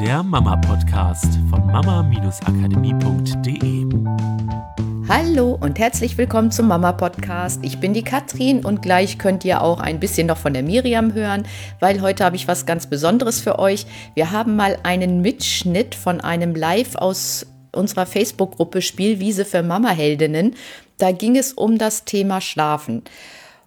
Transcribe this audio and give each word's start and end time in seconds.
der 0.00 0.22
Mama-Podcast 0.22 1.38
von 1.48 1.66
mama-akademie.de. 1.68 3.86
Hallo 5.08 5.56
und 5.58 5.78
herzlich 5.78 6.18
willkommen 6.18 6.50
zum 6.50 6.68
Mama-Podcast. 6.68 7.64
Ich 7.64 7.80
bin 7.80 7.94
die 7.94 8.02
Katrin 8.02 8.62
und 8.62 8.82
gleich 8.82 9.16
könnt 9.16 9.42
ihr 9.46 9.62
auch 9.62 9.80
ein 9.80 9.98
bisschen 9.98 10.26
noch 10.26 10.36
von 10.36 10.52
der 10.52 10.62
Miriam 10.62 11.14
hören, 11.14 11.48
weil 11.80 12.02
heute 12.02 12.26
habe 12.26 12.36
ich 12.36 12.46
was 12.46 12.66
ganz 12.66 12.88
Besonderes 12.88 13.40
für 13.40 13.58
euch. 13.58 13.86
Wir 14.14 14.32
haben 14.32 14.54
mal 14.54 14.76
einen 14.82 15.22
Mitschnitt 15.22 15.94
von 15.94 16.20
einem 16.20 16.54
Live 16.54 16.96
aus 16.96 17.46
unserer 17.72 18.04
Facebook-Gruppe 18.04 18.82
Spielwiese 18.82 19.46
für 19.46 19.62
Mama-Heldinnen. 19.62 20.56
Da 20.98 21.12
ging 21.12 21.36
es 21.36 21.54
um 21.54 21.78
das 21.78 22.04
Thema 22.04 22.42
Schlafen 22.42 23.02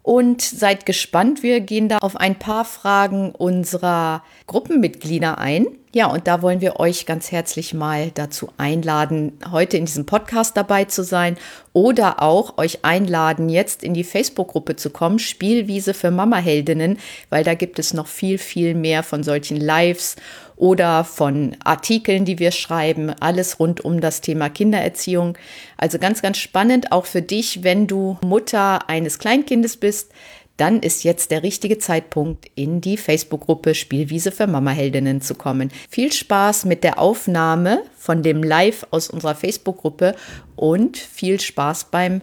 und 0.10 0.41
seid 0.41 0.88
gespannt. 0.88 1.44
Wir 1.44 1.60
gehen 1.60 1.88
da 1.88 2.00
auf 2.00 2.16
ein 2.16 2.34
paar 2.34 2.66
Fragen 2.66 3.30
unserer 3.30 4.24
Gruppenmitglieder 4.47 5.38
ein. 5.38 5.68
Ja, 5.93 6.07
und 6.07 6.25
da 6.25 6.42
wollen 6.42 6.61
wir 6.61 6.79
euch 6.79 7.06
ganz 7.06 7.32
herzlich 7.32 7.75
mal 7.75 8.10
dazu 8.15 8.50
einladen, 8.57 9.34
heute 9.51 9.78
in 9.78 9.86
diesem 9.86 10.07
Podcast 10.07 10.57
dabei 10.57 10.86
zu 10.86 11.04
sein 11.04 11.37
oder 11.74 12.24
auch 12.24 12.57
euch 12.57 12.84
einladen, 12.84 13.50
jetzt 13.50 13.84
in 13.84 13.93
die 13.93 14.04
Facebook-Gruppe 14.04 14.75
zu 14.75 14.89
kommen, 14.89 15.20
Spielwiese 15.20 15.93
für 15.93 16.10
Mama-Heldinnen, 16.10 16.98
weil 17.29 17.43
da 17.43 17.54
gibt 17.54 17.78
es 17.78 17.93
noch 17.93 18.07
viel, 18.07 18.39
viel 18.39 18.73
mehr 18.73 19.04
von 19.04 19.21
solchen 19.21 19.57
Lives 19.57 20.15
oder 20.60 21.06
von 21.06 21.56
Artikeln, 21.64 22.26
die 22.26 22.38
wir 22.38 22.52
schreiben, 22.52 23.12
alles 23.22 23.60
rund 23.60 23.84
um 23.84 24.02
das 24.02 24.20
Thema 24.20 24.50
Kindererziehung. 24.50 25.38
Also 25.78 26.00
ganz, 26.00 26.22
ganz 26.22 26.38
spannend, 26.38 26.92
auch 26.92 27.06
für 27.06 27.22
dich, 27.22 27.64
wenn 27.64 27.88
du 27.88 28.18
Mutter 28.22 28.90
eines 28.90 29.20
Kleinkindes 29.20 29.78
bist, 29.78 30.12
dann 30.58 30.82
ist 30.82 31.06
jetzt 31.06 31.32
der 31.32 31.44
richtige 31.44 31.78
Zeitpunkt, 31.78 32.48
in 32.56 32.82
die 32.82 32.98
Facebook-Gruppe 32.98 33.73
Spielwiese 33.73 34.34
für 34.34 34.45
Mama-Heldinnen 34.45 35.22
zu 35.22 35.34
kommen. 35.34 35.72
Viel 35.90 36.12
Spaß 36.12 36.66
mit 36.66 36.84
der 36.84 37.00
Aufnahme 37.00 37.82
von 37.96 38.22
dem 38.22 38.44
Live 38.44 38.86
aus 38.92 39.10
unserer 39.10 39.36
Facebook-Gruppe 39.36 40.14
und 40.58 40.98
viel 40.98 41.40
Spaß 41.40 41.86
beim 41.86 42.22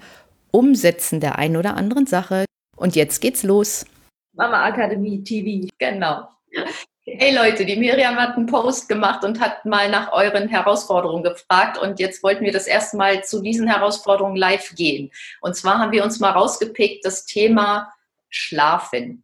Umsetzen 0.50 1.21
der 1.21 1.39
einen 1.39 1.56
oder 1.56 1.75
anderen 1.75 2.06
Sache. 2.06 2.45
Und 2.77 2.95
jetzt 2.95 3.23
geht's 3.23 3.43
los. 3.43 3.87
Mama 4.34 4.67
Akademie 4.67 5.25
TV. 5.25 5.67
Genau. 5.78 6.28
Hey 7.09 7.33
Leute, 7.33 7.65
die 7.65 7.77
Miriam 7.77 8.17
hat 8.17 8.37
einen 8.37 8.47
Post 8.47 8.89
gemacht 8.89 9.23
und 9.23 9.39
hat 9.39 9.65
mal 9.65 9.89
nach 9.89 10.11
euren 10.11 10.49
Herausforderungen 10.49 11.23
gefragt 11.23 11.79
und 11.79 12.01
jetzt 12.01 12.21
wollten 12.25 12.45
wir 12.45 12.51
das 12.51 12.67
erste 12.67 12.97
Mal 12.97 13.23
zu 13.23 13.41
diesen 13.43 13.69
Herausforderungen 13.69 14.35
live 14.35 14.75
gehen. 14.75 15.12
Und 15.41 15.55
zwar 15.55 15.79
haben 15.79 15.93
wir 15.93 16.03
uns 16.03 16.19
mal 16.19 16.33
rausgepickt 16.33 17.05
das 17.05 17.25
Thema 17.25 17.93
Schlafen. 18.29 19.23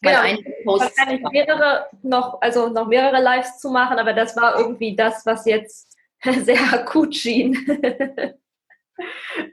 Genau, 0.00 0.22
wahrscheinlich 0.64 1.20
mehrere 1.30 1.88
noch, 2.02 2.40
also 2.40 2.68
noch 2.68 2.86
mehrere 2.86 3.20
Lives 3.20 3.58
zu 3.58 3.68
machen, 3.68 3.98
aber 3.98 4.14
das 4.14 4.34
war 4.34 4.58
irgendwie 4.58 4.96
das, 4.96 5.26
was 5.26 5.44
jetzt 5.44 5.98
sehr 6.40 6.72
akut 6.72 7.14
schien 7.14 7.54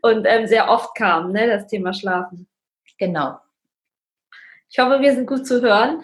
und 0.02 0.26
ähm, 0.26 0.48
sehr 0.48 0.70
oft 0.70 0.96
kam, 0.96 1.34
ne, 1.34 1.48
das 1.48 1.68
Thema 1.68 1.94
Schlafen. 1.94 2.48
Genau. 2.98 3.40
Ich 4.70 4.80
hoffe, 4.80 5.02
wir 5.02 5.14
sind 5.14 5.28
gut 5.28 5.46
zu 5.46 5.62
hören. 5.62 6.02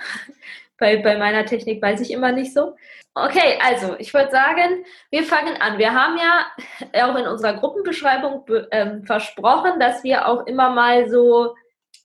Bei, 0.78 0.98
bei 0.98 1.18
meiner 1.18 1.46
Technik 1.46 1.82
weiß 1.82 2.02
ich 2.02 2.12
immer 2.12 2.32
nicht 2.32 2.54
so. 2.54 2.76
Okay, 3.16 3.58
also 3.64 3.96
ich 3.98 4.14
würde 4.14 4.30
sagen, 4.30 4.86
wir 5.10 5.24
fangen 5.24 5.60
an. 5.60 5.80
Wir 5.80 5.94
haben 5.94 6.18
ja 6.18 7.08
auch 7.08 7.16
in 7.16 7.26
unserer 7.26 7.56
Gruppenbeschreibung 7.56 8.46
ähm, 8.72 9.04
versprochen, 9.04 9.80
dass 9.80 10.04
wir 10.04 10.28
auch 10.28 10.46
immer 10.46 10.70
mal 10.70 11.10
so 11.10 11.56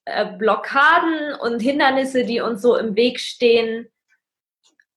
äh, 0.07 0.27
Blockaden 0.39 1.35
und 1.35 1.61
Hindernisse, 1.61 2.25
die 2.25 2.41
uns 2.41 2.63
so 2.63 2.77
im 2.77 2.97
Weg 2.97 3.21
stehen, 3.21 3.89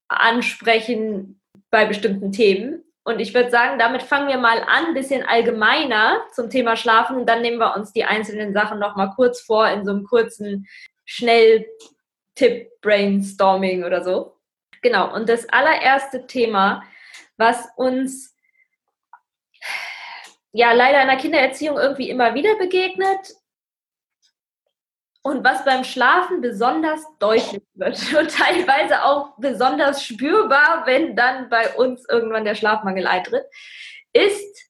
ansprechen 0.08 1.42
bei 1.70 1.86
bestimmten 1.86 2.32
Themen. 2.32 2.84
Und 3.04 3.20
ich 3.20 3.34
würde 3.34 3.52
sagen, 3.52 3.78
damit 3.78 4.02
fangen 4.02 4.30
wir 4.30 4.38
mal 4.38 4.60
an, 4.62 4.88
ein 4.88 4.94
bisschen 4.96 5.24
allgemeiner 5.24 6.22
zum 6.34 6.50
Thema 6.50 6.76
Schlafen 6.76 7.18
und 7.18 7.30
dann 7.30 7.42
nehmen 7.42 7.60
wir 7.60 7.76
uns 7.76 7.94
die 7.94 8.04
einzelnen 8.04 8.54
Sachen 8.54 8.80
nochmal 8.80 9.12
kurz 9.16 9.42
vor 9.42 9.68
in 9.70 9.86
so 9.86 9.92
einem 9.92 10.06
kurzen 10.06 10.66
schnell 11.06 11.68
Tipp-Brainstorming 12.36 13.84
oder 13.84 14.04
so. 14.04 14.38
Genau, 14.82 15.14
und 15.14 15.28
das 15.30 15.50
allererste 15.50 16.28
Thema, 16.28 16.84
was 17.38 17.68
uns 17.76 18.36
ja 20.52 20.72
leider 20.72 21.02
in 21.02 21.08
der 21.08 21.18
Kindererziehung 21.18 21.78
irgendwie 21.78 22.10
immer 22.10 22.34
wieder 22.34 22.56
begegnet 22.58 23.36
und 25.22 25.44
was 25.44 25.66
beim 25.66 25.84
Schlafen 25.84 26.40
besonders 26.40 27.02
deutlich 27.18 27.64
wird 27.74 27.98
und 28.18 28.32
teilweise 28.32 29.04
auch 29.04 29.34
besonders 29.38 30.04
spürbar, 30.04 30.86
wenn 30.86 31.16
dann 31.16 31.50
bei 31.50 31.74
uns 31.76 32.08
irgendwann 32.08 32.46
der 32.46 32.56
Schlafmangel 32.56 33.08
eintritt, 33.08 33.46
ist, 34.14 34.70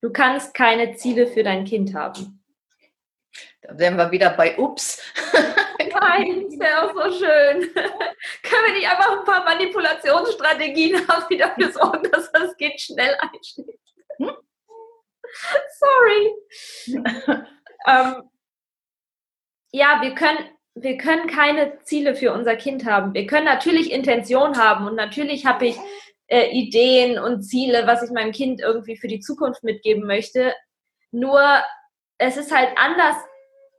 du 0.00 0.10
kannst 0.10 0.54
keine 0.54 0.96
Ziele 0.96 1.26
für 1.26 1.42
dein 1.42 1.64
Kind 1.64 1.94
haben. 1.94 2.42
Da 3.60 3.78
wären 3.78 3.96
wir 3.96 4.10
wieder 4.10 4.30
bei 4.30 4.58
Ups. 4.58 5.00
Nein, 5.78 6.46
ist 6.46 6.62
ja 6.62 6.84
auch 6.84 6.94
so 6.94 7.10
schön. 7.12 7.72
Können 7.74 8.66
wir 8.66 8.72
nicht 8.74 8.90
einfach 8.90 9.18
ein 9.18 9.24
paar 9.24 9.44
Manipulationsstrategien 9.44 11.06
haben, 11.08 11.24
die 11.30 11.36
dafür 11.38 11.72
sorgen, 11.72 12.10
dass 12.10 12.30
das 12.32 12.56
Kind 12.56 12.80
schnell 12.80 13.16
einschläft? 13.20 13.78
Hm? 14.18 14.36
Sorry. 15.78 16.32
ähm, 17.86 18.30
ja, 19.72 20.00
wir 20.02 20.14
können, 20.14 20.50
wir 20.74 20.98
können 20.98 21.26
keine 21.28 21.78
Ziele 21.84 22.14
für 22.14 22.32
unser 22.32 22.56
Kind 22.56 22.84
haben. 22.84 23.14
Wir 23.14 23.26
können 23.26 23.46
natürlich 23.46 23.90
Intention 23.90 24.58
haben 24.58 24.86
und 24.86 24.94
natürlich 24.94 25.46
habe 25.46 25.66
ich 25.66 25.78
äh, 26.26 26.50
Ideen 26.50 27.18
und 27.18 27.42
Ziele, 27.42 27.86
was 27.86 28.02
ich 28.02 28.10
meinem 28.10 28.32
Kind 28.32 28.60
irgendwie 28.60 28.96
für 28.96 29.08
die 29.08 29.20
Zukunft 29.20 29.64
mitgeben 29.64 30.06
möchte. 30.06 30.54
Nur 31.10 31.42
es 32.18 32.36
ist 32.36 32.54
halt 32.54 32.70
anders 32.76 33.16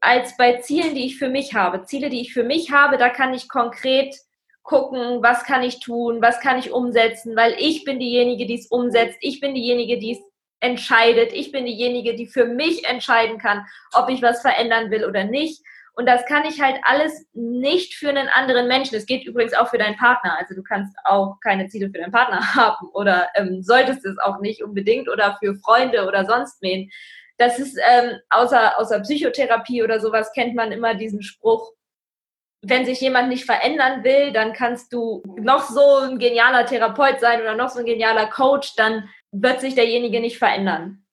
als 0.04 0.36
bei 0.36 0.58
Zielen, 0.58 0.96
die 0.96 1.06
ich 1.06 1.18
für 1.18 1.30
mich 1.30 1.54
habe. 1.54 1.86
Ziele, 1.86 2.10
die 2.10 2.20
ich 2.20 2.34
für 2.34 2.44
mich 2.44 2.72
habe, 2.72 2.98
da 2.98 3.10
kann 3.10 3.34
ich 3.34 3.48
konkret 3.48 4.14
gucken, 4.62 5.24
was 5.24 5.44
kann 5.44 5.64
ich 5.64 5.80
tun, 5.80 6.22
was 6.22 6.42
kann 6.42 6.60
ich 6.60 6.72
umsetzen, 6.72 7.36
weil 7.36 7.56
ich 7.58 7.86
bin 7.86 8.00
diejenige, 8.00 8.46
die 8.46 8.56
es 8.56 8.68
umsetzt, 8.68 9.18
ich 9.22 9.40
bin 9.40 9.56
diejenige, 9.56 10.00
die 10.00 10.14
es 10.14 10.20
entscheidet, 10.60 11.32
ich 11.34 11.52
bin 11.52 11.66
diejenige, 11.66 12.16
die 12.16 12.28
für 12.28 12.46
mich 12.46 12.86
entscheiden 12.86 13.38
kann, 13.38 13.66
ob 13.94 14.10
ich 14.10 14.22
was 14.22 14.42
verändern 14.42 14.92
will 14.92 15.06
oder 15.06 15.24
nicht. 15.24 15.62
Und 15.96 16.08
das 16.08 16.26
kann 16.26 16.46
ich 16.46 16.60
halt 16.60 16.78
alles 16.84 17.28
nicht 17.34 17.94
für 17.94 18.10
einen 18.10 18.28
anderen 18.28 18.68
Menschen. 18.68 18.96
Es 18.96 19.06
geht 19.06 19.26
übrigens 19.26 19.54
auch 19.54 19.70
für 19.70 19.78
deinen 19.78 19.98
Partner. 19.98 20.38
Also 20.40 20.56
du 20.56 20.64
kannst 20.64 20.96
auch 21.06 21.38
keine 21.42 21.68
Ziele 21.68 21.90
für 21.92 22.00
deinen 22.00 22.12
Partner 22.12 22.42
haben 22.56 22.88
oder 22.94 23.30
ähm, 23.36 23.62
solltest 23.62 24.04
es 24.06 24.18
auch 24.20 24.40
nicht 24.40 24.64
unbedingt 24.64 25.08
oder 25.08 25.38
für 25.40 25.56
Freunde 25.56 26.08
oder 26.08 26.26
sonst 26.26 26.62
wen 26.62 26.90
das 27.38 27.60
ist 27.60 27.80
ähm, 27.90 28.20
außer, 28.30 28.80
außer 28.80 29.00
Psychotherapie 29.02 29.84
oder 29.84 30.00
sowas 30.00 30.32
kennt 30.34 30.56
man 30.56 30.72
immer 30.72 30.96
diesen 30.96 31.24
Spruch, 31.24 31.74
wenn 32.64 32.86
sich 32.86 33.02
jemand 33.02 33.28
nicht 33.28 33.46
verändern 33.46 34.04
will, 34.04 34.32
dann 34.32 34.54
kannst 34.54 34.94
du 34.94 35.22
noch 35.38 35.64
so 35.64 35.98
ein 35.98 36.18
genialer 36.18 36.66
Therapeut 36.66 37.20
sein 37.20 37.42
oder 37.42 37.56
noch 37.56 37.70
so 37.70 37.80
ein 37.80 37.86
genialer 37.86 38.28
Coach, 38.28 38.76
dann 38.78 39.10
wird 39.32 39.60
sich 39.60 39.76
derjenige 39.76 40.22
nicht 40.22 40.38
verändern. 40.38 41.06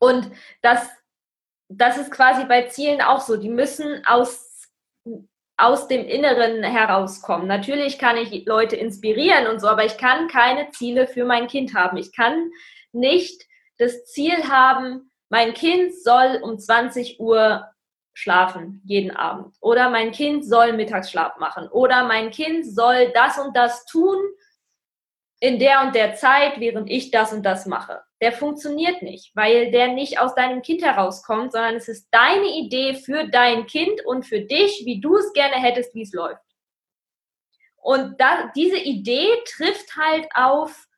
Und 0.00 0.30
das, 0.62 0.88
das 1.68 1.98
ist 1.98 2.10
quasi 2.10 2.44
bei 2.46 2.62
Zielen 2.62 3.02
auch 3.02 3.20
so. 3.20 3.36
Die 3.36 3.50
müssen 3.50 4.02
aus, 4.06 4.66
aus 5.58 5.88
dem 5.88 6.06
Inneren 6.06 6.62
herauskommen. 6.62 7.46
Natürlich 7.46 7.98
kann 7.98 8.16
ich 8.16 8.46
Leute 8.46 8.76
inspirieren 8.76 9.48
und 9.48 9.60
so, 9.60 9.68
aber 9.68 9.84
ich 9.84 9.98
kann 9.98 10.26
keine 10.28 10.70
Ziele 10.70 11.06
für 11.06 11.26
mein 11.26 11.48
Kind 11.48 11.74
haben. 11.74 11.98
Ich 11.98 12.16
kann 12.16 12.50
nicht 12.92 13.46
das 13.76 14.06
Ziel 14.06 14.48
haben, 14.48 15.11
mein 15.32 15.54
Kind 15.54 15.94
soll 15.98 16.40
um 16.42 16.58
20 16.58 17.18
Uhr 17.18 17.66
schlafen, 18.12 18.82
jeden 18.84 19.12
Abend. 19.12 19.56
Oder 19.62 19.88
mein 19.88 20.12
Kind 20.12 20.46
soll 20.46 20.74
Mittagsschlaf 20.74 21.38
machen. 21.38 21.68
Oder 21.68 22.04
mein 22.04 22.30
Kind 22.30 22.66
soll 22.66 23.10
das 23.14 23.38
und 23.38 23.56
das 23.56 23.86
tun 23.86 24.18
in 25.40 25.58
der 25.58 25.80
und 25.84 25.94
der 25.94 26.16
Zeit, 26.16 26.60
während 26.60 26.90
ich 26.90 27.10
das 27.10 27.32
und 27.32 27.44
das 27.44 27.64
mache. 27.64 28.02
Der 28.20 28.32
funktioniert 28.32 29.00
nicht, 29.00 29.34
weil 29.34 29.70
der 29.70 29.88
nicht 29.88 30.20
aus 30.20 30.34
deinem 30.34 30.60
Kind 30.60 30.82
herauskommt, 30.84 31.52
sondern 31.52 31.76
es 31.76 31.88
ist 31.88 32.08
deine 32.10 32.48
Idee 32.48 32.92
für 32.92 33.26
dein 33.26 33.66
Kind 33.66 34.04
und 34.04 34.26
für 34.26 34.42
dich, 34.42 34.82
wie 34.84 35.00
du 35.00 35.16
es 35.16 35.32
gerne 35.32 35.56
hättest, 35.56 35.94
wie 35.94 36.02
es 36.02 36.12
läuft. 36.12 36.44
Und 37.76 38.20
da, 38.20 38.52
diese 38.54 38.78
Idee 38.78 39.30
trifft 39.46 39.96
halt 39.96 40.28
auf 40.34 40.88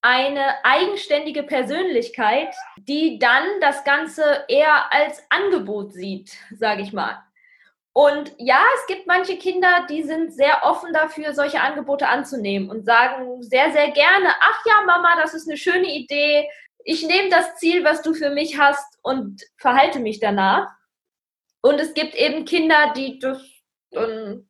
eine 0.00 0.64
eigenständige 0.64 1.44
Persönlichkeit, 1.44 2.54
die 2.88 3.18
dann 3.18 3.44
das 3.60 3.84
Ganze 3.84 4.44
eher 4.48 4.92
als 4.92 5.22
Angebot 5.30 5.92
sieht, 5.92 6.32
sage 6.56 6.82
ich 6.82 6.92
mal. 6.92 7.22
Und 7.94 8.32
ja, 8.38 8.62
es 8.76 8.86
gibt 8.86 9.06
manche 9.06 9.36
Kinder, 9.36 9.86
die 9.88 10.02
sind 10.02 10.32
sehr 10.32 10.62
offen 10.64 10.92
dafür, 10.94 11.34
solche 11.34 11.60
Angebote 11.60 12.08
anzunehmen 12.08 12.70
und 12.70 12.86
sagen 12.86 13.42
sehr, 13.42 13.70
sehr 13.72 13.90
gerne, 13.90 14.28
ach 14.40 14.64
ja, 14.64 14.82
Mama, 14.86 15.20
das 15.20 15.34
ist 15.34 15.46
eine 15.46 15.58
schöne 15.58 15.94
Idee. 15.94 16.48
Ich 16.84 17.06
nehme 17.06 17.28
das 17.28 17.56
Ziel, 17.56 17.84
was 17.84 18.00
du 18.02 18.14
für 18.14 18.30
mich 18.30 18.58
hast 18.58 18.98
und 19.02 19.42
verhalte 19.56 20.00
mich 20.00 20.20
danach. 20.20 20.68
Und 21.60 21.78
es 21.80 21.92
gibt 21.92 22.14
eben 22.14 22.44
Kinder, 22.46 22.92
die 22.96 23.18
das 23.18 23.42
dann 23.90 24.48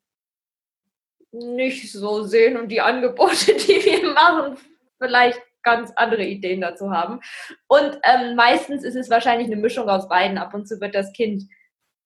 nicht 1.33 1.91
so 1.91 2.23
sehen 2.23 2.57
und 2.57 2.69
die 2.69 2.81
Angebote, 2.81 3.55
die 3.55 3.85
wir 3.85 4.13
machen, 4.13 4.57
vielleicht 4.99 5.43
ganz 5.63 5.93
andere 5.97 6.25
Ideen 6.25 6.61
dazu 6.61 6.91
haben. 6.91 7.21
Und 7.69 7.99
ähm, 8.05 8.35
meistens 8.37 8.85
ist 8.85 8.97
es 8.97 9.11
wahrscheinlich 9.11 9.47
eine 9.47 9.61
Mischung 9.61 9.89
aus 9.89 10.09
beiden. 10.09 10.39
Ab 10.39 10.55
und 10.55 10.67
zu 10.67 10.81
wird 10.81 10.95
das 10.95 11.13
Kind 11.13 11.45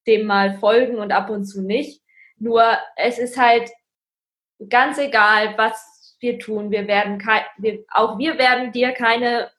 dem 0.07 0.27
mal 0.27 0.59
folgen 0.59 0.99
und 0.99 1.13
ab 1.13 1.31
und 1.31 1.45
zu 1.45 1.63
nicht. 1.63 2.03
Nur 2.39 2.65
es 2.97 3.19
ist 3.19 3.39
halt 3.39 3.71
ganz 4.69 4.99
egal, 4.99 5.55
was 5.57 6.17
wir 6.21 6.39
tun. 6.39 6.71
Wir 6.71 6.87
werden 6.87 7.23
wir, 7.59 7.85
auch 7.91 8.19
wir 8.19 8.39
werden 8.39 8.73
dir 8.73 8.93
keine 8.93 9.51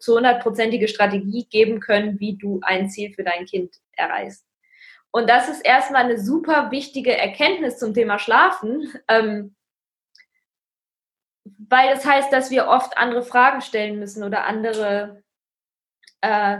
zu 0.00 0.16
hundertprozentige 0.16 0.88
Strategie 0.88 1.46
geben 1.50 1.80
können, 1.80 2.18
wie 2.18 2.36
du 2.36 2.60
ein 2.62 2.88
Ziel 2.88 3.12
für 3.12 3.24
dein 3.24 3.44
Kind 3.44 3.74
erreichst. 3.92 4.46
Und 5.10 5.30
das 5.30 5.48
ist 5.48 5.64
erstmal 5.64 6.04
eine 6.04 6.18
super 6.18 6.70
wichtige 6.70 7.16
Erkenntnis 7.16 7.78
zum 7.78 7.94
Thema 7.94 8.18
Schlafen, 8.18 8.92
ähm, 9.08 9.55
weil 11.58 11.94
das 11.94 12.04
heißt, 12.04 12.32
dass 12.32 12.50
wir 12.50 12.68
oft 12.68 12.98
andere 12.98 13.22
Fragen 13.22 13.60
stellen 13.60 13.98
müssen 13.98 14.24
oder 14.24 14.44
andere 14.44 15.22
äh, 16.20 16.58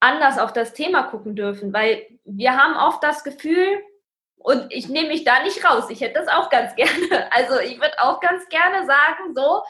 anders 0.00 0.38
auf 0.38 0.52
das 0.52 0.72
Thema 0.72 1.04
gucken 1.04 1.34
dürfen, 1.34 1.72
weil 1.72 2.06
wir 2.24 2.56
haben 2.56 2.76
oft 2.76 3.02
das 3.02 3.24
Gefühl, 3.24 3.82
und 4.36 4.72
ich 4.72 4.88
nehme 4.88 5.08
mich 5.08 5.24
da 5.24 5.42
nicht 5.42 5.64
raus, 5.64 5.90
ich 5.90 6.00
hätte 6.00 6.20
das 6.20 6.28
auch 6.28 6.50
ganz 6.50 6.74
gerne. 6.76 7.32
Also 7.32 7.58
ich 7.60 7.80
würde 7.80 7.98
auch 7.98 8.20
ganz 8.20 8.48
gerne 8.48 8.86
sagen, 8.86 9.34
so, 9.34 9.62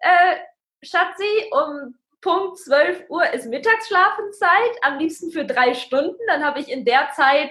äh, 0.00 0.36
Schatzi, 0.82 1.50
um 1.50 1.96
Punkt 2.20 2.58
12 2.58 3.06
Uhr 3.08 3.28
ist 3.32 3.46
Mittagsschlafenzeit, 3.46 4.70
am 4.82 4.98
liebsten 4.98 5.30
für 5.30 5.44
drei 5.44 5.74
Stunden. 5.74 6.20
Dann 6.26 6.44
habe 6.44 6.60
ich 6.60 6.70
in 6.70 6.84
der 6.84 7.10
Zeit 7.14 7.50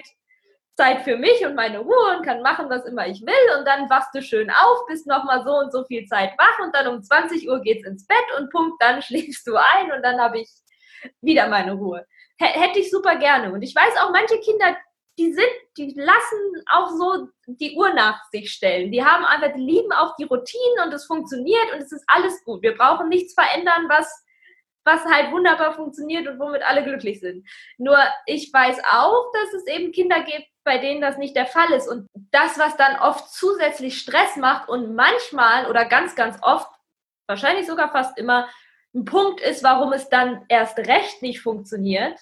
Zeit 0.80 1.02
für 1.02 1.18
mich 1.18 1.44
und 1.44 1.54
meine 1.54 1.80
Ruhe 1.80 2.16
und 2.16 2.24
kann 2.24 2.40
machen, 2.40 2.70
was 2.70 2.86
immer 2.86 3.06
ich 3.06 3.20
will. 3.20 3.58
Und 3.58 3.66
dann 3.66 3.90
wachst 3.90 4.14
du 4.14 4.22
schön 4.22 4.50
auf, 4.50 4.86
bist 4.88 5.06
nochmal 5.06 5.44
so 5.44 5.52
und 5.52 5.70
so 5.70 5.84
viel 5.84 6.06
Zeit 6.06 6.32
wach 6.38 6.64
und 6.64 6.74
dann 6.74 6.86
um 6.86 7.02
20 7.02 7.46
Uhr 7.46 7.60
geht's 7.60 7.86
ins 7.86 8.06
Bett 8.06 8.16
und 8.38 8.50
Punkt, 8.50 8.80
dann 8.82 9.02
schläfst 9.02 9.46
du 9.46 9.56
ein 9.56 9.92
und 9.92 10.02
dann 10.02 10.18
habe 10.18 10.40
ich 10.40 10.48
wieder 11.20 11.48
meine 11.48 11.74
Ruhe. 11.74 12.06
H 12.40 12.46
hätte 12.46 12.78
ich 12.78 12.90
super 12.90 13.16
gerne. 13.16 13.52
Und 13.52 13.60
ich 13.60 13.74
weiß 13.74 13.94
auch, 13.98 14.10
manche 14.10 14.40
Kinder, 14.40 14.74
die 15.18 15.34
sind, 15.34 15.50
die 15.76 15.92
lassen 15.94 16.64
auch 16.72 16.88
so 16.88 17.28
die 17.46 17.76
Uhr 17.76 17.92
nach 17.92 18.18
sich 18.30 18.50
stellen. 18.50 18.90
Die 18.90 19.04
haben 19.04 19.26
einfach, 19.26 19.52
die 19.54 19.60
lieben 19.60 19.92
auch 19.92 20.16
die 20.16 20.24
Routinen 20.24 20.86
und 20.86 20.94
es 20.94 21.04
funktioniert 21.04 21.74
und 21.74 21.82
es 21.82 21.92
ist 21.92 22.04
alles 22.06 22.42
gut. 22.44 22.62
Wir 22.62 22.74
brauchen 22.74 23.10
nichts 23.10 23.34
verändern, 23.34 23.86
was 23.88 24.24
was 24.84 25.04
halt 25.04 25.30
wunderbar 25.32 25.74
funktioniert 25.74 26.26
und 26.26 26.38
womit 26.38 26.62
alle 26.62 26.82
glücklich 26.82 27.20
sind. 27.20 27.46
Nur 27.78 27.98
ich 28.26 28.50
weiß 28.52 28.78
auch, 28.90 29.30
dass 29.32 29.60
es 29.60 29.66
eben 29.66 29.92
Kinder 29.92 30.22
gibt, 30.22 30.46
bei 30.64 30.78
denen 30.78 31.00
das 31.00 31.18
nicht 31.18 31.36
der 31.36 31.46
Fall 31.46 31.72
ist. 31.72 31.88
Und 31.88 32.06
das, 32.30 32.58
was 32.58 32.76
dann 32.76 32.98
oft 33.00 33.32
zusätzlich 33.32 33.98
Stress 33.98 34.36
macht 34.36 34.68
und 34.68 34.94
manchmal 34.94 35.68
oder 35.68 35.84
ganz, 35.84 36.14
ganz 36.14 36.38
oft, 36.42 36.68
wahrscheinlich 37.26 37.66
sogar 37.66 37.90
fast 37.90 38.18
immer, 38.18 38.48
ein 38.94 39.04
Punkt 39.04 39.40
ist, 39.40 39.62
warum 39.62 39.92
es 39.92 40.08
dann 40.08 40.44
erst 40.48 40.78
recht 40.78 41.22
nicht 41.22 41.40
funktioniert, 41.40 42.18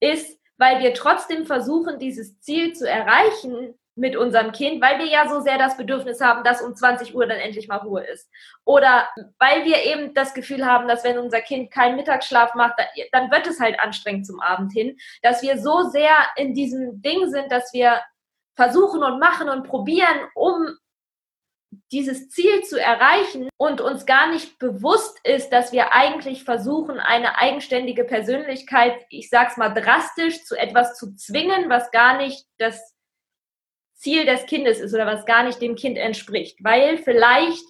ist, 0.00 0.38
weil 0.58 0.80
wir 0.80 0.92
trotzdem 0.92 1.46
versuchen, 1.46 1.98
dieses 1.98 2.40
Ziel 2.40 2.74
zu 2.74 2.88
erreichen, 2.88 3.78
mit 3.96 4.16
unserem 4.16 4.52
Kind, 4.52 4.80
weil 4.80 4.98
wir 4.98 5.06
ja 5.06 5.28
so 5.28 5.40
sehr 5.40 5.58
das 5.58 5.76
Bedürfnis 5.76 6.20
haben, 6.20 6.44
dass 6.44 6.62
um 6.62 6.74
20 6.74 7.14
Uhr 7.14 7.26
dann 7.26 7.38
endlich 7.38 7.68
mal 7.68 7.76
Ruhe 7.76 8.04
ist. 8.04 8.30
Oder 8.64 9.08
weil 9.38 9.64
wir 9.64 9.82
eben 9.84 10.14
das 10.14 10.32
Gefühl 10.32 10.64
haben, 10.64 10.88
dass 10.88 11.04
wenn 11.04 11.18
unser 11.18 11.40
Kind 11.40 11.70
keinen 11.70 11.96
Mittagsschlaf 11.96 12.54
macht, 12.54 12.74
dann 13.12 13.30
wird 13.30 13.46
es 13.46 13.60
halt 13.60 13.80
anstrengend 13.80 14.26
zum 14.26 14.40
Abend 14.40 14.72
hin, 14.72 14.96
dass 15.22 15.42
wir 15.42 15.58
so 15.58 15.82
sehr 15.90 16.12
in 16.36 16.54
diesem 16.54 17.02
Ding 17.02 17.28
sind, 17.28 17.50
dass 17.50 17.72
wir 17.72 18.00
versuchen 18.54 19.02
und 19.02 19.18
machen 19.18 19.48
und 19.48 19.64
probieren, 19.66 20.28
um 20.34 20.76
dieses 21.92 22.30
Ziel 22.30 22.62
zu 22.62 22.80
erreichen 22.80 23.48
und 23.56 23.80
uns 23.80 24.06
gar 24.06 24.28
nicht 24.28 24.58
bewusst 24.58 25.18
ist, 25.24 25.50
dass 25.50 25.72
wir 25.72 25.92
eigentlich 25.92 26.44
versuchen, 26.44 26.98
eine 26.98 27.38
eigenständige 27.38 28.04
Persönlichkeit, 28.04 28.94
ich 29.08 29.28
sag's 29.28 29.56
mal 29.56 29.70
drastisch, 29.70 30.44
zu 30.44 30.56
etwas 30.56 30.96
zu 30.96 31.14
zwingen, 31.14 31.68
was 31.68 31.90
gar 31.90 32.16
nicht 32.16 32.44
das 32.58 32.94
Ziel 34.00 34.24
des 34.24 34.46
Kindes 34.46 34.80
ist 34.80 34.94
oder 34.94 35.06
was 35.06 35.26
gar 35.26 35.42
nicht 35.42 35.60
dem 35.60 35.76
Kind 35.76 35.98
entspricht. 35.98 36.58
Weil 36.64 36.96
vielleicht 36.96 37.64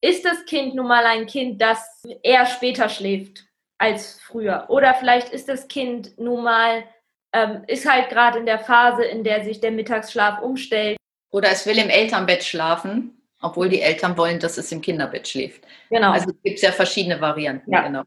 ist 0.00 0.24
das 0.24 0.44
Kind 0.46 0.74
nun 0.74 0.88
mal 0.88 1.04
ein 1.04 1.26
Kind, 1.26 1.62
das 1.62 2.02
eher 2.22 2.44
später 2.46 2.88
schläft 2.88 3.44
als 3.78 4.20
früher. 4.20 4.66
Oder 4.68 4.94
vielleicht 4.94 5.28
ist 5.30 5.48
das 5.48 5.68
Kind 5.68 6.18
nun 6.18 6.42
mal, 6.42 6.84
ähm, 7.32 7.62
ist 7.68 7.88
halt 7.88 8.08
gerade 8.08 8.40
in 8.40 8.46
der 8.46 8.58
Phase, 8.58 9.04
in 9.04 9.22
der 9.22 9.44
sich 9.44 9.60
der 9.60 9.70
Mittagsschlaf 9.70 10.42
umstellt. 10.42 10.96
Oder 11.30 11.50
es 11.50 11.66
will 11.66 11.78
im 11.78 11.88
Elternbett 11.88 12.42
schlafen, 12.42 13.22
obwohl 13.40 13.68
die 13.68 13.80
Eltern 13.80 14.16
wollen, 14.16 14.40
dass 14.40 14.58
es 14.58 14.72
im 14.72 14.80
Kinderbett 14.80 15.28
schläft. 15.28 15.62
Genau. 15.88 16.10
Also 16.10 16.30
es 16.30 16.42
gibt 16.42 16.60
ja 16.60 16.72
verschiedene 16.72 17.20
Varianten. 17.20 17.72
Ja. 17.72 17.82
Genau. 17.82 18.02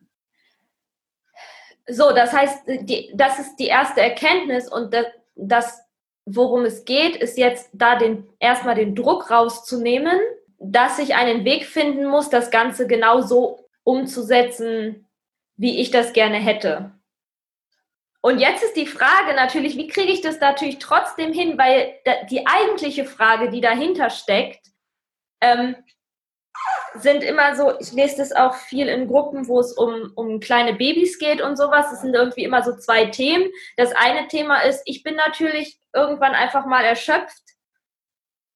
So, 1.88 2.12
das 2.12 2.34
heißt, 2.34 2.63
die, 2.68 3.12
das 3.16 3.39
ist 3.39 3.56
die 3.56 3.68
erste 3.68 4.01
Erkenntnis 4.01 4.69
und 4.69 4.94
das, 4.94 5.06
das 5.36 5.91
worum 6.26 6.66
es 6.66 6.86
geht, 6.86 7.16
ist 7.16 7.38
jetzt 7.38 7.70
da 7.74 7.98
den, 7.98 8.28
erstmal 8.40 8.76
den 8.76 8.96
Druck 8.96 9.32
rauszunehmen, 9.32 10.20
dass 10.60 11.00
ich 11.00 11.16
einen 11.16 11.44
Weg 11.46 11.66
finden 11.66 12.06
muss, 12.06 12.30
das 12.30 12.52
Ganze 12.52 12.88
genau 12.88 13.22
so 13.22 13.68
umzusetzen, 13.84 15.08
wie 15.58 15.82
ich 15.82 15.92
das 15.92 16.14
gerne 16.14 16.38
hätte. 16.38 16.92
Und 18.22 18.40
jetzt 18.40 18.64
ist 18.64 18.76
die 18.76 18.86
Frage 18.86 19.34
natürlich, 19.36 19.76
wie 19.78 19.88
kriege 19.88 20.12
ich 20.12 20.22
das 20.22 20.40
natürlich 20.40 20.78
trotzdem 20.78 21.34
hin, 21.34 21.58
weil 21.58 21.96
die 22.30 22.46
eigentliche 22.46 23.06
Frage, 23.06 23.50
die 23.50 23.62
dahinter 23.62 24.12
steckt, 24.12 24.68
ähm, 25.42 25.76
sind 26.96 27.24
immer 27.24 27.56
so, 27.56 27.80
ich 27.80 27.92
lese 27.92 28.18
das 28.18 28.32
auch 28.32 28.56
viel 28.56 28.88
in 28.88 29.08
Gruppen, 29.08 29.48
wo 29.48 29.60
es 29.60 29.74
um, 29.74 30.12
um 30.16 30.40
kleine 30.40 30.74
Babys 30.74 31.20
geht 31.20 31.42
und 31.42 31.58
sowas. 31.58 31.92
Es 31.92 32.02
sind 32.02 32.14
irgendwie 32.14 32.44
immer 32.44 32.64
so 32.64 32.76
zwei 32.76 33.06
Themen. 33.06 33.50
Das 33.78 33.94
eine 33.94 34.28
Thema 34.28 34.62
ist, 34.62 34.82
ich 34.86 35.04
bin 35.04 35.16
natürlich 35.16 35.80
irgendwann 35.94 36.34
einfach 36.34 36.66
mal 36.66 36.84
erschöpft 36.84 37.44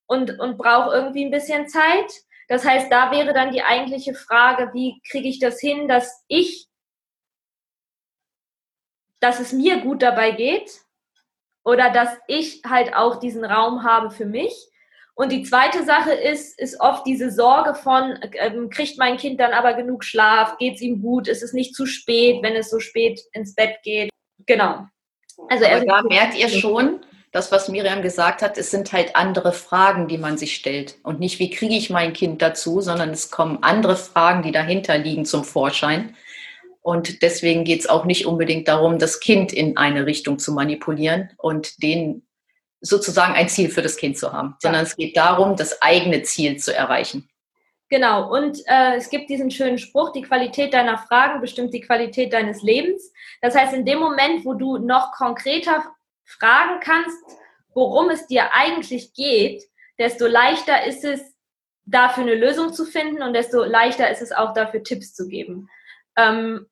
und, 0.07 0.39
und 0.39 0.57
brauche 0.57 0.93
irgendwie 0.93 1.25
ein 1.25 1.31
bisschen 1.31 1.67
Zeit. 1.67 2.11
Das 2.47 2.65
heißt, 2.65 2.91
da 2.91 3.11
wäre 3.11 3.33
dann 3.33 3.51
die 3.51 3.63
eigentliche 3.63 4.13
Frage, 4.13 4.71
wie 4.73 5.01
kriege 5.09 5.27
ich 5.27 5.39
das 5.39 5.59
hin, 5.59 5.87
dass 5.87 6.23
ich, 6.27 6.67
dass 9.19 9.39
es 9.39 9.51
mir 9.51 9.81
gut 9.81 10.01
dabei 10.01 10.31
geht 10.31 10.81
oder 11.63 11.89
dass 11.89 12.09
ich 12.27 12.61
halt 12.67 12.93
auch 12.93 13.19
diesen 13.19 13.43
Raum 13.43 13.83
habe 13.83 14.11
für 14.11 14.25
mich. 14.25 14.53
Und 15.15 15.31
die 15.31 15.43
zweite 15.43 15.85
Sache 15.85 16.11
ist, 16.11 16.59
ist 16.59 16.79
oft 16.81 17.07
diese 17.07 17.31
Sorge 17.31 17.73
von, 17.73 18.19
ähm, 18.33 18.69
kriegt 18.69 18.97
mein 18.97 19.15
Kind 19.15 19.39
dann 19.39 19.53
aber 19.53 19.73
genug 19.73 20.03
Schlaf, 20.03 20.57
geht 20.57 20.75
es 20.75 20.81
ihm 20.81 21.01
gut, 21.01 21.29
ist 21.29 21.41
es 21.41 21.53
nicht 21.53 21.73
zu 21.73 21.85
spät, 21.85 22.43
wenn 22.43 22.55
es 22.55 22.69
so 22.69 22.79
spät 22.79 23.21
ins 23.31 23.55
Bett 23.55 23.77
geht. 23.83 24.09
Genau. 24.45 24.85
Also 25.49 25.65
aber 25.65 25.85
da 25.85 26.01
merkt 26.03 26.37
ihr 26.37 26.49
schon, 26.49 26.99
das, 27.31 27.51
was 27.51 27.69
Miriam 27.69 28.01
gesagt 28.01 28.41
hat, 28.41 28.57
es 28.57 28.71
sind 28.71 28.91
halt 28.93 29.15
andere 29.15 29.51
Fragen, 29.51 30.07
die 30.07 30.17
man 30.17 30.37
sich 30.37 30.55
stellt. 30.55 30.95
Und 31.03 31.19
nicht, 31.19 31.39
wie 31.39 31.49
kriege 31.49 31.75
ich 31.75 31.89
mein 31.89 32.13
Kind 32.13 32.41
dazu, 32.41 32.81
sondern 32.81 33.09
es 33.09 33.31
kommen 33.31 33.59
andere 33.61 33.95
Fragen, 33.95 34.43
die 34.43 34.51
dahinter 34.51 34.97
liegen, 34.97 35.25
zum 35.25 35.43
Vorschein. 35.43 36.15
Und 36.81 37.21
deswegen 37.23 37.63
geht 37.63 37.81
es 37.81 37.89
auch 37.89 38.05
nicht 38.05 38.25
unbedingt 38.25 38.67
darum, 38.67 38.99
das 38.99 39.19
Kind 39.19 39.51
in 39.51 39.75
eine 39.75 40.05
Richtung 40.05 40.39
zu 40.39 40.53
manipulieren 40.53 41.31
und 41.37 41.81
den 41.81 42.24
sozusagen 42.85 43.33
ein 43.33 43.49
Ziel 43.49 43.69
für 43.69 43.81
das 43.81 43.97
Kind 43.97 44.17
zu 44.17 44.31
haben, 44.31 44.55
sondern 44.59 44.83
ja. 44.83 44.87
es 44.87 44.95
geht 44.95 45.17
darum, 45.17 45.55
das 45.55 45.81
eigene 45.81 46.23
Ziel 46.23 46.57
zu 46.57 46.73
erreichen. 46.73 47.29
Genau, 47.89 48.31
und 48.31 48.59
äh, 48.67 48.95
es 48.95 49.09
gibt 49.09 49.29
diesen 49.29 49.51
schönen 49.51 49.77
Spruch, 49.77 50.11
die 50.11 50.23
Qualität 50.23 50.73
deiner 50.73 50.97
Fragen 50.97 51.39
bestimmt 51.39 51.73
die 51.73 51.81
Qualität 51.81 52.33
deines 52.33 52.63
Lebens. 52.63 53.11
Das 53.41 53.55
heißt, 53.55 53.73
in 53.73 53.85
dem 53.85 53.99
Moment, 53.99 54.43
wo 54.43 54.53
du 54.53 54.77
noch 54.77 55.11
konkreter 55.11 55.83
fragen 56.23 56.79
kannst, 56.79 57.17
worum 57.73 58.09
es 58.09 58.25
dir 58.27 58.53
eigentlich 58.53 59.13
geht, 59.13 59.63
desto 59.99 60.25
leichter 60.25 60.85
ist 60.85 61.03
es, 61.03 61.21
dafür 61.87 62.23
eine 62.23 62.33
Lösung 62.33 62.73
zu 62.73 62.83
finden 62.83 63.21
und 63.21 63.33
desto 63.33 63.63
leichter 63.63 64.09
ist 64.09 64.23
es 64.23 64.31
auch 64.31 64.53
dafür 64.53 64.81
Tipps 64.81 65.13
zu 65.13 65.27
geben. 65.27 65.69
Ähm, 66.17 66.65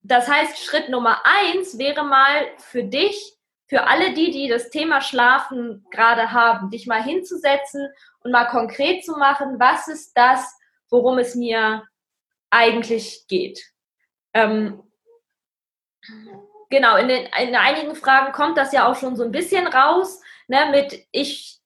das 0.00 0.28
heißt, 0.28 0.64
Schritt 0.64 0.88
Nummer 0.88 1.20
eins 1.24 1.76
wäre 1.78 2.04
mal 2.04 2.46
für 2.58 2.84
dich, 2.84 3.35
für 3.68 3.86
alle 3.86 4.14
die, 4.14 4.30
die 4.30 4.48
das 4.48 4.70
Thema 4.70 5.00
Schlafen 5.00 5.84
gerade 5.90 6.32
haben, 6.32 6.70
dich 6.70 6.86
mal 6.86 7.02
hinzusetzen 7.02 7.88
und 8.20 8.30
mal 8.30 8.46
konkret 8.46 9.04
zu 9.04 9.12
machen, 9.16 9.58
was 9.58 9.88
ist 9.88 10.12
das, 10.16 10.56
worum 10.88 11.18
es 11.18 11.34
mir 11.34 11.82
eigentlich 12.50 13.26
geht. 13.28 13.60
Ähm, 14.34 14.82
genau, 16.70 16.96
in, 16.96 17.08
den, 17.08 17.26
in 17.26 17.56
einigen 17.56 17.96
Fragen 17.96 18.32
kommt 18.32 18.56
das 18.56 18.72
ja 18.72 18.86
auch 18.86 18.96
schon 18.96 19.16
so 19.16 19.24
ein 19.24 19.32
bisschen 19.32 19.66
raus, 19.66 20.20
ne, 20.46 20.68
mit 20.70 21.04
ich, 21.10 21.58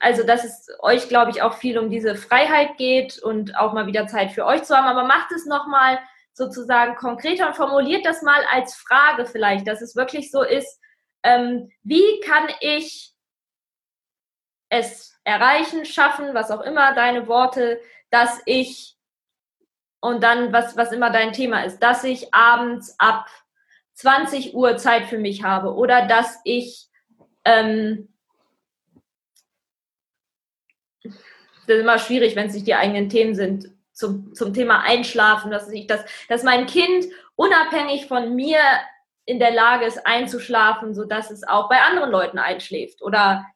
also 0.00 0.24
dass 0.24 0.44
es 0.44 0.68
euch, 0.80 1.08
glaube 1.08 1.30
ich, 1.30 1.42
auch 1.42 1.54
viel 1.54 1.78
um 1.78 1.90
diese 1.90 2.16
Freiheit 2.16 2.76
geht 2.76 3.18
und 3.22 3.56
auch 3.56 3.72
mal 3.72 3.86
wieder 3.86 4.08
Zeit 4.08 4.32
für 4.32 4.46
euch 4.46 4.64
zu 4.64 4.76
haben, 4.76 4.86
aber 4.86 5.04
macht 5.04 5.30
es 5.30 5.46
nochmal 5.46 6.00
sozusagen 6.32 6.96
konkreter 6.96 7.46
und 7.46 7.56
formuliert 7.56 8.04
das 8.04 8.22
mal 8.22 8.42
als 8.52 8.74
Frage 8.74 9.26
vielleicht, 9.26 9.66
dass 9.68 9.80
es 9.80 9.96
wirklich 9.96 10.30
so 10.30 10.42
ist, 10.42 10.80
ähm, 11.26 11.72
wie 11.82 12.20
kann 12.20 12.48
ich 12.60 13.12
es 14.68 15.18
erreichen, 15.24 15.84
schaffen, 15.84 16.34
was 16.34 16.52
auch 16.52 16.60
immer 16.60 16.94
deine 16.94 17.26
Worte, 17.26 17.80
dass 18.10 18.40
ich 18.46 18.96
und 20.00 20.22
dann 20.22 20.52
was, 20.52 20.76
was 20.76 20.92
immer 20.92 21.10
dein 21.10 21.32
Thema 21.32 21.64
ist, 21.64 21.80
dass 21.80 22.04
ich 22.04 22.32
abends 22.32 22.94
ab 22.98 23.26
20 23.94 24.54
Uhr 24.54 24.76
Zeit 24.76 25.06
für 25.06 25.18
mich 25.18 25.42
habe 25.42 25.74
oder 25.74 26.06
dass 26.06 26.38
ich 26.44 26.88
ähm, 27.44 28.08
das 31.02 31.76
ist 31.76 31.82
immer 31.82 31.98
schwierig, 31.98 32.36
wenn 32.36 32.46
es 32.46 32.54
nicht 32.54 32.68
die 32.68 32.76
eigenen 32.76 33.08
Themen 33.08 33.34
sind, 33.34 33.70
zum, 33.92 34.32
zum 34.34 34.54
Thema 34.54 34.82
Einschlafen, 34.82 35.50
dass 35.50 35.68
ich 35.70 35.88
das, 35.88 36.04
dass 36.28 36.44
mein 36.44 36.66
Kind 36.66 37.06
unabhängig 37.34 38.06
von 38.06 38.36
mir 38.36 38.60
in 39.26 39.38
der 39.38 39.50
Lage 39.50 39.84
ist, 39.84 40.06
einzuschlafen, 40.06 40.94
sodass 40.94 41.30
es 41.30 41.46
auch 41.46 41.68
bei 41.68 41.80
anderen 41.82 42.10
Leuten 42.10 42.38
einschläft. 42.38 43.02
Oder 43.02 43.46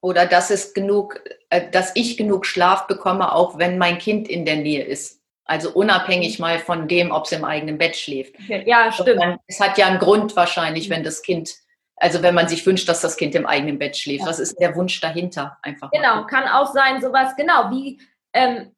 oder 0.00 0.26
dass 0.26 0.50
es 0.50 0.74
genug, 0.74 1.20
äh, 1.50 1.70
dass 1.70 1.92
ich 1.94 2.16
genug 2.16 2.46
Schlaf 2.46 2.86
bekomme, 2.86 3.32
auch 3.32 3.58
wenn 3.58 3.78
mein 3.78 3.98
Kind 3.98 4.28
in 4.28 4.44
der 4.44 4.56
Nähe 4.56 4.84
ist. 4.84 5.20
Also 5.44 5.70
unabhängig 5.72 6.38
mal 6.38 6.58
von 6.58 6.88
dem, 6.88 7.10
ob 7.10 7.24
es 7.24 7.32
im 7.32 7.44
eigenen 7.44 7.78
Bett 7.78 7.96
schläft. 7.96 8.34
Ja, 8.48 8.92
stimmt. 8.92 9.38
Es 9.46 9.60
hat 9.60 9.76
ja 9.76 9.86
einen 9.86 9.98
Grund 9.98 10.36
wahrscheinlich, 10.36 10.88
wenn 10.88 11.02
das 11.02 11.22
Kind, 11.22 11.54
also 11.96 12.22
wenn 12.22 12.34
man 12.34 12.48
sich 12.48 12.64
wünscht, 12.64 12.88
dass 12.88 13.00
das 13.00 13.16
Kind 13.16 13.34
im 13.34 13.46
eigenen 13.46 13.78
Bett 13.78 13.96
schläft. 13.96 14.22
Ja. 14.22 14.28
Was 14.28 14.38
ist 14.38 14.56
der 14.60 14.74
Wunsch 14.76 15.00
dahinter? 15.00 15.58
Einfach. 15.62 15.90
Genau, 15.90 16.26
kann 16.26 16.48
auch 16.48 16.72
sein, 16.72 17.00
sowas, 17.00 17.34
genau, 17.36 17.70
wie, 17.70 18.00
ähm, 18.32 18.72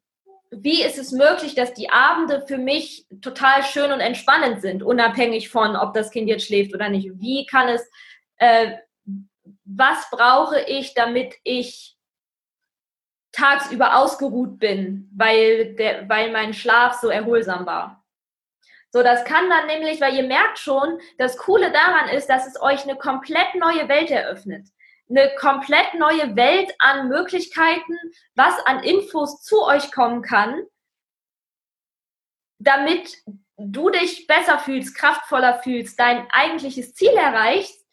wie 0.51 0.83
ist 0.83 0.97
es 0.97 1.11
möglich, 1.11 1.55
dass 1.55 1.73
die 1.73 1.89
Abende 1.89 2.45
für 2.47 2.57
mich 2.57 3.05
total 3.21 3.63
schön 3.63 3.91
und 3.91 3.99
entspannend 3.99 4.61
sind, 4.61 4.83
unabhängig 4.83 5.49
von, 5.49 5.75
ob 5.75 5.93
das 5.93 6.11
Kind 6.11 6.27
jetzt 6.27 6.45
schläft 6.45 6.73
oder 6.73 6.89
nicht? 6.89 7.09
Wie 7.15 7.45
kann 7.45 7.67
es, 7.69 7.89
äh, 8.37 8.77
was 9.63 10.09
brauche 10.09 10.61
ich, 10.61 10.93
damit 10.93 11.35
ich 11.43 11.97
tagsüber 13.31 13.97
ausgeruht 13.97 14.59
bin, 14.59 15.09
weil, 15.15 15.75
der, 15.75 16.07
weil 16.07 16.31
mein 16.31 16.53
Schlaf 16.53 16.99
so 17.01 17.09
erholsam 17.09 17.65
war? 17.65 18.05
So, 18.91 19.03
das 19.03 19.25
kann 19.25 19.49
dann 19.49 19.67
nämlich, 19.67 19.99
weil 19.99 20.15
ihr 20.15 20.23
merkt 20.23 20.57
schon, 20.57 20.99
das 21.17 21.37
Coole 21.37 21.71
daran 21.71 22.09
ist, 22.09 22.27
dass 22.27 22.47
es 22.47 22.61
euch 22.61 22.83
eine 22.83 22.95
komplett 22.95 23.55
neue 23.55 23.89
Welt 23.89 24.09
eröffnet 24.09 24.67
eine 25.09 25.33
komplett 25.35 25.93
neue 25.95 26.35
Welt 26.35 26.73
an 26.79 27.09
Möglichkeiten, 27.09 27.93
was 28.35 28.53
an 28.65 28.83
Infos 28.83 29.41
zu 29.41 29.63
euch 29.63 29.91
kommen 29.91 30.21
kann, 30.21 30.63
damit 32.59 33.17
du 33.57 33.89
dich 33.89 34.27
besser 34.27 34.59
fühlst, 34.59 34.97
kraftvoller 34.97 35.59
fühlst, 35.59 35.99
dein 35.99 36.27
eigentliches 36.31 36.93
Ziel 36.95 37.13
erreichst. 37.13 37.85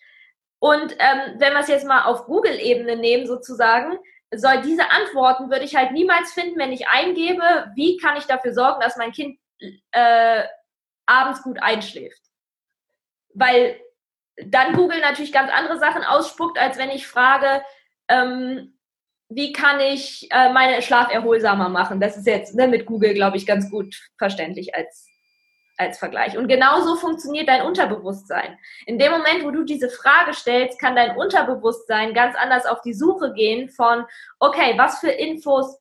Und 0.58 0.92
ähm, 0.98 1.36
wenn 1.38 1.52
wir 1.52 1.60
es 1.60 1.68
jetzt 1.68 1.86
mal 1.86 2.04
auf 2.04 2.26
Google-Ebene 2.26 2.96
nehmen, 2.96 3.26
sozusagen, 3.26 3.98
soll 4.34 4.62
diese 4.62 4.90
Antworten 4.90 5.50
würde 5.50 5.64
ich 5.64 5.76
halt 5.76 5.92
niemals 5.92 6.32
finden, 6.32 6.58
wenn 6.58 6.72
ich 6.72 6.88
eingebe, 6.88 7.70
wie 7.74 7.98
kann 7.98 8.16
ich 8.16 8.24
dafür 8.24 8.54
sorgen, 8.54 8.80
dass 8.80 8.96
mein 8.96 9.12
Kind 9.12 9.38
äh, 9.90 10.44
abends 11.06 11.42
gut 11.42 11.62
einschläft. 11.62 12.20
Weil 13.34 13.80
dann 14.36 14.74
Google 14.74 15.00
natürlich 15.00 15.32
ganz 15.32 15.50
andere 15.52 15.78
Sachen 15.78 16.04
ausspuckt, 16.04 16.58
als 16.58 16.78
wenn 16.78 16.90
ich 16.90 17.06
frage, 17.06 17.62
ähm, 18.08 18.74
wie 19.28 19.52
kann 19.52 19.80
ich 19.80 20.28
äh, 20.30 20.52
meine 20.52 20.82
Schlaf 20.82 21.12
erholsamer 21.12 21.68
machen? 21.68 22.00
Das 22.00 22.16
ist 22.16 22.26
jetzt 22.26 22.54
ne, 22.54 22.68
mit 22.68 22.86
Google, 22.86 23.14
glaube 23.14 23.36
ich, 23.36 23.46
ganz 23.46 23.70
gut 23.70 23.96
verständlich 24.18 24.74
als, 24.74 25.06
als 25.76 25.98
Vergleich. 25.98 26.36
Und 26.36 26.48
genauso 26.48 26.96
funktioniert 26.96 27.48
dein 27.48 27.62
Unterbewusstsein. 27.62 28.58
In 28.86 28.98
dem 28.98 29.12
Moment, 29.12 29.44
wo 29.44 29.50
du 29.50 29.64
diese 29.64 29.88
Frage 29.88 30.34
stellst, 30.34 30.78
kann 30.78 30.96
dein 30.96 31.16
Unterbewusstsein 31.16 32.14
ganz 32.14 32.36
anders 32.36 32.66
auf 32.66 32.82
die 32.82 32.94
Suche 32.94 33.32
gehen 33.32 33.68
von, 33.70 34.04
okay, 34.38 34.74
was 34.76 34.98
für 34.98 35.10
Infos 35.10 35.78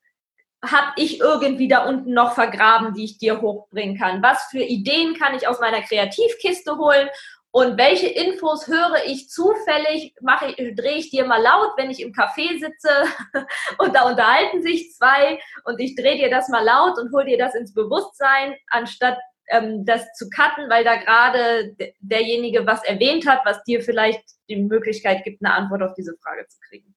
habe 0.63 0.91
ich 0.96 1.20
irgendwie 1.20 1.67
da 1.67 1.86
unten 1.86 2.13
noch 2.13 2.34
vergraben, 2.34 2.93
die 2.93 3.05
ich 3.05 3.17
dir 3.17 3.41
hochbringen 3.41 3.98
kann? 3.98 4.22
Was 4.22 4.43
für 4.51 4.62
Ideen 4.62 5.15
kann 5.15 5.34
ich 5.34 5.48
aus 5.48 5.60
meiner 5.60 5.81
Kreativkiste 5.81 6.77
holen 6.77 7.10
und 7.51 7.77
welche 7.77 8.08
Infos 8.08 8.67
höre 8.67 9.05
ich 9.05 9.29
zufällig, 9.29 10.15
mache 10.22 10.48
ich, 10.48 10.75
drehe 10.75 10.98
ich 10.98 11.10
dir 11.10 11.25
mal 11.25 11.41
laut, 11.41 11.72
wenn 11.75 11.89
ich 11.89 12.01
im 12.01 12.13
Café 12.13 12.60
sitze 12.60 12.89
und 13.77 13.93
da 13.93 14.10
unterhalten 14.10 14.62
sich 14.62 14.93
zwei 14.93 15.39
und 15.65 15.79
ich 15.79 15.96
drehe 15.96 16.17
dir 16.17 16.29
das 16.29 16.48
mal 16.48 16.63
laut 16.63 16.98
und 16.98 17.12
hole 17.12 17.25
dir 17.25 17.38
das 17.38 17.53
ins 17.53 17.74
Bewusstsein, 17.74 18.55
anstatt 18.67 19.17
ähm, 19.50 19.86
das 19.86 20.13
zu 20.13 20.29
cutten, 20.29 20.70
weil 20.70 20.86
da 20.86 20.96
gerade 20.96 21.75
derjenige 22.00 22.65
was 22.65 22.84
erwähnt 22.86 23.27
hat, 23.27 23.41
was 23.43 23.63
dir 23.63 23.81
vielleicht 23.81 24.24
die 24.50 24.55
Möglichkeit 24.55 25.24
gibt, 25.25 25.43
eine 25.43 25.53
Antwort 25.53 25.84
auf 25.84 25.93
diese 25.93 26.15
Frage 26.24 26.48
zu 26.48 26.58
kriegen. 26.70 26.96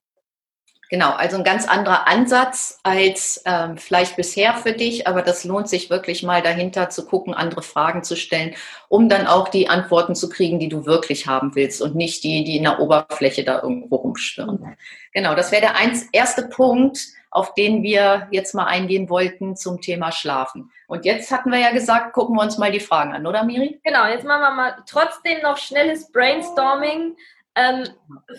Genau, 0.95 1.11
also 1.11 1.39
ein 1.39 1.43
ganz 1.43 1.67
anderer 1.67 2.07
Ansatz 2.07 2.79
als 2.85 3.43
ähm, 3.47 3.79
vielleicht 3.79 4.15
bisher 4.15 4.55
für 4.55 4.71
dich, 4.71 5.09
aber 5.09 5.23
das 5.23 5.43
lohnt 5.43 5.69
sich 5.69 5.91
wirklich 5.91 6.23
mal 6.23 6.41
dahinter 6.41 6.89
zu 6.89 7.05
gucken, 7.05 7.35
andere 7.35 7.63
Fragen 7.63 8.05
zu 8.05 8.15
stellen, 8.15 8.55
um 8.89 9.09
dann 9.09 9.27
auch 9.27 9.49
die 9.49 9.69
Antworten 9.69 10.15
zu 10.15 10.29
kriegen, 10.29 10.61
die 10.61 10.69
du 10.69 10.87
wirklich 10.87 11.27
haben 11.27 11.57
willst 11.57 11.83
und 11.83 11.97
nicht 11.97 12.23
die, 12.23 12.45
die 12.45 12.59
in 12.59 12.63
der 12.63 12.79
Oberfläche 12.79 13.43
da 13.43 13.61
irgendwo 13.61 13.97
rumschwirren. 13.97 14.77
Genau, 15.13 15.35
das 15.35 15.51
wäre 15.51 15.63
der 15.63 15.77
eins, 15.77 16.07
erste 16.13 16.47
Punkt, 16.47 17.01
auf 17.33 17.55
den 17.55 17.83
wir 17.83 18.29
jetzt 18.31 18.55
mal 18.55 18.67
eingehen 18.67 19.11
wollten 19.11 19.57
zum 19.57 19.81
Thema 19.81 20.13
Schlafen. 20.13 20.71
Und 20.87 21.05
jetzt 21.05 21.33
hatten 21.33 21.51
wir 21.51 21.59
ja 21.59 21.73
gesagt, 21.73 22.13
gucken 22.13 22.37
wir 22.37 22.43
uns 22.43 22.57
mal 22.57 22.71
die 22.71 22.79
Fragen 22.79 23.15
an, 23.15 23.27
oder 23.27 23.43
Miri? 23.43 23.81
Genau, 23.83 24.07
jetzt 24.07 24.25
machen 24.25 24.43
wir 24.43 24.51
mal 24.53 24.77
trotzdem 24.87 25.43
noch 25.43 25.57
schnelles 25.57 26.13
Brainstorming 26.13 27.17
ähm, 27.57 27.89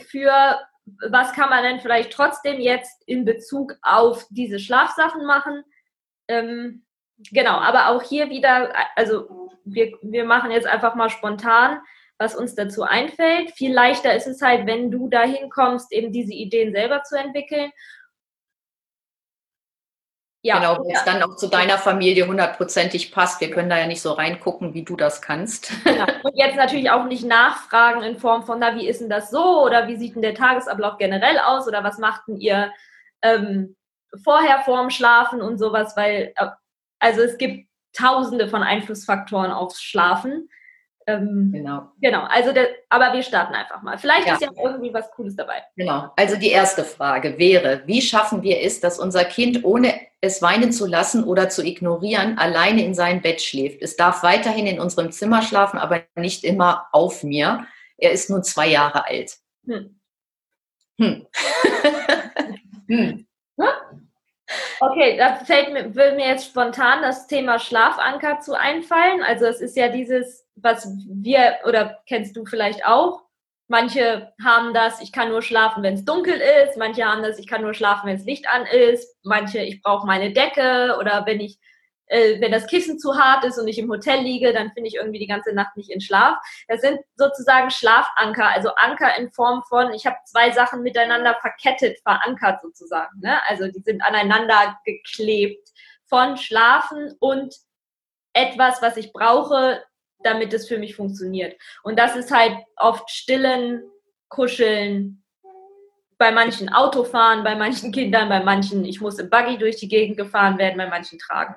für 0.10 0.58
was 1.10 1.34
kann 1.34 1.50
man 1.50 1.64
denn 1.64 1.80
vielleicht 1.80 2.12
trotzdem 2.12 2.60
jetzt 2.60 3.04
in 3.08 3.26
Bezug 3.26 3.76
auf 3.82 4.26
diese 4.30 4.60
Schlafsachen 4.60 5.26
machen? 5.26 5.64
Ähm, 6.28 6.86
genau, 7.32 7.58
aber 7.58 7.90
auch 7.90 8.04
hier 8.04 8.30
wieder, 8.30 8.74
also 8.96 9.50
wir, 9.64 9.92
wir 10.02 10.26
machen 10.26 10.52
jetzt 10.52 10.68
einfach 10.68 10.96
mal 10.96 11.10
spontan, 11.10 11.80
was 12.18 12.36
uns 12.36 12.56
dazu 12.56 12.84
einfällt. 12.84 13.52
Viel 13.52 13.74
leichter 13.74 14.16
ist 14.16 14.28
es 14.28 14.42
halt, 14.42 14.68
wenn 14.68 14.92
du 14.92 15.10
dahin 15.10 15.50
kommst, 15.50 15.92
eben 15.92 16.12
diese 16.12 16.34
Ideen 16.34 16.72
selber 16.72 17.04
zu 17.04 17.18
entwickeln 17.18 17.72
ja, 20.46 20.60
genau, 20.60 20.80
wenn 20.80 20.92
ja. 20.92 21.00
es 21.00 21.06
dann 21.06 21.24
auch 21.24 21.36
zu 21.38 21.48
deiner 21.48 21.80
Familie 21.80 22.28
hundertprozentig 22.28 23.12
passt. 23.12 23.42
Wir 23.42 23.50
können 23.50 23.68
da 23.68 23.80
ja 23.80 23.88
nicht 23.88 24.02
so 24.02 24.12
reingucken, 24.12 24.76
wie 24.76 24.84
du 24.84 24.96
das 24.96 25.20
kannst. 25.20 25.72
Genau. 25.84 26.06
Und 26.24 26.36
jetzt 26.36 26.56
natürlich 26.56 26.92
auch 26.92 27.06
nicht 27.06 27.26
nachfragen 27.26 28.04
in 28.04 28.20
Form 28.20 28.44
von, 28.44 28.60
na, 28.60 28.76
wie 28.76 28.88
ist 28.88 29.02
denn 29.02 29.10
das 29.10 29.32
so? 29.32 29.64
Oder 29.64 29.88
wie 29.88 29.96
sieht 29.96 30.14
denn 30.14 30.22
der 30.22 30.36
Tagesablauf 30.36 30.98
generell 31.00 31.40
aus? 31.40 31.68
Oder 31.68 31.84
was 31.84 31.98
macht 31.98 32.28
denn 32.28 32.38
ihr 32.38 32.72
ähm, 33.24 33.76
vorher 34.24 34.60
vorm 34.60 34.92
Schlafen 34.92 35.42
und 35.42 35.58
sowas? 35.58 35.98
Weil, 35.98 36.32
äh, 36.36 36.48
also 37.00 37.22
es 37.22 37.40
gibt 37.40 37.68
tausende 37.94 38.48
von 38.48 38.62
Einflussfaktoren 38.62 39.52
aufs 39.52 39.82
Schlafen. 39.82 40.48
Ähm, 41.08 41.52
genau. 41.54 41.92
Genau, 42.02 42.24
also 42.24 42.52
der, 42.52 42.68
aber 42.90 43.14
wir 43.14 43.22
starten 43.22 43.54
einfach 43.54 43.82
mal. 43.84 43.98
Vielleicht 43.98 44.28
ja. 44.28 44.34
ist 44.34 44.42
ja 44.42 44.50
irgendwie 44.62 44.94
was 44.94 45.12
Cooles 45.12 45.36
dabei. 45.36 45.64
Genau, 45.76 46.12
also 46.16 46.36
die 46.36 46.50
erste 46.50 46.84
Frage 46.84 47.38
wäre, 47.38 47.84
wie 47.86 48.02
schaffen 48.02 48.42
wir 48.42 48.62
es, 48.62 48.80
dass 48.80 48.98
unser 48.98 49.24
Kind, 49.24 49.64
ohne 49.64 49.94
es 50.22 50.42
weinen 50.42 50.72
zu 50.72 50.88
lassen 50.88 51.24
oder 51.24 51.50
zu 51.50 51.64
ignorieren, 51.64 52.40
alleine 52.40 52.84
in 52.84 52.96
sein 52.96 53.22
Bett 53.22 53.42
schläft? 53.42 53.84
Es 53.84 53.96
darf 53.96 54.24
weiterhin 54.24 54.66
in 54.66 54.80
unserem 54.80 55.12
Zimmer 55.12 55.44
schlafen, 55.44 55.78
aber 55.78 56.02
nicht 56.16 56.44
immer 56.44 56.88
auf 56.92 57.24
mir. 57.24 57.68
Er 57.98 58.12
ist 58.12 58.30
nun 58.32 58.44
zwei 58.44 58.68
Jahre 58.68 59.06
alt. 59.06 59.38
Hm. 59.68 60.00
Hm. 61.00 61.28
hm. 62.88 63.26
Okay, 64.80 65.18
da 65.18 65.36
fällt 65.36 65.74
mir, 65.74 65.96
will 65.96 66.16
mir 66.16 66.28
jetzt 66.28 66.48
spontan 66.48 67.02
das 67.02 67.28
Thema 67.28 67.60
Schlafanker 67.60 68.40
zu 68.40 68.54
einfallen. 68.54 69.24
Also 69.24 69.46
es 69.46 69.62
ist 69.62 69.76
ja 69.76 69.88
dieses 69.88 70.45
was 70.56 70.88
wir, 71.08 71.58
oder 71.66 72.00
kennst 72.08 72.36
du 72.36 72.46
vielleicht 72.46 72.86
auch, 72.86 73.24
manche 73.68 74.34
haben 74.44 74.74
das, 74.74 75.02
ich 75.02 75.12
kann 75.12 75.30
nur 75.30 75.42
schlafen, 75.42 75.84
wenn 75.84 75.96
es 75.96 76.06
dunkel 76.06 76.40
ist, 76.40 76.78
manche 76.78 77.06
haben 77.06 77.24
das, 77.24 77.40
ich 77.40 77.48
kann 77.48 77.62
nur 77.62 77.74
schlafen, 77.74 78.08
wenn 78.08 78.18
es 78.18 78.26
Licht 78.26 78.48
an 78.48 78.66
ist, 78.66 79.18
manche, 79.24 79.60
ich 79.60 79.82
brauche 79.82 80.06
meine 80.06 80.32
Decke 80.34 80.98
oder 81.00 81.26
wenn 81.26 81.40
ich 81.40 81.60
äh, 82.08 82.40
wenn 82.40 82.52
das 82.52 82.68
Kissen 82.68 83.00
zu 83.00 83.16
hart 83.18 83.44
ist 83.46 83.58
und 83.58 83.68
ich 83.68 83.80
im 83.80 83.90
Hotel 83.90 84.22
liege, 84.22 84.54
dann 84.54 84.72
finde 84.72 84.90
ich 84.90 84.96
irgendwie 84.96 85.20
die 85.20 85.28
ganze 85.28 85.54
Nacht 85.54 85.76
nicht 85.76 85.90
in 85.90 86.02
Schlaf. 86.02 86.38
Das 86.68 86.82
sind 86.82 87.00
sozusagen 87.16 87.72
Schlafanker, 87.72 88.48
also 88.48 88.70
Anker 88.76 89.18
in 89.18 89.32
Form 89.32 89.64
von, 89.68 89.92
ich 89.94 90.06
habe 90.06 90.18
zwei 90.26 90.52
Sachen 90.52 90.84
miteinander 90.84 91.36
verkettet, 91.42 92.00
verankert 92.04 92.62
sozusagen. 92.62 93.20
Ne? 93.22 93.40
Also 93.48 93.68
die 93.68 93.82
sind 93.82 94.04
aneinander 94.04 94.78
geklebt 94.86 95.70
von 96.08 96.38
Schlafen 96.38 97.16
und 97.20 97.56
etwas, 98.34 98.82
was 98.82 98.98
ich 98.98 99.12
brauche, 99.12 99.82
damit 100.26 100.54
es 100.54 100.68
für 100.68 100.78
mich 100.78 100.96
funktioniert. 100.96 101.56
Und 101.84 102.00
das 102.00 102.16
ist 102.16 102.32
halt 102.32 102.58
oft 102.76 103.10
stillen, 103.10 103.84
kuscheln, 104.30 105.24
bei 106.18 106.32
manchen 106.32 106.70
Autofahren, 106.74 107.44
bei 107.44 107.56
manchen 107.56 107.92
Kindern, 107.92 108.30
bei 108.30 108.42
manchen, 108.42 108.86
ich 108.86 109.02
muss 109.02 109.20
im 109.20 109.30
Buggy 109.30 109.58
durch 109.58 109.78
die 109.78 109.88
Gegend 109.88 110.18
gefahren 110.18 110.58
werden, 110.58 110.78
bei 110.78 110.88
manchen 110.88 111.20
tragen. 111.20 111.56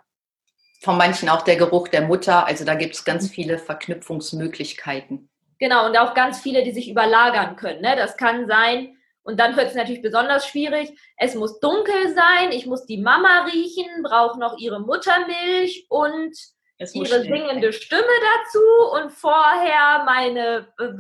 Von 0.83 0.97
manchen 0.97 1.29
auch 1.29 1.43
der 1.43 1.57
Geruch 1.57 1.89
der 1.89 2.03
Mutter. 2.03 2.47
Also 2.47 2.65
da 2.65 2.75
gibt 2.75 2.95
es 2.95 3.05
ganz 3.05 3.29
viele 3.29 3.59
Verknüpfungsmöglichkeiten. 3.59 5.29
Genau, 5.59 5.87
und 5.87 5.97
auch 5.97 6.15
ganz 6.15 6.41
viele, 6.41 6.63
die 6.63 6.73
sich 6.73 6.89
überlagern 6.89 7.57
können. 7.57 7.81
Ne? 7.83 7.97
Das 7.97 8.17
kann 8.17 8.47
sein, 8.47 8.97
Und 9.29 9.39
dann 9.39 9.57
wird 9.59 9.69
es 9.69 9.75
natürlich 9.75 10.01
besonders 10.01 10.47
schwierig. 10.47 10.91
Es 11.19 11.35
muss 11.35 11.61
dunkel 11.61 12.15
sein, 12.15 12.51
ich 12.51 12.65
muss 12.65 12.87
die 12.87 12.97
Mama 12.97 13.45
riechen, 13.53 14.03
brauche 14.03 14.39
noch 14.39 14.57
ihre 14.57 14.81
Muttermilch 14.81 15.85
und 15.91 16.35
ihre 16.79 17.23
singende 17.23 17.73
Stimme 17.73 18.03
dazu 18.03 19.03
und 19.03 19.13
vorher 19.13 20.05
meine, 20.05 20.73
äh, 20.79 20.93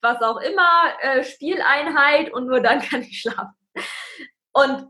was 0.00 0.22
auch 0.22 0.40
immer, 0.40 0.92
äh, 1.00 1.24
Spieleinheit 1.24 2.32
und 2.32 2.46
nur 2.46 2.60
dann 2.60 2.80
kann 2.88 3.02
ich 3.02 3.20
schlafen. 3.20 3.54
Und 4.52 4.88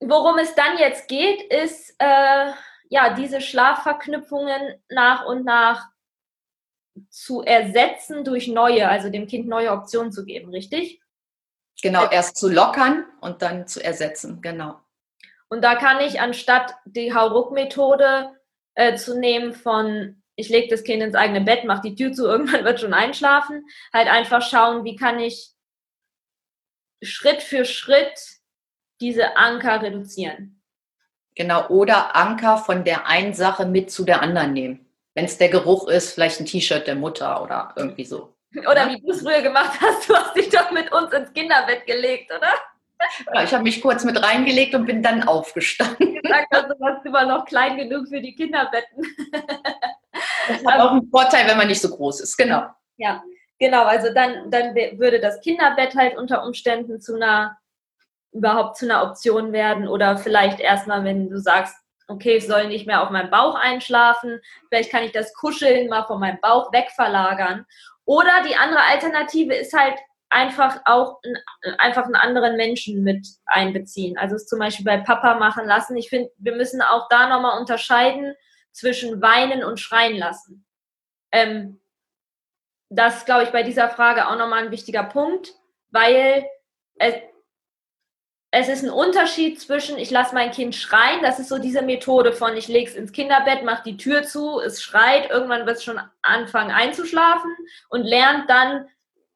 worum 0.00 0.38
es 0.38 0.54
dann 0.54 0.78
jetzt 0.78 1.08
geht, 1.08 1.42
ist, 1.52 1.94
äh, 1.98 2.52
ja, 2.90 3.14
diese 3.14 3.40
Schlafverknüpfungen 3.40 4.82
nach 4.88 5.24
und 5.24 5.44
nach 5.44 5.88
zu 7.08 7.42
ersetzen 7.42 8.24
durch 8.24 8.48
neue, 8.48 8.88
also 8.88 9.10
dem 9.10 9.26
Kind 9.26 9.48
neue 9.48 9.72
Optionen 9.72 10.12
zu 10.12 10.24
geben, 10.24 10.50
richtig? 10.50 11.00
Genau, 11.82 12.08
erst 12.08 12.36
zu 12.36 12.48
lockern 12.48 13.04
und 13.20 13.42
dann 13.42 13.66
zu 13.66 13.82
ersetzen, 13.82 14.40
genau. 14.40 14.80
Und 15.48 15.62
da 15.62 15.74
kann 15.74 16.00
ich 16.00 16.20
anstatt 16.20 16.74
die 16.84 17.14
Hauruck-Methode 17.14 18.32
äh, 18.74 18.96
zu 18.96 19.18
nehmen 19.18 19.52
von, 19.52 20.22
ich 20.36 20.48
lege 20.48 20.68
das 20.68 20.84
Kind 20.84 21.02
ins 21.02 21.14
eigene 21.14 21.40
Bett, 21.40 21.64
mache 21.64 21.88
die 21.88 21.94
Tür 21.94 22.12
zu, 22.12 22.24
irgendwann 22.26 22.64
wird 22.64 22.80
schon 22.80 22.94
einschlafen, 22.94 23.66
halt 23.92 24.08
einfach 24.08 24.42
schauen, 24.42 24.84
wie 24.84 24.96
kann 24.96 25.18
ich 25.18 25.50
Schritt 27.02 27.42
für 27.42 27.64
Schritt 27.64 28.18
diese 29.00 29.36
Anker 29.36 29.82
reduzieren. 29.82 30.62
Genau, 31.34 31.66
oder 31.68 32.14
Anker 32.14 32.58
von 32.58 32.84
der 32.84 33.06
einen 33.06 33.34
Sache 33.34 33.66
mit 33.66 33.90
zu 33.90 34.04
der 34.04 34.22
anderen 34.22 34.52
nehmen. 34.52 34.86
Wenn 35.14 35.24
es 35.24 35.38
der 35.38 35.48
Geruch 35.48 35.88
ist, 35.88 36.12
vielleicht 36.12 36.40
ein 36.40 36.46
T-Shirt 36.46 36.86
der 36.86 36.94
Mutter 36.94 37.42
oder 37.42 37.72
irgendwie 37.76 38.04
so. 38.04 38.34
Oder 38.56 38.88
wie 38.88 39.00
du 39.00 39.10
es 39.10 39.22
früher 39.22 39.42
gemacht 39.42 39.80
hast, 39.80 40.08
du 40.08 40.14
hast 40.14 40.36
dich 40.36 40.48
doch 40.48 40.70
mit 40.70 40.92
uns 40.92 41.12
ins 41.12 41.32
Kinderbett 41.32 41.86
gelegt, 41.86 42.32
oder? 42.32 42.52
Ja, 43.32 43.42
ich 43.42 43.52
habe 43.52 43.64
mich 43.64 43.82
kurz 43.82 44.04
mit 44.04 44.22
reingelegt 44.22 44.74
und 44.74 44.86
bin 44.86 45.02
dann 45.02 45.22
aufgestanden. 45.22 46.14
Gesagt 46.22 46.48
hast, 46.52 46.68
du 46.68 46.80
warst 46.80 47.04
immer 47.04 47.26
noch 47.26 47.44
klein 47.44 47.76
genug 47.76 48.08
für 48.08 48.20
die 48.20 48.34
Kinderbetten. 48.34 49.04
Das 50.48 50.64
hat 50.64 50.80
auch 50.80 50.92
einen 50.92 51.08
Vorteil, 51.10 51.48
wenn 51.48 51.56
man 51.56 51.68
nicht 51.68 51.80
so 51.80 51.88
groß 51.88 52.20
ist, 52.20 52.36
genau. 52.36 52.64
Ja, 52.96 53.22
genau. 53.58 53.84
Also 53.84 54.12
dann, 54.12 54.50
dann 54.50 54.74
würde 54.74 55.20
das 55.20 55.40
Kinderbett 55.40 55.94
halt 55.94 56.16
unter 56.16 56.44
Umständen 56.44 57.00
zu 57.00 57.16
einer, 57.16 57.58
überhaupt 58.32 58.76
zu 58.76 58.84
einer 58.86 59.02
Option 59.02 59.52
werden 59.52 59.88
oder 59.88 60.16
vielleicht 60.16 60.60
erstmal, 60.60 61.04
wenn 61.04 61.30
du 61.30 61.38
sagst, 61.38 61.76
okay, 62.08 62.36
ich 62.36 62.46
soll 62.46 62.68
nicht 62.68 62.86
mehr 62.86 63.02
auf 63.02 63.10
meinem 63.10 63.30
Bauch 63.30 63.54
einschlafen, 63.54 64.40
vielleicht 64.68 64.90
kann 64.90 65.04
ich 65.04 65.12
das 65.12 65.32
Kuscheln 65.34 65.88
mal 65.88 66.04
von 66.04 66.20
meinem 66.20 66.40
Bauch 66.40 66.72
wegverlagern. 66.72 67.64
Oder 68.04 68.42
die 68.46 68.56
andere 68.56 68.82
Alternative 68.82 69.54
ist 69.54 69.72
halt 69.72 69.98
einfach 70.34 70.80
auch 70.84 71.20
einfach 71.78 72.04
einen 72.04 72.16
anderen 72.16 72.56
Menschen 72.56 73.02
mit 73.04 73.26
einbeziehen. 73.46 74.18
Also 74.18 74.34
es 74.34 74.46
zum 74.46 74.58
Beispiel 74.58 74.84
bei 74.84 74.98
Papa 74.98 75.38
machen 75.38 75.66
lassen. 75.66 75.96
Ich 75.96 76.08
finde, 76.08 76.30
wir 76.38 76.56
müssen 76.56 76.82
auch 76.82 77.08
da 77.08 77.28
nochmal 77.28 77.58
unterscheiden 77.58 78.34
zwischen 78.72 79.22
weinen 79.22 79.62
und 79.62 79.78
schreien 79.78 80.16
lassen. 80.16 80.66
Ähm, 81.32 81.80
das 82.90 83.24
glaube 83.24 83.44
ich 83.44 83.50
bei 83.50 83.62
dieser 83.62 83.88
Frage 83.88 84.28
auch 84.28 84.36
nochmal 84.36 84.64
ein 84.64 84.70
wichtiger 84.72 85.04
Punkt, 85.04 85.54
weil 85.90 86.44
es, 86.96 87.14
es 88.50 88.68
ist 88.68 88.82
ein 88.82 88.90
Unterschied 88.90 89.60
zwischen, 89.60 89.98
ich 89.98 90.10
lasse 90.10 90.34
mein 90.34 90.50
Kind 90.50 90.74
schreien, 90.74 91.22
das 91.22 91.38
ist 91.38 91.48
so 91.48 91.58
diese 91.58 91.82
Methode 91.82 92.32
von, 92.32 92.56
ich 92.56 92.66
lege 92.66 92.90
es 92.90 92.96
ins 92.96 93.12
Kinderbett, 93.12 93.64
mache 93.64 93.84
die 93.84 93.96
Tür 93.96 94.24
zu, 94.24 94.60
es 94.60 94.82
schreit, 94.82 95.30
irgendwann 95.30 95.66
wird 95.66 95.76
es 95.76 95.84
schon 95.84 96.00
anfangen 96.22 96.72
einzuschlafen 96.72 97.54
und 97.88 98.02
lernt 98.02 98.50
dann 98.50 98.88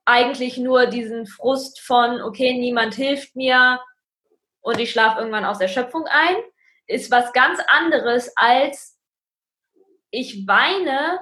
eigentlich 0.09 0.59
nur 0.59 0.87
diesen 0.87 1.27
Frust 1.27 1.81
von, 1.81 2.21
okay, 2.23 2.55
niemand 2.55 2.95
hilft 2.95 3.37
mir 3.37 3.81
und 4.61 4.81
ich 4.81 4.91
schlafe 4.91 5.19
irgendwann 5.19 5.45
aus 5.45 5.59
der 5.59 5.69
Schöpfung 5.69 6.07
ein, 6.07 6.37
ist 6.87 7.11
was 7.11 7.33
ganz 7.33 7.61
anderes 7.69 8.33
als 8.37 8.99
ich 10.11 10.47
weine 10.47 11.21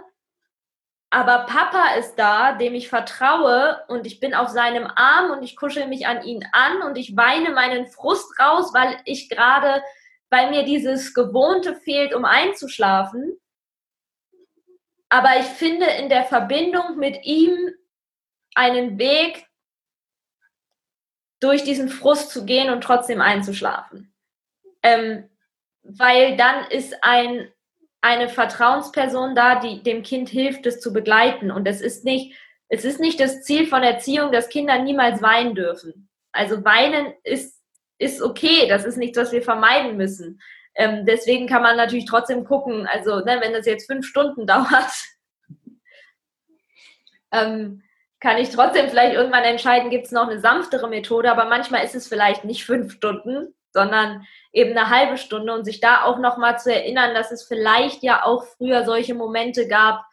aber 1.10 1.46
Papa 1.46 1.94
ist 1.98 2.16
da, 2.16 2.52
dem 2.52 2.74
ich 2.74 2.88
vertraue 2.88 3.82
und 3.88 4.06
ich 4.06 4.20
bin 4.20 4.34
auf 4.34 4.48
seinem 4.48 4.86
Arm 4.86 5.30
und 5.30 5.42
ich 5.42 5.56
kuschel 5.56 5.86
mich 5.86 6.06
an 6.06 6.22
ihn 6.24 6.44
an 6.52 6.82
und 6.82 6.98
ich 6.98 7.16
weine 7.16 7.50
meinen 7.50 7.86
Frust 7.86 8.38
raus, 8.40 8.74
weil 8.74 8.98
ich 9.04 9.28
gerade, 9.28 9.82
weil 10.30 10.50
mir 10.50 10.64
dieses 10.64 11.14
Gewohnte 11.14 11.76
fehlt, 11.76 12.12
um 12.12 12.24
einzuschlafen. 12.24 13.40
Aber 15.08 15.38
ich 15.38 15.46
finde 15.46 15.86
in 15.86 16.08
der 16.08 16.24
Verbindung 16.24 16.98
mit 16.98 17.24
ihm 17.24 17.70
einen 18.56 18.98
Weg, 18.98 19.46
durch 21.38 21.64
diesen 21.64 21.90
Frust 21.90 22.30
zu 22.30 22.46
gehen 22.46 22.70
und 22.70 22.82
trotzdem 22.82 23.20
einzuschlafen. 23.20 24.14
Ähm, 24.82 25.28
weil 25.82 26.36
dann 26.36 26.66
ist 26.70 27.04
ein 27.04 27.52
eine 28.06 28.28
Vertrauensperson 28.28 29.34
da, 29.34 29.58
die 29.58 29.82
dem 29.82 30.04
Kind 30.04 30.28
hilft, 30.28 30.64
es 30.64 30.80
zu 30.80 30.92
begleiten. 30.92 31.50
Und 31.50 31.66
es 31.66 31.80
ist 31.80 32.04
nicht, 32.04 32.36
es 32.68 32.84
ist 32.84 33.00
nicht 33.00 33.18
das 33.18 33.42
Ziel 33.42 33.66
von 33.66 33.82
Erziehung, 33.82 34.30
dass 34.30 34.48
Kinder 34.48 34.78
niemals 34.78 35.22
weinen 35.22 35.56
dürfen. 35.56 36.08
Also 36.30 36.64
weinen 36.64 37.12
ist, 37.24 37.60
ist 37.98 38.22
okay, 38.22 38.68
das 38.68 38.84
ist 38.84 38.96
nichts, 38.96 39.18
was 39.18 39.32
wir 39.32 39.42
vermeiden 39.42 39.96
müssen. 39.96 40.40
Ähm, 40.76 41.04
deswegen 41.04 41.48
kann 41.48 41.62
man 41.62 41.76
natürlich 41.76 42.04
trotzdem 42.04 42.44
gucken, 42.44 42.86
also 42.86 43.20
ne, 43.20 43.38
wenn 43.40 43.52
das 43.52 43.66
jetzt 43.66 43.90
fünf 43.90 44.06
Stunden 44.06 44.46
dauert, 44.46 44.92
ähm, 47.32 47.82
kann 48.26 48.38
ich 48.38 48.50
trotzdem 48.50 48.88
vielleicht 48.88 49.14
irgendwann 49.14 49.44
entscheiden, 49.44 49.88
gibt 49.88 50.06
es 50.06 50.10
noch 50.10 50.28
eine 50.28 50.40
sanftere 50.40 50.88
Methode, 50.88 51.30
aber 51.30 51.44
manchmal 51.44 51.84
ist 51.84 51.94
es 51.94 52.08
vielleicht 52.08 52.44
nicht 52.44 52.64
fünf 52.64 52.90
Stunden, 52.94 53.54
sondern 53.72 54.26
eben 54.52 54.76
eine 54.76 54.90
halbe 54.90 55.16
Stunde 55.16 55.54
und 55.54 55.64
sich 55.64 55.78
da 55.78 56.02
auch 56.02 56.18
nochmal 56.18 56.58
zu 56.58 56.74
erinnern, 56.74 57.14
dass 57.14 57.30
es 57.30 57.44
vielleicht 57.44 58.02
ja 58.02 58.24
auch 58.24 58.44
früher 58.56 58.84
solche 58.84 59.14
Momente 59.14 59.68
gab, 59.68 60.04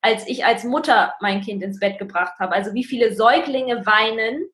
als 0.00 0.26
ich 0.26 0.46
als 0.46 0.64
Mutter 0.64 1.12
mein 1.20 1.42
Kind 1.42 1.62
ins 1.62 1.78
Bett 1.78 1.98
gebracht 1.98 2.38
habe. 2.38 2.54
Also 2.54 2.72
wie 2.72 2.84
viele 2.84 3.14
Säuglinge 3.14 3.84
weinen, 3.84 4.48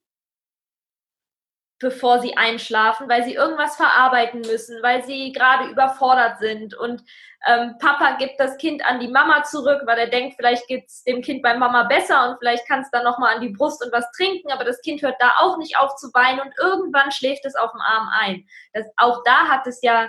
bevor 1.78 2.20
sie 2.20 2.36
einschlafen, 2.36 3.08
weil 3.08 3.22
sie 3.24 3.34
irgendwas 3.34 3.76
verarbeiten 3.76 4.40
müssen, 4.40 4.82
weil 4.82 5.04
sie 5.04 5.32
gerade 5.32 5.68
überfordert 5.68 6.38
sind. 6.38 6.74
Und 6.74 7.02
ähm, 7.46 7.76
Papa 7.78 8.16
gibt 8.16 8.40
das 8.40 8.56
Kind 8.56 8.84
an 8.86 8.98
die 8.98 9.08
Mama 9.08 9.42
zurück, 9.42 9.82
weil 9.84 9.98
er 9.98 10.08
denkt, 10.08 10.36
vielleicht 10.36 10.66
geht 10.68 10.86
es 10.86 11.04
dem 11.04 11.20
Kind 11.20 11.42
bei 11.42 11.56
Mama 11.56 11.84
besser 11.84 12.30
und 12.30 12.38
vielleicht 12.38 12.66
kann 12.66 12.80
es 12.80 12.90
dann 12.90 13.04
nochmal 13.04 13.34
an 13.34 13.42
die 13.42 13.50
Brust 13.50 13.84
und 13.84 13.92
was 13.92 14.10
trinken, 14.12 14.50
aber 14.50 14.64
das 14.64 14.80
Kind 14.80 15.02
hört 15.02 15.16
da 15.20 15.32
auch 15.38 15.58
nicht 15.58 15.78
auf 15.78 15.96
zu 15.96 16.08
weinen 16.14 16.40
und 16.40 16.52
irgendwann 16.58 17.12
schläft 17.12 17.44
es 17.44 17.56
auf 17.56 17.72
dem 17.72 17.80
Arm 17.80 18.08
ein. 18.20 18.46
Das, 18.72 18.86
auch 18.96 19.22
da 19.24 19.48
hat 19.48 19.66
es 19.66 19.82
ja 19.82 20.08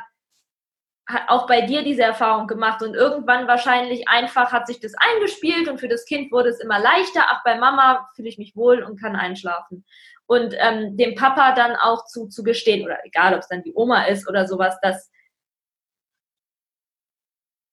hat 1.09 1.29
auch 1.29 1.47
bei 1.47 1.61
dir 1.61 1.83
diese 1.83 2.01
Erfahrung 2.01 2.47
gemacht 2.47 2.81
und 2.81 2.93
irgendwann 2.93 3.47
wahrscheinlich 3.47 4.09
einfach 4.09 4.51
hat 4.51 4.67
sich 4.67 4.81
das 4.81 4.91
eingespielt 4.97 5.69
und 5.69 5.79
für 5.79 5.87
das 5.87 6.03
Kind 6.03 6.33
wurde 6.33 6.49
es 6.49 6.59
immer 6.59 6.79
leichter. 6.79 7.23
Ach, 7.29 7.43
bei 7.45 7.57
Mama 7.57 8.09
fühle 8.13 8.27
ich 8.27 8.37
mich 8.37 8.57
wohl 8.57 8.83
und 8.83 8.99
kann 8.99 9.15
einschlafen 9.15 9.85
und 10.27 10.53
ähm, 10.57 10.97
dem 10.97 11.15
Papa 11.15 11.53
dann 11.53 11.75
auch 11.75 12.05
zu, 12.05 12.27
zu 12.27 12.43
gestehen, 12.43 12.85
oder 12.85 13.03
egal, 13.05 13.33
ob 13.33 13.39
es 13.39 13.47
dann 13.47 13.63
die 13.63 13.73
Oma 13.73 14.03
ist 14.03 14.27
oder 14.27 14.47
sowas, 14.47 14.77
dass 14.81 15.09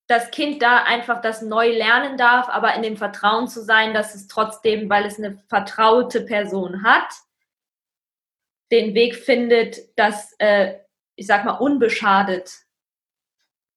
das 0.06 0.30
Kind 0.30 0.62
da 0.62 0.84
einfach 0.84 1.20
das 1.20 1.42
neu 1.42 1.70
lernen 1.70 2.16
darf, 2.16 2.48
aber 2.48 2.74
in 2.74 2.82
dem 2.82 2.96
Vertrauen 2.96 3.48
zu 3.48 3.62
sein, 3.62 3.94
dass 3.94 4.14
es 4.14 4.28
trotzdem, 4.28 4.88
weil 4.88 5.06
es 5.06 5.18
eine 5.18 5.42
vertraute 5.48 6.20
Person 6.20 6.84
hat, 6.84 7.10
den 8.70 8.94
Weg 8.94 9.16
findet, 9.16 9.98
das, 9.98 10.34
äh, 10.38 10.78
ich 11.16 11.26
sag 11.26 11.44
mal, 11.44 11.58
unbeschadet 11.58 12.52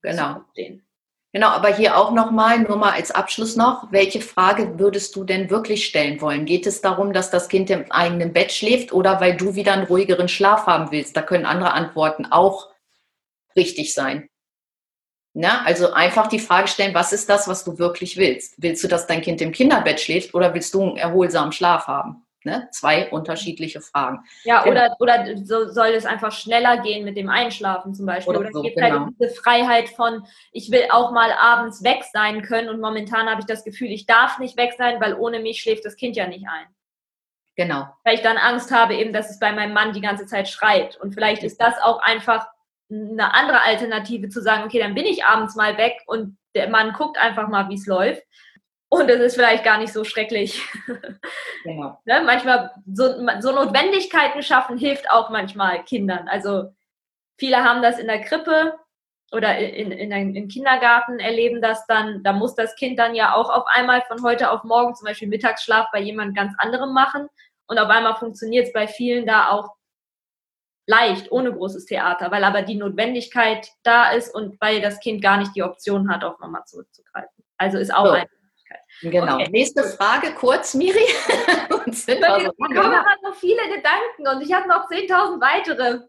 genau. 0.02 0.40
zu 0.40 0.46
stehen. 0.52 0.87
Genau, 1.34 1.50
aber 1.50 1.68
hier 1.76 1.98
auch 1.98 2.12
nochmal, 2.12 2.60
nur 2.60 2.78
mal 2.78 2.94
als 2.94 3.12
Abschluss 3.12 3.56
noch, 3.58 3.92
welche 3.92 4.22
Frage 4.22 4.80
würdest 4.80 5.16
du 5.16 5.24
denn 5.24 5.50
wirklich 5.50 5.86
stellen 5.86 6.22
wollen? 6.22 6.46
Geht 6.46 6.66
es 6.66 6.82
darum, 6.82 7.12
dass 7.14 7.30
das 7.30 7.50
Kind 7.50 7.70
im 7.70 7.92
eigenen 7.92 8.32
Bett 8.34 8.52
schläft 8.52 8.94
oder 8.94 9.20
weil 9.20 9.36
du 9.36 9.56
wieder 9.56 9.74
einen 9.74 9.88
ruhigeren 9.88 10.30
Schlaf 10.30 10.68
haben 10.68 10.92
willst? 10.92 11.18
Da 11.18 11.22
können 11.22 11.46
andere 11.46 11.74
Antworten 11.74 12.26
auch 12.26 12.70
richtig 13.56 13.94
sein. 13.94 14.30
Na, 15.34 15.64
also 15.66 15.94
einfach 15.94 16.28
die 16.28 16.40
Frage 16.40 16.68
stellen, 16.68 16.96
was 16.96 17.14
ist 17.14 17.30
das, 17.30 17.48
was 17.48 17.64
du 17.64 17.78
wirklich 17.78 18.18
willst? 18.18 18.56
Willst 18.58 18.84
du, 18.84 18.88
dass 18.88 19.06
dein 19.06 19.22
Kind 19.22 19.42
im 19.42 19.52
Kinderbett 19.52 20.00
schläft 20.00 20.34
oder 20.34 20.54
willst 20.54 20.74
du 20.74 20.82
einen 20.82 20.98
erholsamen 20.98 21.52
Schlaf 21.52 21.88
haben? 21.88 22.27
Ne? 22.48 22.70
Zwei 22.72 23.10
unterschiedliche 23.10 23.82
Fragen. 23.82 24.24
Ja, 24.46 24.64
genau. 24.64 24.96
oder, 25.00 25.24
oder 25.26 25.38
so 25.44 25.68
soll 25.68 25.88
es 25.88 26.06
einfach 26.06 26.32
schneller 26.32 26.78
gehen 26.78 27.04
mit 27.04 27.18
dem 27.18 27.30
Einschlafen 27.30 27.94
zum 27.94 28.06
Beispiel. 28.06 28.38
Oder, 28.38 28.40
oder 28.40 28.52
so, 28.54 28.62
gibt 28.62 28.80
halt 28.80 28.94
genau. 28.94 29.06
halt 29.08 29.16
diese 29.20 29.36
Freiheit 29.36 29.90
von, 29.90 30.26
ich 30.54 30.72
will 30.72 30.86
auch 30.90 31.12
mal 31.12 31.34
abends 31.34 31.84
weg 31.84 32.06
sein 32.14 32.42
können 32.42 32.70
und 32.70 32.80
momentan 32.80 33.30
habe 33.30 33.42
ich 33.42 33.48
das 33.48 33.66
Gefühl, 33.66 33.92
ich 33.92 34.06
darf 34.06 34.40
nicht 34.40 34.56
weg 34.56 34.76
sein, 34.78 35.02
weil 35.02 35.16
ohne 35.16 35.42
mich 35.42 35.60
schläft 35.60 35.84
das 35.84 35.98
Kind 35.98 36.16
ja 36.16 36.26
nicht 36.26 36.48
ein. 36.48 36.68
Genau. 37.58 37.90
Weil 38.06 38.16
ich 38.16 38.22
dann 38.22 38.38
Angst 38.38 38.72
habe, 38.72 38.96
eben, 38.96 39.12
dass 39.12 39.30
es 39.30 39.40
bei 39.40 39.52
meinem 39.52 39.74
Mann 39.74 39.92
die 39.92 40.00
ganze 40.00 40.26
Zeit 40.26 40.48
schreit. 40.48 40.96
Und 40.96 41.14
vielleicht 41.14 41.44
ist 41.44 41.60
das 41.60 41.74
auch 41.82 42.00
einfach 42.02 42.48
eine 42.90 43.34
andere 43.34 43.62
Alternative 43.62 44.30
zu 44.30 44.42
sagen, 44.42 44.64
okay, 44.64 44.80
dann 44.80 44.96
bin 44.96 45.06
ich 45.06 45.26
abends 45.26 45.58
mal 45.58 45.78
weg 45.78 46.02
und 46.06 46.38
der 46.56 46.70
Mann 46.70 46.94
guckt 46.94 47.18
einfach 47.18 47.50
mal, 47.50 47.68
wie 47.68 47.76
es 47.76 47.88
läuft. 47.88 48.24
Und 48.90 49.10
es 49.10 49.20
ist 49.20 49.36
vielleicht 49.36 49.64
gar 49.64 49.78
nicht 49.78 49.94
so 49.94 50.04
schrecklich. 50.04 50.62
Genau. 51.64 52.00
ne? 52.06 52.22
Manchmal 52.26 52.72
so, 52.94 53.08
so 53.42 53.52
Notwendigkeiten 53.52 54.42
schaffen 54.42 54.78
hilft 54.78 55.12
auch 55.12 55.30
manchmal 55.30 55.84
Kindern. 55.84 56.30
Also 56.30 56.72
viele 57.38 57.58
haben 57.58 57.82
das 57.82 58.00
in 58.00 58.08
der 58.08 58.22
Krippe 58.22 58.76
oder 59.34 59.58
in, 59.58 59.92
in, 59.92 60.12
in, 60.12 60.36
im 60.36 60.48
Kindergarten 60.48 61.20
erleben 61.20 61.62
das 61.62 61.86
dann, 61.88 62.24
da 62.24 62.32
muss 62.32 62.56
das 62.56 62.76
Kind 62.76 62.98
dann 62.98 63.16
ja 63.16 63.36
auch 63.36 63.50
auf 63.50 63.66
einmal 63.68 64.02
von 64.04 64.24
heute 64.24 64.50
auf 64.50 64.64
morgen 64.64 64.96
zum 64.96 65.08
Beispiel 65.08 65.28
Mittagsschlaf 65.28 65.88
bei 65.92 66.00
jemand 66.00 66.38
ganz 66.38 66.54
anderem 66.58 66.94
machen 66.94 67.28
und 67.68 67.78
auf 67.80 67.90
einmal 67.90 68.16
funktioniert 68.16 68.68
es 68.68 68.74
bei 68.74 68.88
vielen 68.88 69.26
da 69.26 69.50
auch 69.50 69.76
leicht, 70.86 71.32
ohne 71.32 71.52
großes 71.52 71.86
Theater, 71.86 72.32
weil 72.32 72.46
aber 72.46 72.62
die 72.62 72.76
Notwendigkeit 72.76 73.68
da 73.84 74.12
ist 74.12 74.34
und 74.34 74.60
weil 74.62 74.80
das 74.80 75.02
Kind 75.02 75.22
gar 75.22 75.38
nicht 75.38 75.54
die 75.54 75.64
Option 75.64 76.10
hat, 76.10 76.24
auf 76.24 76.40
Mama 76.40 76.64
zurückzugreifen. 76.64 77.44
Also 77.58 77.78
ist 77.78 77.94
auch 77.94 78.06
so. 78.06 78.12
Möglichkeit. 78.14 78.37
Genau. 79.02 79.36
Okay. 79.36 79.50
Nächste 79.52 79.84
Frage, 79.84 80.34
kurz, 80.34 80.74
Miri. 80.74 81.00
und 81.86 81.96
sind 81.96 82.20
wir 82.20 82.40
so 82.40 82.46
da 82.46 82.66
kommen 82.66 82.78
aber 82.78 83.16
noch 83.24 83.36
viele 83.36 83.62
Gedanken 83.64 84.28
und 84.28 84.42
ich 84.42 84.54
habe 84.54 84.68
noch 84.68 84.90
10.000 84.90 85.40
weitere. 85.40 86.00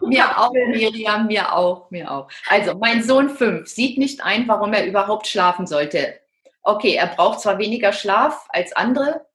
Mir 0.00 0.38
auch, 0.38 0.52
Miriam, 0.52 1.26
mir 1.26 1.52
auch, 1.52 1.90
mir 1.90 2.10
auch. 2.10 2.28
Also, 2.48 2.76
mein 2.76 3.02
Sohn 3.02 3.30
5 3.30 3.66
sieht 3.66 3.98
nicht 3.98 4.22
ein, 4.22 4.46
warum 4.46 4.72
er 4.74 4.86
überhaupt 4.86 5.26
schlafen 5.26 5.66
sollte. 5.66 6.20
Okay, 6.62 6.94
er 6.94 7.06
braucht 7.06 7.40
zwar 7.40 7.58
weniger 7.58 7.92
Schlaf 7.92 8.46
als 8.50 8.74
andere, 8.74 9.26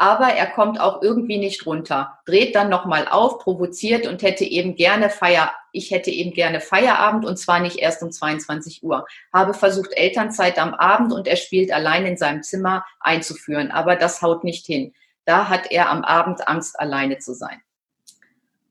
aber 0.00 0.28
er 0.28 0.46
kommt 0.46 0.80
auch 0.80 1.02
irgendwie 1.02 1.36
nicht 1.36 1.66
runter. 1.66 2.18
Dreht 2.24 2.54
dann 2.54 2.70
nochmal 2.70 3.06
auf, 3.06 3.38
provoziert 3.38 4.06
und 4.06 4.22
hätte 4.22 4.44
eben 4.44 4.74
gerne 4.74 5.10
Feier, 5.10 5.52
ich 5.72 5.90
hätte 5.90 6.10
eben 6.10 6.32
gerne 6.32 6.62
Feierabend 6.62 7.26
und 7.26 7.36
zwar 7.36 7.60
nicht 7.60 7.76
erst 7.76 8.02
um 8.02 8.10
22 8.10 8.82
Uhr. 8.82 9.04
Habe 9.30 9.52
versucht, 9.52 9.92
Elternzeit 9.92 10.58
am 10.58 10.72
Abend 10.72 11.12
und 11.12 11.28
er 11.28 11.36
spielt 11.36 11.70
allein 11.70 12.06
in 12.06 12.16
seinem 12.16 12.42
Zimmer 12.42 12.86
einzuführen, 12.98 13.70
aber 13.70 13.94
das 13.94 14.22
haut 14.22 14.42
nicht 14.42 14.64
hin. 14.64 14.94
Da 15.26 15.50
hat 15.50 15.70
er 15.70 15.90
am 15.90 16.02
Abend 16.02 16.48
Angst, 16.48 16.80
alleine 16.80 17.18
zu 17.18 17.34
sein. 17.34 17.60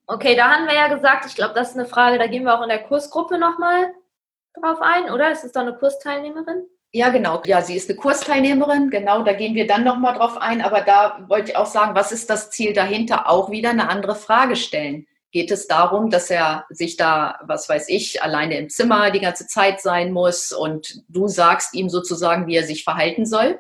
Okay, 0.08 0.36
da 0.36 0.50
haben 0.50 0.66
wir 0.66 0.74
ja 0.74 0.88
gesagt, 0.88 1.28
ich 1.28 1.36
glaube, 1.36 1.54
das 1.54 1.70
ist 1.70 1.78
eine 1.78 1.86
Frage, 1.88 2.18
da 2.18 2.26
gehen 2.26 2.42
wir 2.42 2.58
auch 2.58 2.64
in 2.64 2.70
der 2.70 2.82
Kursgruppe 2.82 3.38
nochmal 3.38 3.94
drauf 4.60 4.82
ein, 4.82 5.12
oder? 5.12 5.32
Ist 5.32 5.44
es 5.44 5.52
doch 5.52 5.62
eine 5.62 5.76
Kursteilnehmerin? 5.76 6.66
Ja, 6.92 7.10
genau. 7.10 7.42
Ja, 7.46 7.62
sie 7.62 7.76
ist 7.76 7.90
eine 7.90 7.98
Kursteilnehmerin. 7.98 8.90
Genau, 8.90 9.22
da 9.24 9.34
gehen 9.34 9.54
wir 9.54 9.68
dann 9.68 9.84
nochmal 9.84 10.16
drauf 10.16 10.38
ein. 10.38 10.62
Aber 10.62 10.82
da 10.82 11.24
wollte 11.28 11.52
ich 11.52 11.58
auch 11.58 11.68
sagen, 11.68 11.96
was 11.96 12.12
ist 12.12 12.30
das 12.30 12.50
Ziel 12.50 12.74
dahinter? 12.74 13.30
Auch 13.30 13.52
wieder 13.52 13.70
eine 13.70 13.90
andere 13.90 14.16
Frage 14.16 14.56
stellen. 14.56 15.06
Geht 15.32 15.52
es 15.52 15.68
darum, 15.68 16.10
dass 16.10 16.32
er 16.32 16.66
sich 16.70 16.98
da, 16.98 17.40
was 17.44 17.70
weiß 17.70 17.90
ich, 17.90 18.24
alleine 18.24 18.58
im 18.58 18.70
Zimmer 18.70 19.12
die 19.12 19.20
ganze 19.20 19.46
Zeit 19.46 19.80
sein 19.80 20.12
muss 20.12 20.52
und 20.52 21.04
du 21.08 21.28
sagst 21.28 21.76
ihm 21.76 21.90
sozusagen, 21.90 22.48
wie 22.48 22.56
er 22.56 22.64
sich 22.64 22.84
verhalten 22.84 23.28
soll? 23.28 23.60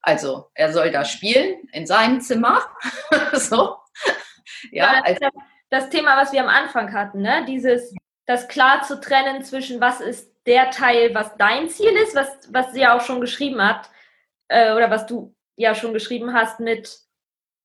Also, 0.00 0.46
er 0.54 0.72
soll 0.72 0.90
da 0.90 1.04
spielen 1.04 1.68
in 1.72 1.86
seinem 1.86 2.22
Zimmer. 2.22 2.62
so. 3.34 3.76
Ja, 4.70 4.94
ja 4.94 5.02
also. 5.04 5.26
das 5.68 5.90
Thema, 5.90 6.16
was 6.16 6.32
wir 6.32 6.42
am 6.42 6.48
Anfang 6.48 6.94
hatten, 6.94 7.20
ne? 7.20 7.44
Dieses, 7.46 7.94
das 8.30 8.46
klar 8.46 8.82
zu 8.82 9.00
trennen 9.00 9.42
zwischen 9.44 9.80
was 9.80 10.00
ist 10.00 10.30
der 10.46 10.70
Teil, 10.70 11.14
was 11.14 11.36
dein 11.36 11.68
Ziel 11.68 11.90
ist, 11.96 12.14
was, 12.14 12.48
was 12.52 12.72
sie 12.72 12.80
ja 12.80 12.96
auch 12.96 13.02
schon 13.02 13.20
geschrieben 13.20 13.60
hat, 13.60 13.90
äh, 14.48 14.72
oder 14.72 14.88
was 14.90 15.06
du 15.06 15.34
ja 15.56 15.74
schon 15.74 15.92
geschrieben 15.92 16.32
hast 16.32 16.60
mit, 16.60 16.96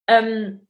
ähm, 0.08 0.67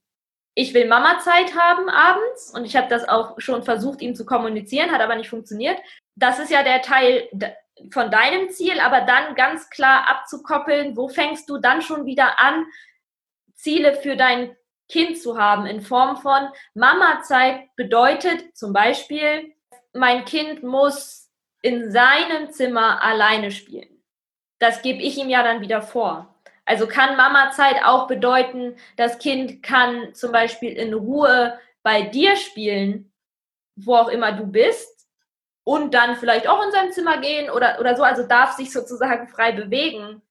ich 0.54 0.74
will 0.74 0.86
Mama-Zeit 0.86 1.56
haben 1.56 1.88
abends 1.88 2.52
und 2.54 2.66
ich 2.66 2.76
habe 2.76 2.88
das 2.88 3.08
auch 3.08 3.40
schon 3.40 3.62
versucht, 3.62 4.02
ihm 4.02 4.14
zu 4.14 4.26
kommunizieren, 4.26 4.92
hat 4.92 5.00
aber 5.00 5.16
nicht 5.16 5.30
funktioniert. 5.30 5.78
Das 6.14 6.38
ist 6.38 6.50
ja 6.50 6.62
der 6.62 6.82
Teil 6.82 7.28
von 7.90 8.10
deinem 8.10 8.50
Ziel, 8.50 8.80
aber 8.80 9.02
dann 9.02 9.34
ganz 9.34 9.70
klar 9.70 10.08
abzukoppeln, 10.08 10.96
wo 10.96 11.08
fängst 11.08 11.48
du 11.48 11.58
dann 11.58 11.80
schon 11.80 12.04
wieder 12.04 12.38
an, 12.38 12.66
Ziele 13.54 13.94
für 13.94 14.16
dein 14.16 14.54
Kind 14.88 15.18
zu 15.18 15.38
haben 15.38 15.66
in 15.66 15.80
Form 15.80 16.18
von 16.18 16.48
Mama-Zeit 16.74 17.74
bedeutet 17.76 18.56
zum 18.56 18.72
Beispiel, 18.72 19.55
mein 19.96 20.24
Kind 20.24 20.62
muss 20.62 21.30
in 21.62 21.90
seinem 21.90 22.50
Zimmer 22.50 23.02
alleine 23.02 23.50
spielen. 23.50 24.02
Das 24.58 24.82
gebe 24.82 25.02
ich 25.02 25.18
ihm 25.18 25.28
ja 25.28 25.42
dann 25.42 25.60
wieder 25.60 25.82
vor. 25.82 26.34
Also 26.64 26.86
kann 26.86 27.16
Mama-Zeit 27.16 27.84
auch 27.84 28.06
bedeuten, 28.06 28.76
das 28.96 29.18
Kind 29.18 29.62
kann 29.62 30.14
zum 30.14 30.32
Beispiel 30.32 30.72
in 30.72 30.94
Ruhe 30.94 31.58
bei 31.82 32.02
dir 32.02 32.36
spielen, 32.36 33.12
wo 33.76 33.94
auch 33.94 34.08
immer 34.08 34.32
du 34.32 34.46
bist, 34.46 34.96
und 35.66 35.94
dann 35.94 36.14
vielleicht 36.14 36.46
auch 36.46 36.64
in 36.64 36.70
sein 36.70 36.92
Zimmer 36.92 37.18
gehen 37.18 37.50
oder, 37.50 37.80
oder 37.80 37.96
so, 37.96 38.04
also 38.04 38.22
darf 38.24 38.52
sich 38.52 38.72
sozusagen 38.72 39.26
frei 39.26 39.50
bewegen. 39.50 40.22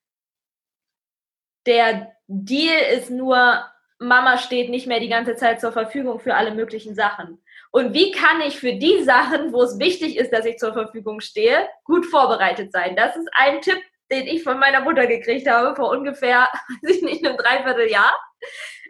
Der 1.66 2.16
Deal 2.28 2.98
ist 2.98 3.10
nur, 3.10 3.66
Mama 4.00 4.38
steht 4.38 4.70
nicht 4.70 4.88
mehr 4.88 5.02
die 5.02 5.10
ganze 5.10 5.36
Zeit 5.36 5.60
zur 5.60 5.74
Verfügung 5.74 6.22
für 6.22 6.36
alle 6.36 6.52
möglichen 6.52 6.96
Sachen. 6.96 7.44
Und 7.76 7.94
wie 7.94 8.12
kann 8.12 8.40
ich 8.40 8.58
für 8.58 8.72
die 8.72 9.04
Sachen, 9.04 9.52
wo 9.52 9.62
es 9.62 9.78
wichtig 9.80 10.16
ist, 10.16 10.32
dass 10.32 10.46
ich 10.46 10.56
zur 10.60 10.72
Verfügung 10.72 11.20
stehe, 11.20 11.68
gut 11.84 12.06
vorbereitet 12.06 12.72
sein? 12.72 12.96
Das 12.96 13.18
ist 13.18 13.28
ein 13.34 13.60
Tipp, 13.60 13.84
den 14.10 14.28
ich 14.28 14.44
von 14.44 14.60
meiner 14.60 14.80
Mutter 14.80 15.08
gekriegt 15.08 15.46
habe 15.46 15.76
vor 15.76 15.90
ungefähr, 15.90 16.48
weiß 16.82 16.96
ich 16.96 17.02
nicht, 17.02 17.26
einem 17.26 17.36
Dreivierteljahr. 17.36 18.18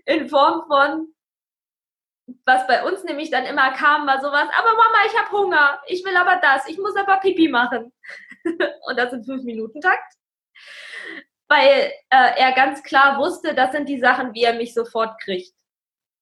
In 0.05 0.29
Form 0.29 0.67
von, 0.67 1.07
was 2.45 2.67
bei 2.67 2.83
uns 2.83 3.03
nämlich 3.03 3.31
dann 3.31 3.45
immer 3.45 3.71
kam, 3.71 4.05
war 4.05 4.21
sowas, 4.21 4.47
aber 4.55 4.73
Mama, 4.73 4.97
ich 5.07 5.19
habe 5.19 5.31
Hunger, 5.31 5.81
ich 5.87 6.05
will 6.05 6.15
aber 6.15 6.35
das, 6.39 6.69
ich 6.69 6.77
muss 6.77 6.95
aber 6.95 7.17
Pipi 7.17 7.47
machen. 7.47 7.91
Und 8.45 8.99
das 8.99 9.13
in 9.13 9.23
fünf 9.23 9.41
Minuten 9.45 9.81
Takt. 9.81 10.13
Weil 11.47 11.91
äh, 12.11 12.37
er 12.37 12.51
ganz 12.51 12.83
klar 12.83 13.17
wusste, 13.17 13.55
das 13.55 13.71
sind 13.71 13.89
die 13.89 13.99
Sachen, 13.99 14.35
wie 14.35 14.43
er 14.43 14.53
mich 14.53 14.75
sofort 14.75 15.19
kriegt. 15.21 15.54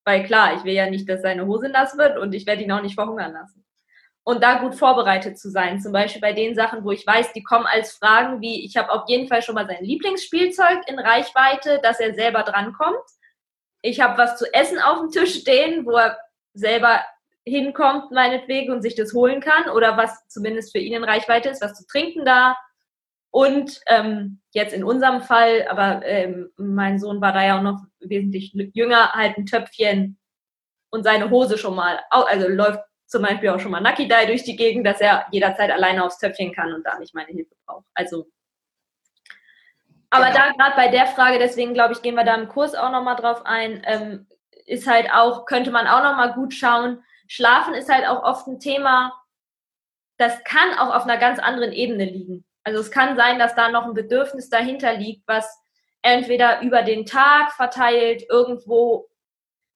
Weil 0.05 0.23
klar, 0.23 0.55
ich 0.55 0.63
will 0.63 0.73
ja 0.73 0.89
nicht, 0.89 1.07
dass 1.07 1.21
seine 1.21 1.45
Hose 1.45 1.69
nass 1.69 1.97
wird 1.97 2.17
und 2.17 2.33
ich 2.33 2.45
werde 2.45 2.63
ihn 2.63 2.71
auch 2.71 2.81
nicht 2.81 2.95
verhungern 2.95 3.33
lassen. 3.33 3.63
Und 4.25 4.41
da 4.41 4.59
gut 4.59 4.75
vorbereitet 4.75 5.37
zu 5.37 5.49
sein, 5.49 5.81
zum 5.81 5.91
Beispiel 5.91 6.21
bei 6.21 6.31
den 6.31 6.55
Sachen, 6.55 6.85
wo 6.85 6.91
ich 6.91 7.05
weiß, 7.05 7.33
die 7.33 7.43
kommen 7.43 7.65
als 7.65 7.93
Fragen 7.93 8.39
wie, 8.39 8.65
ich 8.65 8.77
habe 8.77 8.91
auf 8.91 9.03
jeden 9.07 9.27
Fall 9.27 9.41
schon 9.41 9.55
mal 9.55 9.67
sein 9.67 9.83
Lieblingsspielzeug 9.83 10.87
in 10.87 10.97
Reichweite, 10.97 11.79
dass 11.83 11.99
er 11.99 12.13
selber 12.13 12.43
drankommt. 12.43 13.03
Ich 13.81 13.99
habe 13.99 14.17
was 14.17 14.37
zu 14.37 14.45
essen 14.53 14.79
auf 14.79 14.99
dem 14.99 15.11
Tisch 15.11 15.41
stehen, 15.41 15.85
wo 15.85 15.91
er 15.91 16.17
selber 16.53 17.01
hinkommt, 17.45 18.11
meinetwegen, 18.11 18.71
und 18.71 18.81
sich 18.81 18.95
das 18.95 19.13
holen 19.13 19.41
kann. 19.41 19.69
Oder 19.69 19.97
was 19.97 20.25
zumindest 20.29 20.71
für 20.71 20.79
ihn 20.79 20.93
in 20.93 21.03
Reichweite 21.03 21.49
ist, 21.49 21.61
was 21.61 21.73
zu 21.73 21.85
trinken 21.85 22.23
da, 22.23 22.55
und 23.33 23.81
ähm, 23.87 24.39
jetzt 24.51 24.75
in 24.75 24.83
unserem 24.83 25.23
Fall, 25.23 25.67
aber 25.67 26.05
ähm, 26.05 26.51
mein 26.55 26.99
Sohn 26.99 27.19
war 27.19 27.33
da 27.33 27.43
ja 27.43 27.57
auch 27.57 27.63
noch 27.63 27.81
wesentlich 27.99 28.53
jünger, 28.53 29.11
halt 29.13 29.39
ein 29.39 29.47
Töpfchen 29.47 30.19
und 30.91 31.03
seine 31.03 31.31
Hose 31.31 31.57
schon 31.57 31.73
mal, 31.73 31.99
also 32.11 32.47
läuft 32.47 32.81
zum 33.07 33.23
Beispiel 33.23 33.49
auch 33.49 33.59
schon 33.59 33.71
mal 33.71 33.81
Nucky 33.81 34.07
Dye 34.07 34.27
durch 34.27 34.43
die 34.43 34.55
Gegend, 34.55 34.85
dass 34.85 35.01
er 35.01 35.25
jederzeit 35.31 35.71
alleine 35.71 36.03
aufs 36.03 36.19
Töpfchen 36.19 36.53
kann 36.53 36.73
und 36.73 36.85
da 36.85 36.99
nicht 36.99 37.15
meine 37.15 37.31
Hilfe 37.31 37.55
braucht. 37.65 37.87
Also, 37.95 38.27
aber 40.11 40.25
genau. 40.25 40.37
da 40.37 40.51
gerade 40.51 40.75
bei 40.75 40.87
der 40.89 41.07
Frage, 41.07 41.39
deswegen 41.39 41.73
glaube 41.73 41.93
ich, 41.93 42.03
gehen 42.03 42.13
wir 42.13 42.25
da 42.25 42.35
im 42.35 42.49
Kurs 42.49 42.75
auch 42.75 42.91
nochmal 42.91 43.15
drauf 43.15 43.47
ein, 43.47 43.81
ähm, 43.87 44.27
ist 44.67 44.85
halt 44.87 45.11
auch, 45.11 45.45
könnte 45.45 45.71
man 45.71 45.87
auch 45.87 46.03
nochmal 46.03 46.33
gut 46.33 46.53
schauen. 46.53 47.03
Schlafen 47.27 47.73
ist 47.73 47.91
halt 47.91 48.07
auch 48.07 48.21
oft 48.21 48.45
ein 48.45 48.59
Thema, 48.59 49.11
das 50.17 50.43
kann 50.43 50.77
auch 50.77 50.93
auf 50.93 51.05
einer 51.05 51.17
ganz 51.17 51.39
anderen 51.39 51.71
Ebene 51.71 52.05
liegen. 52.05 52.45
Also 52.63 52.79
es 52.79 52.91
kann 52.91 53.17
sein, 53.17 53.39
dass 53.39 53.55
da 53.55 53.69
noch 53.69 53.85
ein 53.85 53.93
Bedürfnis 53.93 54.49
dahinter 54.49 54.93
liegt, 54.93 55.27
was 55.27 55.61
entweder 56.01 56.61
über 56.61 56.83
den 56.83 57.05
Tag 57.05 57.51
verteilt 57.53 58.23
irgendwo 58.29 59.09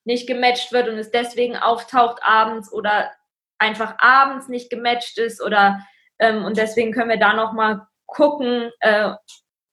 nicht 0.03 0.27
gematcht 0.27 0.71
wird 0.71 0.87
und 0.87 0.97
es 0.97 1.11
deswegen 1.11 1.57
auftaucht 1.57 2.21
abends 2.23 2.71
oder 2.71 3.11
einfach 3.57 3.95
abends 3.99 4.47
nicht 4.47 4.69
gematcht 4.69 5.17
ist 5.17 5.41
oder 5.41 5.81
ähm, 6.19 6.45
und 6.45 6.57
deswegen 6.57 6.93
können 6.93 7.09
wir 7.09 7.19
da 7.19 7.33
noch 7.33 7.53
mal 7.53 7.87
gucken 8.05 8.71
äh, 8.79 9.11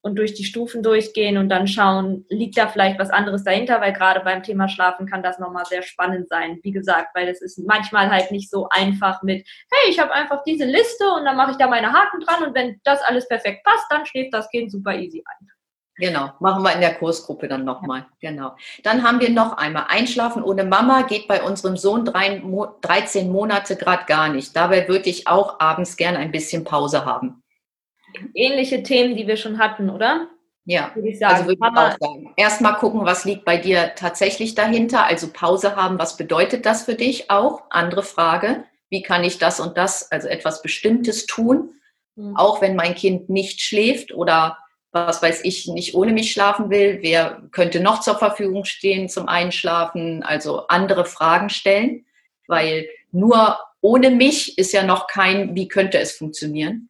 und 0.05 0.17
durch 0.17 0.35
die 0.35 0.45
Stufen 0.45 0.83
durchgehen 0.83 1.39
und 1.39 1.49
dann 1.49 1.67
schauen, 1.67 2.27
liegt 2.29 2.59
da 2.59 2.69
vielleicht 2.69 2.99
was 2.99 3.09
anderes 3.09 3.43
dahinter, 3.43 3.81
weil 3.81 3.95
gerade 3.95 4.21
beim 4.21 4.43
Thema 4.43 4.69
Schlafen 4.69 5.07
kann 5.07 5.23
das 5.23 5.39
nochmal 5.39 5.65
sehr 5.65 5.83
spannend 5.83 6.29
sein. 6.29 6.61
Wie 6.63 6.73
gesagt, 6.73 7.09
weil 7.15 7.27
es 7.27 7.41
ist 7.41 7.59
manchmal 7.67 8.11
halt 8.11 8.31
nicht 8.31 8.51
so 8.51 8.69
einfach 8.69 9.23
mit, 9.23 9.49
hey, 9.73 9.91
ich 9.91 9.99
habe 9.99 10.13
einfach 10.13 10.45
diese 10.45 10.67
Liste 10.67 11.05
und 11.17 11.25
dann 11.25 11.39
mache 11.39 11.53
ich 11.53 11.57
da 11.57 11.69
meine 11.69 11.91
Haken 11.91 12.21
dran 12.21 12.45
und 12.45 12.55
wenn 12.55 12.79
das 12.85 13.01
alles 13.01 13.27
perfekt 13.27 13.65
passt, 13.65 13.87
dann 13.89 14.05
schläft 14.05 14.35
das 14.35 14.51
Kind 14.51 14.71
super 14.71 14.95
easy 14.95 15.25
ein. 15.25 15.49
Genau, 15.97 16.33
machen 16.39 16.63
wir 16.63 16.75
in 16.75 16.81
der 16.81 16.97
Kursgruppe 16.97 17.49
dann 17.49 17.65
nochmal. 17.65 18.05
Genau. 18.21 18.57
Dann 18.83 19.05
haben 19.05 19.21
wir 19.21 19.31
noch 19.31 19.57
einmal 19.57 19.87
Einschlafen 19.89 20.43
ohne 20.43 20.65
Mama 20.65 21.03
geht 21.03 21.29
bei 21.29 21.43
unserem 21.43 21.79
Sohn 21.79 22.05
drei, 22.05 22.43
13 22.83 23.33
Monate 23.33 23.77
gerade 23.77 24.05
gar 24.05 24.29
nicht. 24.29 24.55
Dabei 24.55 24.87
würde 24.87 25.09
ich 25.09 25.29
auch 25.29 25.61
abends 25.61 25.97
gern 25.97 26.17
ein 26.17 26.33
bisschen 26.33 26.65
Pause 26.65 27.07
haben 27.07 27.44
ähnliche 28.35 28.83
Themen, 28.83 29.17
die 29.17 29.27
wir 29.27 29.37
schon 29.37 29.59
hatten, 29.59 29.91
oder? 29.91 30.29
Ja, 30.67 30.93
würde 30.95 31.09
ich 31.09 31.19
sagen. 31.19 31.35
also 31.35 31.47
würde 31.47 31.59
ich 31.63 31.79
auch 31.79 31.99
sagen. 32.01 32.33
Erstmal 32.37 32.77
gucken, 32.77 33.05
was 33.05 33.25
liegt 33.25 33.45
bei 33.45 33.59
dir 33.59 33.93
tatsächlich 33.97 34.55
dahinter. 34.55 35.05
Also 35.05 35.29
Pause 35.31 35.77
haben, 35.77 35.99
was 35.99 36.17
bedeutet 36.17 36.65
das 36.65 36.85
für 36.85 36.95
dich 36.95 37.31
auch? 37.31 37.63
Andere 37.71 38.03
Frage, 38.03 38.65
wie 38.89 39.03
kann 39.03 39.25
ich 39.25 39.39
das 39.39 39.61
und 39.61 39.77
das, 39.77 40.11
also 40.11 40.29
etwas 40.29 40.63
Bestimmtes 40.63 41.27
tun, 41.27 41.75
mhm. 42.17 42.37
auch 42.37 42.63
wenn 42.63 42.77
mein 42.77 42.95
Kind 42.95 43.29
nicht 43.29 43.61
schläft 43.61 44.15
oder 44.15 44.59
was 44.93 45.21
weiß 45.21 45.41
ich, 45.45 45.67
nicht 45.67 45.95
ohne 45.95 46.13
mich 46.13 46.31
schlafen 46.31 46.71
will, 46.71 46.99
wer 47.03 47.43
könnte 47.51 47.81
noch 47.81 48.01
zur 48.01 48.17
Verfügung 48.17 48.65
stehen 48.65 49.09
zum 49.09 49.29
Einschlafen, 49.29 50.23
also 50.23 50.69
andere 50.69 51.05
Fragen 51.05 51.51
stellen, 51.51 52.07
weil 52.47 52.89
nur 53.11 53.59
ohne 53.81 54.11
mich 54.11 54.57
ist 54.57 54.73
ja 54.73 54.85
noch 54.85 55.09
kein, 55.09 55.57
wie 55.57 55.69
könnte 55.69 55.99
es 55.99 56.13
funktionieren. 56.13 56.89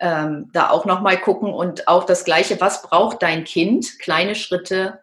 Ähm, 0.00 0.50
da 0.52 0.70
auch 0.70 0.84
nochmal 0.84 1.18
gucken 1.18 1.52
und 1.52 1.88
auch 1.88 2.04
das 2.04 2.24
Gleiche, 2.24 2.60
was 2.60 2.82
braucht 2.82 3.22
dein 3.22 3.44
Kind? 3.44 3.98
Kleine 3.98 4.36
Schritte, 4.36 5.02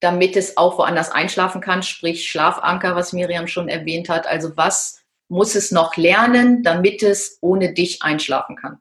damit 0.00 0.36
es 0.36 0.56
auch 0.56 0.78
woanders 0.78 1.10
einschlafen 1.10 1.60
kann, 1.60 1.82
sprich 1.82 2.28
Schlafanker, 2.28 2.96
was 2.96 3.12
Miriam 3.12 3.46
schon 3.46 3.68
erwähnt 3.68 4.08
hat. 4.08 4.26
Also 4.26 4.56
was 4.56 5.04
muss 5.28 5.54
es 5.54 5.70
noch 5.70 5.96
lernen, 5.96 6.62
damit 6.62 7.02
es 7.02 7.38
ohne 7.40 7.72
dich 7.72 8.02
einschlafen 8.02 8.56
kann? 8.56 8.80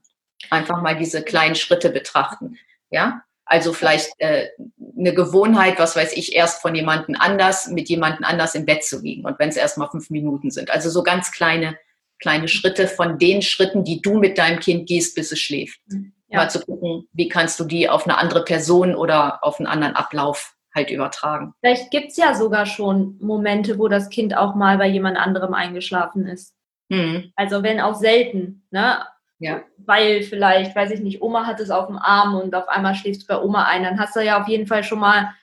Einfach 0.49 0.81
mal 0.81 0.97
diese 0.97 1.21
kleinen 1.21 1.55
Schritte 1.55 1.89
betrachten. 1.89 2.57
Ja, 2.89 3.23
also 3.45 3.73
vielleicht 3.73 4.11
äh, 4.19 4.49
eine 4.97 5.13
Gewohnheit, 5.13 5.79
was 5.79 5.95
weiß 5.95 6.13
ich, 6.13 6.35
erst 6.35 6.61
von 6.61 6.75
jemandem 6.75 7.15
anders 7.19 7.67
mit 7.67 7.89
jemandem 7.89 8.23
anders 8.23 8.55
im 8.55 8.65
Bett 8.65 8.83
zu 8.83 8.99
liegen 8.99 9.25
und 9.25 9.37
wenn 9.39 9.49
es 9.49 9.57
erst 9.57 9.77
mal 9.77 9.89
fünf 9.89 10.09
Minuten 10.09 10.51
sind. 10.51 10.69
Also 10.71 10.89
so 10.89 11.03
ganz 11.03 11.31
kleine, 11.31 11.77
kleine 12.19 12.47
Schritte 12.47 12.87
von 12.87 13.17
den 13.17 13.41
Schritten, 13.41 13.83
die 13.83 14.01
du 14.01 14.15
mit 14.15 14.37
deinem 14.37 14.59
Kind 14.59 14.87
gehst, 14.87 15.15
bis 15.15 15.31
es 15.31 15.39
schläft. 15.39 15.79
Ja. 16.27 16.39
Mal 16.39 16.49
zu 16.49 16.59
gucken, 16.61 17.07
wie 17.13 17.27
kannst 17.27 17.59
du 17.59 17.65
die 17.65 17.89
auf 17.89 18.05
eine 18.05 18.17
andere 18.17 18.43
Person 18.43 18.95
oder 18.95 19.43
auf 19.43 19.59
einen 19.59 19.67
anderen 19.67 19.95
Ablauf 19.95 20.55
halt 20.73 20.89
übertragen. 20.89 21.53
Vielleicht 21.59 21.91
gibt 21.91 22.11
es 22.11 22.17
ja 22.17 22.33
sogar 22.33 22.65
schon 22.65 23.17
Momente, 23.19 23.77
wo 23.77 23.87
das 23.87 24.09
Kind 24.09 24.35
auch 24.35 24.55
mal 24.55 24.77
bei 24.77 24.87
jemand 24.87 25.17
anderem 25.17 25.53
eingeschlafen 25.53 26.25
ist. 26.25 26.55
Mhm. 26.89 27.31
Also 27.35 27.63
wenn 27.63 27.79
auch 27.79 27.95
selten, 27.95 28.65
ne? 28.71 29.05
Ja. 29.39 29.61
Weil 29.77 30.23
vielleicht, 30.23 30.75
weiß 30.75 30.91
ich 30.91 31.01
nicht, 31.01 31.21
Oma 31.21 31.45
hat 31.45 31.59
es 31.59 31.69
auf 31.69 31.87
dem 31.87 31.97
Arm 31.97 32.35
und 32.35 32.55
auf 32.55 32.67
einmal 32.69 32.95
schläfst 32.95 33.23
du 33.23 33.27
bei 33.27 33.41
Oma 33.41 33.65
ein, 33.65 33.83
dann 33.83 33.99
hast 33.99 34.15
du 34.15 34.21
ja 34.21 34.41
auf 34.41 34.47
jeden 34.47 34.67
Fall 34.67 34.83
schon 34.83 34.99
mal 34.99 35.33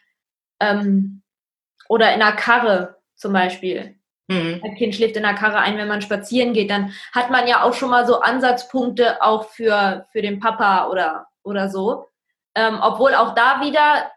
ähm, 0.58 1.22
oder 1.88 2.12
in 2.14 2.20
der 2.20 2.32
Karre 2.32 2.96
zum 3.14 3.32
Beispiel. 3.32 3.96
Mhm. 4.30 4.60
Ein 4.62 4.76
Kind 4.76 4.94
schläft 4.94 5.16
in 5.16 5.24
der 5.24 5.34
Karre 5.34 5.58
ein, 5.58 5.76
wenn 5.76 5.88
man 5.88 6.02
spazieren 6.02 6.52
geht, 6.52 6.70
dann 6.70 6.92
hat 7.12 7.30
man 7.30 7.48
ja 7.48 7.64
auch 7.64 7.74
schon 7.74 7.90
mal 7.90 8.06
so 8.06 8.20
Ansatzpunkte 8.20 9.20
auch 9.22 9.48
für, 9.48 10.06
für 10.12 10.22
den 10.22 10.38
Papa 10.38 10.88
oder, 10.88 11.26
oder 11.42 11.68
so. 11.68 12.06
Ähm, 12.54 12.78
obwohl 12.80 13.14
auch 13.14 13.34
da 13.34 13.60
wieder 13.60 14.10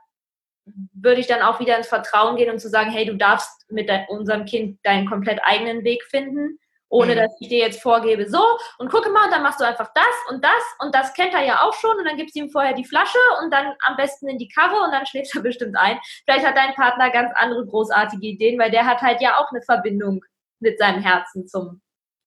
würde 0.94 1.20
ich 1.20 1.28
dann 1.28 1.42
auch 1.42 1.60
wieder 1.60 1.76
ins 1.78 1.88
Vertrauen 1.88 2.38
gehen 2.38 2.52
und 2.52 2.60
zu 2.60 2.70
sagen, 2.70 2.92
hey, 2.92 3.06
du 3.06 3.16
darfst 3.16 3.70
mit 3.70 3.90
unserem 4.08 4.46
Kind 4.46 4.80
deinen 4.84 5.10
komplett 5.10 5.42
eigenen 5.44 5.84
Weg 5.84 6.04
finden, 6.04 6.60
ohne 6.94 7.16
mhm. 7.16 7.20
dass 7.20 7.32
ich 7.40 7.50
dir 7.50 7.60
jetzt 7.60 7.82
vorgebe, 7.82 8.30
so 8.30 8.42
und 8.78 8.90
gucke 8.90 9.10
mal, 9.10 9.26
und 9.26 9.32
dann 9.32 9.42
machst 9.42 9.60
du 9.60 9.66
einfach 9.66 9.90
das 9.96 10.14
und 10.30 10.44
das 10.44 10.64
und 10.80 10.94
das 10.94 11.14
kennt 11.14 11.34
er 11.34 11.44
ja 11.44 11.64
auch 11.64 11.74
schon 11.74 11.98
und 11.98 12.06
dann 12.06 12.18
gibst 12.18 12.36
du 12.36 12.40
ihm 12.40 12.50
vorher 12.50 12.74
die 12.74 12.86
Flasche 12.86 13.18
und 13.42 13.52
dann 13.52 13.74
am 13.86 13.98
besten 13.98 14.28
in 14.28 14.38
die 14.38 14.48
Karre 14.48 14.80
und 14.84 14.92
dann 14.92 15.06
schläft 15.06 15.36
er 15.36 15.42
bestimmt 15.44 15.76
ein. 15.76 15.98
Vielleicht 16.26 16.46
hat 16.46 16.56
dein 16.56 16.76
Partner 16.76 17.10
ganz 17.10 17.32
andere 17.36 17.66
großartige 17.66 18.28
Ideen, 18.28 18.60
weil 18.60 18.72
der 18.72 18.86
hat 18.86 19.02
halt 19.02 19.22
ja 19.22 19.38
auch 19.40 19.50
eine 19.52 19.62
Verbindung 19.64 20.24
mit 20.60 20.78
seinem 20.78 21.02
Herzen 21.02 21.48
zum 21.48 21.82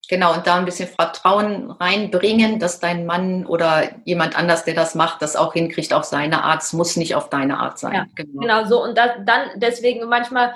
Genau, 0.09 0.35
und 0.35 0.47
da 0.47 0.57
ein 0.57 0.65
bisschen 0.65 0.89
Vertrauen 0.89 1.73
reinbringen, 1.73 2.61
dass 2.61 2.79
dein 2.79 3.07
Mann 3.07 3.45
oder 3.45 3.91
jemand 4.05 4.39
anders, 4.39 4.65
der 4.65 4.75
das 4.75 4.95
macht, 4.95 5.21
das 5.21 5.35
auch 5.35 5.53
hinkriegt 5.53 5.93
auf 5.93 6.05
seine 6.05 6.45
Art. 6.45 6.63
Es 6.63 6.73
muss 6.73 6.97
nicht 6.97 7.17
auf 7.17 7.29
deine 7.29 7.59
Art 7.59 7.81
sein. 7.81 7.93
Ja, 7.93 8.07
genau. 8.15 8.41
genau 8.41 8.65
so. 8.67 8.85
Und 8.85 8.97
das, 8.97 9.11
dann 9.25 9.51
deswegen 9.57 10.09
manchmal, 10.09 10.55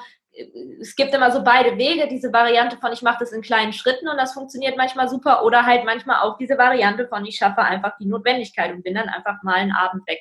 es 0.80 0.96
gibt 0.96 1.14
immer 1.14 1.30
so 1.30 1.42
beide 1.42 1.76
Wege, 1.76 2.08
diese 2.08 2.32
Variante 2.32 2.76
von 2.76 2.92
ich 2.92 3.02
mache 3.02 3.18
das 3.20 3.32
in 3.32 3.42
kleinen 3.42 3.72
Schritten 3.72 4.08
und 4.08 4.16
das 4.16 4.32
funktioniert 4.32 4.76
manchmal 4.76 5.08
super 5.08 5.44
oder 5.44 5.66
halt 5.66 5.84
manchmal 5.84 6.20
auch 6.20 6.38
diese 6.38 6.58
Variante 6.58 7.06
von 7.08 7.24
ich 7.24 7.36
schaffe 7.36 7.62
einfach 7.62 7.96
die 7.98 8.06
Notwendigkeit 8.06 8.72
und 8.72 8.82
bin 8.82 8.94
dann 8.94 9.08
einfach 9.08 9.42
mal 9.42 9.54
einen 9.54 9.72
Abend 9.72 10.06
weg. 10.06 10.20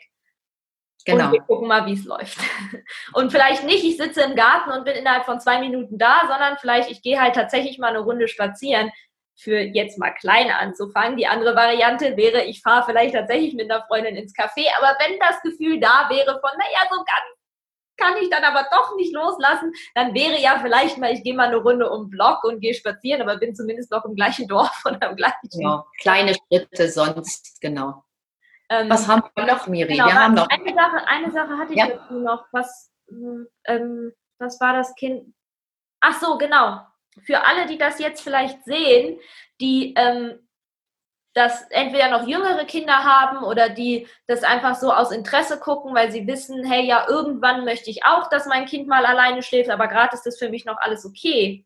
Genau. 1.05 1.25
Und 1.25 1.31
wir 1.31 1.41
gucken 1.41 1.67
mal, 1.67 1.85
wie 1.85 1.93
es 1.93 2.03
läuft. 2.03 2.37
Und 3.13 3.31
vielleicht 3.31 3.63
nicht, 3.63 3.83
ich 3.83 3.97
sitze 3.97 4.21
im 4.21 4.35
Garten 4.35 4.69
und 4.71 4.83
bin 4.83 4.95
innerhalb 4.95 5.25
von 5.25 5.39
zwei 5.39 5.59
Minuten 5.59 5.97
da, 5.97 6.21
sondern 6.27 6.57
vielleicht, 6.59 6.91
ich 6.91 7.01
gehe 7.01 7.19
halt 7.19 7.35
tatsächlich 7.35 7.79
mal 7.79 7.87
eine 7.87 7.99
Runde 7.99 8.27
spazieren 8.27 8.91
für 9.35 9.59
jetzt 9.59 9.97
mal 9.97 10.11
klein 10.11 10.51
anzufangen. 10.51 11.17
Die 11.17 11.25
andere 11.25 11.55
Variante 11.55 12.17
wäre, 12.17 12.43
ich 12.43 12.61
fahre 12.61 12.85
vielleicht 12.85 13.15
tatsächlich 13.15 13.53
mit 13.53 13.71
einer 13.71 13.85
Freundin 13.85 14.17
ins 14.17 14.35
Café, 14.35 14.65
aber 14.77 14.97
wenn 14.99 15.17
das 15.19 15.41
Gefühl 15.41 15.79
da 15.79 16.09
wäre 16.09 16.39
von, 16.41 16.51
naja, 16.57 16.87
so 16.89 16.97
ganz 16.97 17.38
kann 17.99 18.17
ich 18.17 18.29
dann 18.29 18.43
aber 18.43 18.67
doch 18.71 18.95
nicht 18.95 19.13
loslassen, 19.13 19.73
dann 19.95 20.13
wäre 20.13 20.39
ja 20.39 20.59
vielleicht 20.61 20.97
mal, 20.97 21.13
ich 21.13 21.23
gehe 21.23 21.35
mal 21.35 21.47
eine 21.47 21.57
Runde 21.57 21.89
um 21.89 22.05
den 22.05 22.09
Block 22.09 22.43
und 22.43 22.59
gehe 22.59 22.73
spazieren, 22.73 23.21
aber 23.21 23.37
bin 23.37 23.55
zumindest 23.55 23.91
noch 23.91 24.05
im 24.05 24.15
gleichen 24.15 24.47
Dorf 24.47 24.81
oder 24.85 25.09
im 25.09 25.15
gleichen. 25.15 25.49
Genau, 25.51 25.85
kleine 26.01 26.33
Schritte 26.35 26.89
sonst, 26.89 27.59
genau. 27.61 28.03
Ähm, 28.69 28.89
was 28.89 29.07
haben 29.07 29.23
wir 29.35 29.45
noch, 29.45 29.67
Miri? 29.67 29.93
Genau, 29.93 30.05
wir 30.05 30.13
haben 30.13 30.35
noch 30.35 30.47
eine 30.49 30.73
Sache, 30.73 31.07
eine 31.07 31.31
Sache 31.31 31.57
hatte 31.57 31.73
ich 31.73 31.79
ja. 31.79 31.87
dazu 31.87 32.19
noch. 32.19 32.45
Was, 32.51 32.91
ähm, 33.65 34.13
was 34.37 34.59
war 34.61 34.73
das 34.73 34.93
Kind? 34.95 35.33
Ach 36.01 36.19
so, 36.19 36.37
genau 36.37 36.81
für 37.23 37.45
alle, 37.45 37.67
die 37.67 37.77
das 37.77 37.99
jetzt 37.99 38.21
vielleicht 38.21 38.63
sehen, 38.65 39.19
die 39.61 39.93
ähm, 39.95 40.39
das 41.33 41.63
entweder 41.69 42.09
noch 42.09 42.27
jüngere 42.27 42.65
Kinder 42.65 43.03
haben 43.03 43.43
oder 43.43 43.69
die 43.69 44.07
das 44.27 44.43
einfach 44.43 44.75
so 44.75 44.91
aus 44.91 45.11
Interesse 45.11 45.59
gucken, 45.59 45.93
weil 45.93 46.11
sie 46.11 46.27
wissen, 46.27 46.63
hey, 46.63 46.85
ja, 46.85 47.07
irgendwann 47.07 47.65
möchte 47.65 47.89
ich 47.89 48.03
auch, 48.03 48.29
dass 48.29 48.47
mein 48.47 48.65
Kind 48.65 48.87
mal 48.87 49.05
alleine 49.05 49.43
schläft, 49.43 49.69
aber 49.69 49.87
gerade 49.87 50.15
ist 50.15 50.25
das 50.25 50.39
für 50.39 50.49
mich 50.49 50.65
noch 50.65 50.77
alles 50.77 51.05
okay. 51.05 51.65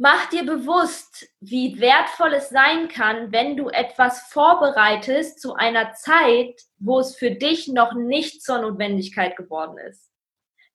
Mach 0.00 0.28
dir 0.28 0.44
bewusst, 0.44 1.28
wie 1.40 1.80
wertvoll 1.80 2.34
es 2.34 2.50
sein 2.50 2.86
kann, 2.86 3.32
wenn 3.32 3.56
du 3.56 3.68
etwas 3.68 4.28
vorbereitest 4.28 5.40
zu 5.40 5.54
einer 5.54 5.92
Zeit, 5.94 6.60
wo 6.78 7.00
es 7.00 7.16
für 7.16 7.32
dich 7.32 7.66
noch 7.66 7.94
nicht 7.94 8.44
zur 8.44 8.60
Notwendigkeit 8.60 9.34
geworden 9.36 9.76
ist. 9.78 10.08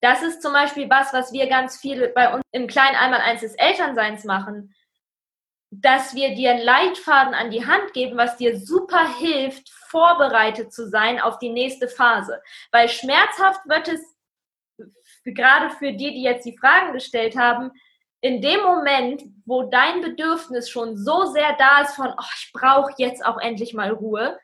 Das 0.02 0.22
ist 0.22 0.42
zum 0.42 0.52
Beispiel 0.52 0.90
was, 0.90 1.14
was 1.14 1.32
wir 1.32 1.48
ganz 1.48 1.78
viel 1.78 2.08
bei 2.08 2.34
uns 2.34 2.42
im 2.52 2.66
kleinen 2.66 2.96
Einmal-Eins 2.96 3.40
des 3.40 3.54
Elternseins 3.54 4.24
machen, 4.24 4.74
dass 5.80 6.14
wir 6.14 6.34
dir 6.34 6.52
einen 6.52 6.62
Leitfaden 6.62 7.34
an 7.34 7.50
die 7.50 7.66
Hand 7.66 7.92
geben, 7.92 8.16
was 8.16 8.36
dir 8.36 8.58
super 8.58 9.16
hilft, 9.18 9.70
vorbereitet 9.88 10.72
zu 10.72 10.88
sein 10.88 11.20
auf 11.20 11.38
die 11.38 11.50
nächste 11.50 11.88
Phase. 11.88 12.40
Weil 12.70 12.88
schmerzhaft 12.88 13.60
wird 13.66 13.88
es, 13.88 14.00
gerade 15.24 15.70
für 15.70 15.92
die, 15.92 16.12
die 16.12 16.22
jetzt 16.22 16.44
die 16.44 16.56
Fragen 16.56 16.92
gestellt 16.92 17.36
haben, 17.36 17.70
in 18.20 18.40
dem 18.40 18.62
Moment, 18.62 19.22
wo 19.44 19.64
dein 19.64 20.00
Bedürfnis 20.00 20.70
schon 20.70 20.96
so 20.96 21.26
sehr 21.26 21.54
da 21.58 21.82
ist 21.82 21.94
von, 21.94 22.08
oh, 22.08 22.32
ich 22.38 22.52
brauche 22.52 22.92
jetzt 22.96 23.24
auch 23.24 23.38
endlich 23.38 23.74
mal 23.74 23.90
Ruhe, 23.90 24.38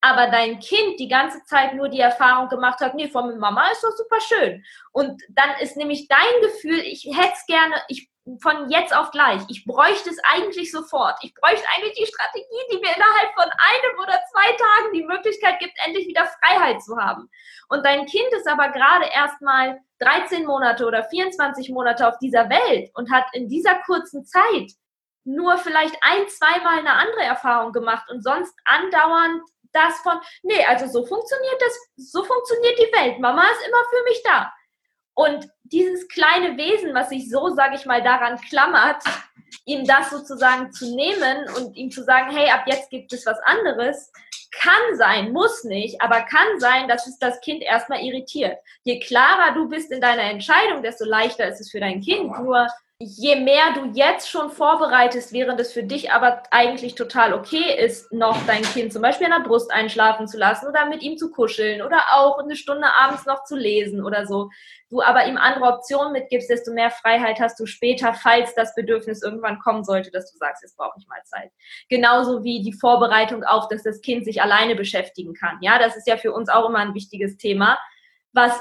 aber 0.00 0.28
dein 0.30 0.58
Kind 0.60 0.98
die 1.00 1.08
ganze 1.08 1.42
Zeit 1.44 1.74
nur 1.74 1.88
die 1.88 2.00
Erfahrung 2.00 2.48
gemacht 2.48 2.80
hat, 2.80 2.94
nee, 2.94 3.08
von 3.08 3.38
Mama 3.38 3.68
ist 3.70 3.82
doch 3.82 3.92
super 3.96 4.20
schön. 4.20 4.64
Und 4.92 5.22
dann 5.30 5.50
ist 5.60 5.76
nämlich 5.76 6.08
dein 6.08 6.40
Gefühl, 6.42 6.78
ich 6.78 7.04
hätte 7.12 7.32
es 7.34 7.46
gerne, 7.46 7.76
ich 7.88 8.10
von 8.40 8.70
jetzt 8.70 8.94
auf 8.94 9.10
gleich. 9.12 9.42
Ich 9.48 9.64
bräuchte 9.64 10.10
es 10.10 10.18
eigentlich 10.24 10.72
sofort. 10.72 11.16
Ich 11.22 11.32
bräuchte 11.34 11.66
eigentlich 11.74 11.94
die 11.94 12.06
Strategie, 12.06 12.62
die 12.72 12.78
mir 12.78 12.94
innerhalb 12.94 13.34
von 13.34 13.44
einem 13.44 13.98
oder 14.02 14.20
zwei 14.32 14.46
Tagen 14.52 14.92
die 14.92 15.04
Möglichkeit 15.04 15.58
gibt, 15.60 15.74
endlich 15.84 16.08
wieder 16.08 16.26
Freiheit 16.26 16.82
zu 16.82 16.96
haben. 16.96 17.30
Und 17.68 17.84
dein 17.86 18.06
Kind 18.06 18.28
ist 18.32 18.48
aber 18.48 18.70
gerade 18.70 19.06
erst 19.14 19.40
mal 19.40 19.80
13 20.00 20.44
Monate 20.44 20.86
oder 20.86 21.04
24 21.04 21.70
Monate 21.70 22.08
auf 22.08 22.18
dieser 22.18 22.50
Welt 22.50 22.90
und 22.94 23.10
hat 23.12 23.26
in 23.32 23.48
dieser 23.48 23.76
kurzen 23.86 24.24
Zeit 24.24 24.72
nur 25.24 25.58
vielleicht 25.58 25.96
ein, 26.02 26.28
zweimal 26.28 26.78
eine 26.78 26.92
andere 26.92 27.22
Erfahrung 27.22 27.72
gemacht 27.72 28.08
und 28.10 28.22
sonst 28.22 28.54
andauernd 28.64 29.42
das 29.72 29.98
von, 29.98 30.18
nee, 30.42 30.64
also 30.64 30.86
so 30.86 31.04
funktioniert 31.06 31.60
das, 31.60 31.78
so 31.96 32.24
funktioniert 32.24 32.78
die 32.78 32.92
Welt. 32.96 33.20
Mama 33.20 33.42
ist 33.42 33.66
immer 33.66 33.82
für 33.90 34.02
mich 34.04 34.22
da. 34.24 34.52
Und 35.16 35.48
dieses 35.64 36.06
kleine 36.08 36.58
Wesen, 36.58 36.94
was 36.94 37.08
sich 37.08 37.30
so, 37.30 37.48
sage 37.54 37.74
ich 37.74 37.86
mal, 37.86 38.02
daran 38.02 38.38
klammert, 38.38 39.02
ihm 39.64 39.86
das 39.86 40.10
sozusagen 40.10 40.70
zu 40.72 40.94
nehmen 40.94 41.48
und 41.56 41.74
ihm 41.74 41.90
zu 41.90 42.04
sagen, 42.04 42.36
hey, 42.36 42.50
ab 42.50 42.64
jetzt 42.66 42.90
gibt 42.90 43.12
es 43.14 43.24
was 43.24 43.38
anderes, 43.40 44.12
kann 44.52 44.96
sein, 44.96 45.32
muss 45.32 45.64
nicht, 45.64 46.02
aber 46.02 46.20
kann 46.20 46.60
sein, 46.60 46.86
dass 46.86 47.06
es 47.06 47.18
das 47.18 47.40
Kind 47.40 47.62
erstmal 47.62 48.00
irritiert. 48.02 48.58
Je 48.84 49.00
klarer 49.00 49.54
du 49.54 49.68
bist 49.68 49.90
in 49.90 50.02
deiner 50.02 50.24
Entscheidung, 50.24 50.82
desto 50.82 51.06
leichter 51.06 51.48
ist 51.48 51.60
es 51.60 51.70
für 51.70 51.80
dein 51.80 52.02
Kind. 52.02 52.38
Nur 52.38 52.68
je 52.98 53.36
mehr 53.36 53.74
du 53.74 53.90
jetzt 53.92 54.30
schon 54.30 54.50
vorbereitest, 54.50 55.34
während 55.34 55.60
es 55.60 55.70
für 55.70 55.82
dich 55.82 56.12
aber 56.12 56.42
eigentlich 56.50 56.94
total 56.94 57.34
okay 57.34 57.76
ist, 57.78 58.10
noch 58.10 58.38
dein 58.46 58.62
Kind 58.62 58.90
zum 58.90 59.02
Beispiel 59.02 59.26
in 59.26 59.34
der 59.34 59.46
Brust 59.46 59.70
einschlafen 59.70 60.26
zu 60.26 60.38
lassen 60.38 60.66
oder 60.66 60.86
mit 60.86 61.02
ihm 61.02 61.18
zu 61.18 61.30
kuscheln 61.30 61.82
oder 61.82 62.00
auch 62.12 62.38
eine 62.38 62.56
Stunde 62.56 62.86
abends 62.94 63.26
noch 63.26 63.44
zu 63.44 63.54
lesen 63.54 64.02
oder 64.02 64.26
so, 64.26 64.48
du 64.88 65.02
aber 65.02 65.26
ihm 65.26 65.36
andere 65.36 65.74
Optionen 65.74 66.12
mitgibst, 66.12 66.48
desto 66.48 66.72
mehr 66.72 66.90
Freiheit 66.90 67.38
hast 67.38 67.60
du 67.60 67.66
später, 67.66 68.14
falls 68.14 68.54
das 68.54 68.74
Bedürfnis 68.74 69.22
irgendwann 69.22 69.58
kommen 69.58 69.84
sollte, 69.84 70.10
dass 70.10 70.32
du 70.32 70.38
sagst, 70.38 70.62
jetzt 70.62 70.78
brauche 70.78 70.98
ich 70.98 71.06
mal 71.06 71.22
Zeit. 71.24 71.50
Genauso 71.90 72.44
wie 72.44 72.62
die 72.62 72.72
Vorbereitung 72.72 73.44
auf, 73.44 73.68
dass 73.68 73.82
das 73.82 74.00
Kind 74.00 74.24
sich 74.24 74.40
alleine 74.40 74.74
beschäftigen 74.74 75.34
kann. 75.34 75.58
Ja, 75.60 75.78
das 75.78 75.98
ist 75.98 76.08
ja 76.08 76.16
für 76.16 76.32
uns 76.32 76.48
auch 76.48 76.66
immer 76.66 76.78
ein 76.78 76.94
wichtiges 76.94 77.36
Thema, 77.36 77.78
was 78.32 78.58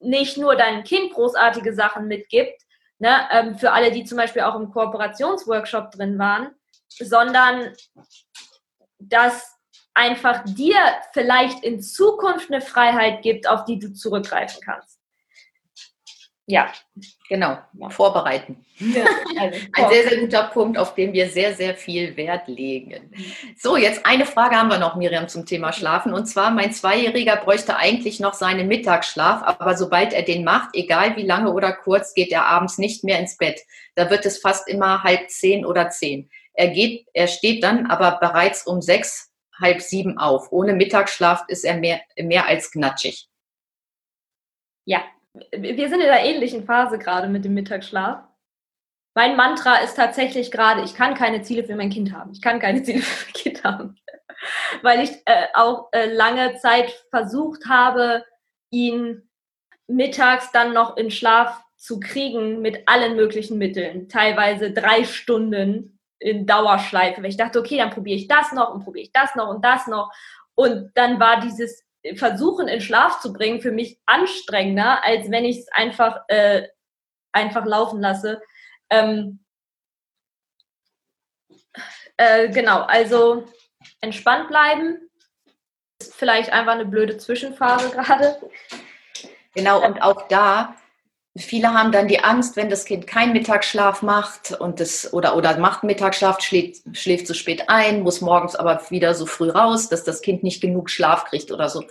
nicht 0.00 0.38
nur 0.38 0.56
deinem 0.56 0.82
Kind 0.82 1.12
großartige 1.12 1.72
Sachen 1.72 2.08
mitgibt, 2.08 2.65
ne, 2.98 3.28
ähm, 3.30 3.58
für 3.58 3.72
alle, 3.72 3.90
die 3.90 4.04
zum 4.04 4.18
Beispiel 4.18 4.42
auch 4.42 4.54
im 4.54 4.70
Kooperationsworkshop 4.70 5.90
drin 5.92 6.18
waren, 6.18 6.54
sondern 6.88 7.72
dass 8.98 9.56
einfach 9.94 10.44
dir 10.44 10.78
vielleicht 11.12 11.64
in 11.64 11.80
Zukunft 11.80 12.50
eine 12.50 12.60
Freiheit 12.60 13.22
gibt, 13.22 13.48
auf 13.48 13.64
die 13.64 13.78
du 13.78 13.92
zurückgreifen 13.92 14.60
kannst. 14.62 14.95
Ja, 16.48 16.72
genau, 17.28 17.58
vorbereiten. 17.88 18.64
Ja, 18.78 19.04
also 19.40 19.58
Ein 19.72 19.90
sehr, 19.90 20.08
sehr 20.08 20.20
guter 20.20 20.44
Punkt, 20.44 20.78
auf 20.78 20.94
den 20.94 21.12
wir 21.12 21.28
sehr, 21.28 21.54
sehr 21.56 21.74
viel 21.74 22.16
Wert 22.16 22.46
legen. 22.46 23.12
So, 23.58 23.76
jetzt 23.76 24.06
eine 24.06 24.26
Frage 24.26 24.54
haben 24.54 24.68
wir 24.68 24.78
noch, 24.78 24.94
Miriam, 24.94 25.26
zum 25.26 25.44
Thema 25.44 25.72
Schlafen. 25.72 26.14
Und 26.14 26.26
zwar, 26.26 26.52
mein 26.52 26.72
Zweijähriger 26.72 27.36
bräuchte 27.36 27.76
eigentlich 27.76 28.20
noch 28.20 28.34
seinen 28.34 28.68
Mittagsschlaf, 28.68 29.42
aber 29.42 29.76
sobald 29.76 30.12
er 30.12 30.22
den 30.22 30.44
macht, 30.44 30.70
egal 30.74 31.16
wie 31.16 31.26
lange 31.26 31.52
oder 31.52 31.72
kurz, 31.72 32.14
geht 32.14 32.30
er 32.30 32.46
abends 32.46 32.78
nicht 32.78 33.02
mehr 33.02 33.18
ins 33.18 33.36
Bett. 33.36 33.60
Da 33.96 34.08
wird 34.08 34.24
es 34.24 34.38
fast 34.38 34.68
immer 34.68 35.02
halb 35.02 35.28
zehn 35.30 35.66
oder 35.66 35.90
zehn. 35.90 36.30
Er 36.52 36.68
geht, 36.68 37.08
er 37.12 37.26
steht 37.26 37.64
dann 37.64 37.86
aber 37.86 38.18
bereits 38.20 38.64
um 38.68 38.80
sechs, 38.80 39.32
halb 39.60 39.82
sieben 39.82 40.16
auf. 40.16 40.52
Ohne 40.52 40.74
Mittagsschlaf 40.74 41.44
ist 41.48 41.64
er 41.64 41.76
mehr, 41.76 42.00
mehr 42.16 42.46
als 42.46 42.70
gnatschig. 42.70 43.28
Ja, 44.84 45.02
wir 45.52 45.88
sind 45.88 46.00
in 46.00 46.08
einer 46.08 46.24
ähnlichen 46.24 46.64
Phase 46.64 46.98
gerade 46.98 47.28
mit 47.28 47.44
dem 47.44 47.54
Mittagsschlaf. 47.54 48.24
Mein 49.14 49.36
Mantra 49.36 49.78
ist 49.78 49.94
tatsächlich 49.94 50.50
gerade, 50.50 50.82
ich 50.82 50.94
kann 50.94 51.14
keine 51.14 51.42
Ziele 51.42 51.64
für 51.64 51.74
mein 51.74 51.90
Kind 51.90 52.12
haben. 52.12 52.32
Ich 52.32 52.42
kann 52.42 52.60
keine 52.60 52.82
Ziele 52.84 53.00
für 53.00 53.24
mein 53.24 53.32
Kind 53.32 53.64
haben. 53.64 53.96
Weil 54.82 55.02
ich 55.02 55.10
äh, 55.24 55.46
auch 55.54 55.88
äh, 55.92 56.12
lange 56.12 56.56
Zeit 56.56 56.90
versucht 57.10 57.66
habe, 57.66 58.24
ihn 58.70 59.28
mittags 59.86 60.52
dann 60.52 60.74
noch 60.74 60.96
in 60.96 61.10
Schlaf 61.10 61.62
zu 61.76 62.00
kriegen 62.00 62.60
mit 62.60 62.88
allen 62.88 63.16
möglichen 63.16 63.58
Mitteln. 63.58 64.08
Teilweise 64.08 64.72
drei 64.72 65.04
Stunden 65.04 65.98
in 66.18 66.46
Dauerschleife. 66.46 67.22
Weil 67.22 67.30
ich 67.30 67.36
dachte, 67.36 67.60
okay, 67.60 67.78
dann 67.78 67.90
probiere 67.90 68.16
ich 68.16 68.28
das 68.28 68.52
noch 68.52 68.74
und 68.74 68.84
probiere 68.84 69.04
ich 69.04 69.12
das 69.12 69.34
noch 69.34 69.48
und 69.48 69.64
das 69.64 69.86
noch. 69.86 70.10
Und 70.54 70.90
dann 70.94 71.20
war 71.20 71.40
dieses 71.40 71.85
versuchen, 72.14 72.68
in 72.68 72.80
Schlaf 72.80 73.20
zu 73.20 73.32
bringen, 73.32 73.60
für 73.60 73.72
mich 73.72 73.98
anstrengender, 74.06 75.04
als 75.04 75.30
wenn 75.30 75.44
ich 75.44 75.58
es 75.58 75.68
einfach, 75.72 76.20
äh, 76.28 76.68
einfach 77.32 77.64
laufen 77.66 78.00
lasse. 78.00 78.40
Ähm, 78.90 79.44
äh, 82.16 82.48
genau, 82.48 82.82
also 82.82 83.44
entspannt 84.00 84.48
bleiben. 84.48 85.10
Ist 86.00 86.14
vielleicht 86.14 86.52
einfach 86.52 86.72
eine 86.72 86.86
blöde 86.86 87.18
Zwischenphase 87.18 87.90
gerade. 87.92 88.38
Genau, 89.54 89.84
und 89.84 90.00
auch 90.02 90.28
da, 90.28 90.76
viele 91.36 91.72
haben 91.74 91.92
dann 91.92 92.08
die 92.08 92.20
Angst, 92.20 92.56
wenn 92.56 92.68
das 92.70 92.84
Kind 92.84 93.06
keinen 93.06 93.32
Mittagsschlaf 93.32 94.02
macht 94.02 94.52
und 94.52 94.80
das, 94.80 95.12
oder, 95.12 95.36
oder 95.36 95.58
macht 95.58 95.84
Mittagsschlaf, 95.84 96.40
schläft, 96.40 96.82
schläft 96.92 97.26
zu 97.26 97.34
spät 97.34 97.68
ein, 97.68 98.02
muss 98.02 98.20
morgens 98.20 98.56
aber 98.56 98.80
wieder 98.90 99.14
so 99.14 99.26
früh 99.26 99.50
raus, 99.50 99.88
dass 99.88 100.04
das 100.04 100.22
Kind 100.22 100.42
nicht 100.42 100.60
genug 100.60 100.90
Schlaf 100.90 101.24
kriegt 101.24 101.50
oder 101.50 101.68
so 101.68 101.84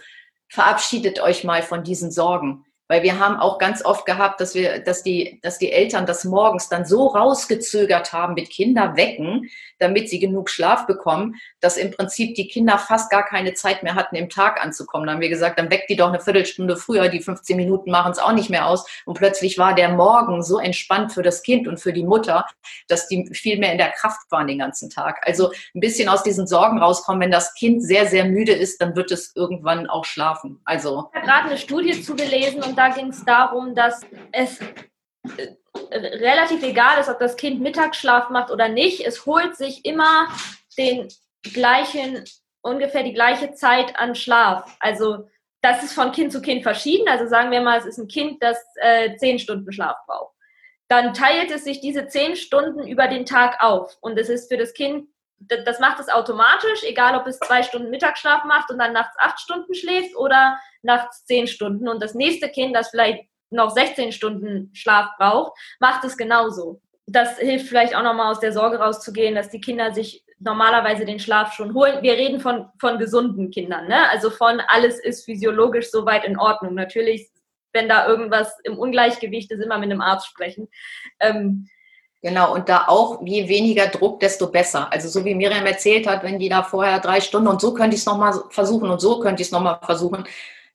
verabschiedet 0.48 1.20
euch 1.20 1.44
mal 1.44 1.62
von 1.64 1.84
diesen 1.84 2.12
Sorgen. 2.12 2.65
Weil 2.88 3.04
wir 3.04 3.20
haben 3.20 3.38
auch 3.38 3.58
ganz 3.58 3.84
oft 3.84 4.06
gehabt, 4.06 4.40
dass 4.40 4.54
wir, 4.54 4.80
dass 4.80 5.02
die, 5.02 5.40
dass 5.42 5.58
die 5.58 5.72
Eltern 5.72 6.06
das 6.06 6.24
morgens 6.24 6.70
dann 6.70 6.86
so 6.86 7.08
rausgezögert 7.08 8.14
haben 8.14 8.36
mit 8.36 8.50
Kinder 8.50 8.96
wecken, 8.96 9.50
damit 9.80 10.10
sie 10.10 10.20
genug 10.20 10.50
Schlaf 10.50 10.86
bekommen, 10.86 11.36
dass 11.62 11.78
im 11.78 11.92
Prinzip 11.92 12.36
die 12.36 12.48
Kinder 12.48 12.78
fast 12.78 13.10
gar 13.10 13.26
keine 13.26 13.54
Zeit 13.54 13.84
mehr 13.84 13.96
hatten, 13.96 14.16
im 14.16 14.30
Tag 14.30 14.64
anzukommen. 14.64 15.08
Dann 15.08 15.16
haben 15.16 15.22
wir 15.22 15.30
gesagt, 15.30 15.58
dann 15.58 15.72
weckt 15.72 15.90
die 15.90 15.96
doch 15.96 16.10
eine 16.10 16.20
Viertelstunde 16.20 16.78
früher, 16.78 17.10
die 17.10 17.22
15 17.22 17.58
Minuten 17.58 17.92
machen 17.92 18.12
es 18.12 18.20
auch 18.20 18.34
nicht 18.34 18.50
mehr 18.50 18.68
aus. 18.68 18.86
Und 19.06 19.16
plötzlich 19.16 19.58
war 19.58 19.74
der 19.74 19.90
Morgen 19.90 20.44
so 20.44 20.60
entspannt 20.60 21.12
für 21.12 21.24
das 21.24 21.44
Kind 21.44 21.68
und 21.68 21.80
für 21.80 21.94
die 21.94 22.04
Mutter, 22.04 22.46
dass 22.88 23.08
die 23.08 23.28
viel 23.34 23.58
mehr 23.58 23.72
in 23.72 23.78
der 23.78 23.92
Kraft 23.92 24.32
waren 24.32 24.48
den 24.48 24.60
ganzen 24.60 24.90
Tag. 24.90 25.22
Also 25.26 25.52
ein 25.74 25.80
bisschen 25.80 26.10
aus 26.10 26.24
diesen 26.24 26.48
Sorgen 26.48 26.78
rauskommen, 26.78 27.22
wenn 27.22 27.32
das 27.32 27.54
Kind 27.56 27.84
sehr, 27.84 28.06
sehr 28.06 28.26
müde 28.26 28.54
ist, 28.54 28.82
dann 28.82 28.96
wird 28.96 29.12
es 29.12 29.36
irgendwann 29.36 29.88
auch 29.88 30.06
schlafen. 30.06 30.62
Also. 30.66 31.10
Ich 31.12 31.18
habe 31.18 31.28
gerade 31.28 31.50
eine 31.50 31.58
Studie 31.58 32.02
zugelesen 32.02 32.64
und 32.64 32.75
da 32.76 32.90
ging 32.90 33.08
es 33.08 33.24
darum, 33.26 33.76
dass 33.76 34.02
es 34.32 34.60
äh, 34.62 35.56
relativ 35.92 36.64
egal 36.64 37.00
ist, 37.00 37.10
ob 37.10 37.20
das 37.20 37.36
Kind 37.36 37.62
Mittagsschlaf 37.62 38.30
macht 38.30 38.52
oder 38.52 38.70
nicht. 38.70 39.06
Es 39.06 39.26
holt 39.26 39.56
sich 39.56 39.86
immer 39.86 40.28
den 40.78 41.08
gleichen, 41.54 42.24
ungefähr 42.62 43.04
die 43.04 43.14
gleiche 43.14 43.54
Zeit 43.54 43.98
an 43.98 44.16
Schlaf. 44.16 44.78
Also 44.80 45.28
das 45.62 45.84
ist 45.84 45.94
von 45.94 46.12
Kind 46.12 46.32
zu 46.32 46.42
Kind 46.42 46.64
verschieden. 46.64 47.08
Also 47.08 47.28
sagen 47.28 47.52
wir 47.52 47.62
mal, 47.62 47.80
es 47.80 47.86
ist 47.86 47.98
ein 47.98 48.08
Kind, 48.08 48.42
das 48.44 48.64
äh, 48.76 49.16
zehn 49.18 49.40
Stunden 49.40 49.72
Schlaf 49.72 49.98
braucht. 50.06 50.36
Dann 50.88 51.14
teilt 51.14 51.50
es 51.52 51.64
sich 51.64 51.82
diese 51.82 52.08
zehn 52.08 52.36
Stunden 52.36 52.88
über 52.88 53.08
den 53.08 53.26
Tag 53.26 53.64
auf. 53.64 53.98
Und 54.02 54.20
es 54.20 54.30
ist 54.30 54.52
für 54.52 54.58
das 54.58 54.74
Kind 54.74 55.08
das 55.48 55.80
macht 55.80 56.00
es 56.00 56.10
automatisch, 56.10 56.84
egal 56.84 57.16
ob 57.20 57.28
es 57.28 57.40
zwei 57.40 57.64
Stunden 57.64 57.90
Mittagsschlaf 57.90 58.44
macht 58.46 58.70
und 58.72 58.80
dann 58.80 58.94
nachts 58.94 59.16
acht 59.20 59.40
Stunden 59.40 59.74
schläft 59.74 60.16
oder 60.16 60.58
nachts 60.82 61.26
zehn 61.26 61.48
Stunden. 61.48 61.88
Und 61.88 62.02
das 62.02 62.14
nächste 62.14 62.50
Kind, 62.50 62.76
das 62.76 62.90
vielleicht 62.90 63.26
noch 63.50 63.70
16 63.70 64.12
Stunden 64.12 64.72
Schlaf 64.74 65.10
braucht, 65.18 65.58
macht 65.80 66.04
es 66.04 66.18
genauso. 66.18 66.82
Das 67.08 67.38
hilft 67.38 67.68
vielleicht 67.68 67.96
auch 67.96 68.04
nochmal 68.04 68.32
aus 68.32 68.40
der 68.40 68.52
Sorge 68.52 68.80
rauszugehen, 68.80 69.36
dass 69.36 69.50
die 69.50 69.62
Kinder 69.62 69.94
sich 69.94 70.24
normalerweise 70.40 71.06
den 71.06 71.20
Schlaf 71.20 71.54
schon 71.54 71.74
holen. 71.74 72.02
Wir 72.02 72.14
reden 72.14 72.40
von, 72.40 72.70
von 72.80 73.00
gesunden 73.00 73.52
Kindern, 73.52 73.88
ne? 73.88 74.10
also 74.10 74.30
von 74.30 74.60
alles 74.68 75.00
ist 75.00 75.26
physiologisch 75.26 75.92
soweit 75.92 76.26
in 76.26 76.38
Ordnung. 76.38 76.74
Natürlich, 76.74 77.30
wenn 77.74 77.88
da 77.88 78.08
irgendwas 78.08 78.58
im 78.64 78.78
Ungleichgewicht 78.78 79.52
ist, 79.52 79.62
immer 79.62 79.78
mit 79.78 79.92
einem 79.92 80.02
Arzt 80.02 80.28
sprechen. 80.28 80.68
Ähm, 81.20 81.70
Genau, 82.26 82.56
und 82.56 82.70
da 82.70 82.86
auch, 82.88 83.22
je 83.24 83.48
weniger 83.48 83.86
Druck, 83.86 84.20
desto 84.20 84.48
besser. 84.48 84.92
Also 84.92 85.10
so 85.10 85.24
wie 85.26 85.36
Miriam 85.36 85.64
erzählt 85.68 86.08
hat, 86.08 86.24
wenn 86.24 86.40
die 86.40 86.50
da 86.50 86.64
vorher 86.64 87.00
drei 87.00 87.22
Stunden 87.22 87.48
und 87.48 87.62
so 87.62 87.76
könnte 87.76 87.94
ich 87.94 88.02
es 88.02 88.08
nochmal 88.08 88.34
versuchen 88.50 88.90
und 88.90 89.00
so 89.00 89.20
könnte 89.20 89.44
ich 89.44 89.50
es 89.50 89.52
nochmal 89.52 89.78
versuchen, 89.84 90.24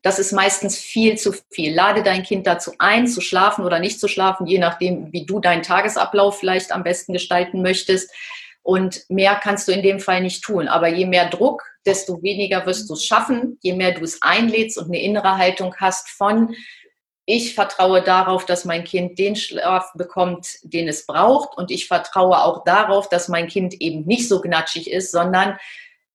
das 0.00 0.20
ist 0.20 0.30
meistens 0.30 0.78
viel 0.78 1.18
zu 1.18 1.32
viel. 1.50 1.74
Lade 1.74 2.04
dein 2.04 2.22
Kind 2.22 2.46
dazu 2.46 2.70
ein, 2.78 3.08
zu 3.08 3.20
schlafen 3.20 3.64
oder 3.64 3.80
nicht 3.80 3.98
zu 3.98 4.06
schlafen, 4.06 4.46
je 4.46 4.60
nachdem, 4.60 5.12
wie 5.12 5.26
du 5.26 5.40
deinen 5.40 5.64
Tagesablauf 5.64 6.38
vielleicht 6.38 6.70
am 6.70 6.84
besten 6.84 7.14
gestalten 7.14 7.62
möchtest. 7.62 8.12
Und 8.62 9.02
mehr 9.08 9.34
kannst 9.34 9.66
du 9.66 9.72
in 9.72 9.82
dem 9.82 9.98
Fall 9.98 10.20
nicht 10.20 10.44
tun. 10.44 10.68
Aber 10.68 10.86
je 10.86 11.06
mehr 11.06 11.30
Druck, 11.30 11.64
desto 11.84 12.22
weniger 12.22 12.64
wirst 12.64 12.88
du 12.88 12.94
es 12.94 13.04
schaffen. 13.04 13.58
Je 13.60 13.72
mehr 13.72 13.90
du 13.90 14.04
es 14.04 14.22
einlädst 14.22 14.78
und 14.78 14.84
eine 14.84 15.02
innere 15.02 15.36
Haltung 15.36 15.74
hast 15.78 16.10
von, 16.10 16.54
ich 17.30 17.54
vertraue 17.54 18.02
darauf, 18.02 18.44
dass 18.44 18.64
mein 18.64 18.82
Kind 18.82 19.16
den 19.18 19.36
Schlaf 19.36 19.92
bekommt, 19.94 20.48
den 20.64 20.88
es 20.88 21.06
braucht. 21.06 21.56
Und 21.56 21.70
ich 21.70 21.86
vertraue 21.86 22.42
auch 22.42 22.64
darauf, 22.64 23.08
dass 23.08 23.28
mein 23.28 23.46
Kind 23.46 23.74
eben 23.74 24.04
nicht 24.04 24.28
so 24.28 24.40
gnatschig 24.40 24.90
ist, 24.90 25.12
sondern 25.12 25.56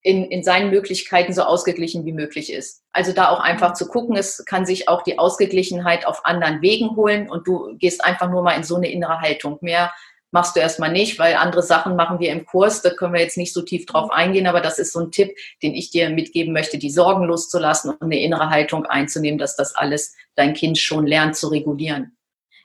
in, 0.02 0.26
in 0.26 0.44
seinen 0.44 0.68
Möglichkeiten 0.68 1.32
so 1.32 1.42
ausgeglichen 1.42 2.04
wie 2.04 2.12
möglich 2.12 2.52
ist. 2.52 2.82
Also 2.92 3.12
da 3.12 3.30
auch 3.30 3.40
einfach 3.40 3.72
zu 3.72 3.88
gucken, 3.88 4.14
es 4.14 4.44
kann 4.44 4.66
sich 4.66 4.88
auch 4.88 5.02
die 5.02 5.18
Ausgeglichenheit 5.18 6.06
auf 6.06 6.26
anderen 6.26 6.60
Wegen 6.60 6.94
holen 6.96 7.30
und 7.30 7.48
du 7.48 7.74
gehst 7.78 8.04
einfach 8.04 8.28
nur 8.28 8.42
mal 8.42 8.52
in 8.52 8.62
so 8.62 8.76
eine 8.76 8.90
innere 8.90 9.20
Haltung. 9.20 9.56
Mehr 9.62 9.94
machst 10.36 10.54
du 10.54 10.60
erstmal 10.60 10.92
nicht, 10.92 11.18
weil 11.18 11.34
andere 11.34 11.62
Sachen 11.62 11.96
machen 11.96 12.20
wir 12.20 12.30
im 12.30 12.44
Kurs, 12.44 12.82
da 12.82 12.90
können 12.90 13.14
wir 13.14 13.22
jetzt 13.22 13.38
nicht 13.38 13.54
so 13.54 13.62
tief 13.62 13.86
drauf 13.86 14.10
eingehen, 14.10 14.46
aber 14.46 14.60
das 14.60 14.78
ist 14.78 14.92
so 14.92 15.00
ein 15.00 15.10
Tipp, 15.10 15.34
den 15.62 15.74
ich 15.74 15.90
dir 15.90 16.10
mitgeben 16.10 16.52
möchte, 16.52 16.76
die 16.76 16.90
Sorgen 16.90 17.24
loszulassen 17.24 17.92
und 17.92 18.02
eine 18.02 18.20
innere 18.20 18.50
Haltung 18.50 18.84
einzunehmen, 18.84 19.38
dass 19.38 19.56
das 19.56 19.74
alles 19.74 20.14
dein 20.34 20.52
Kind 20.52 20.76
schon 20.76 21.06
lernt 21.06 21.36
zu 21.36 21.48
regulieren. 21.48 22.18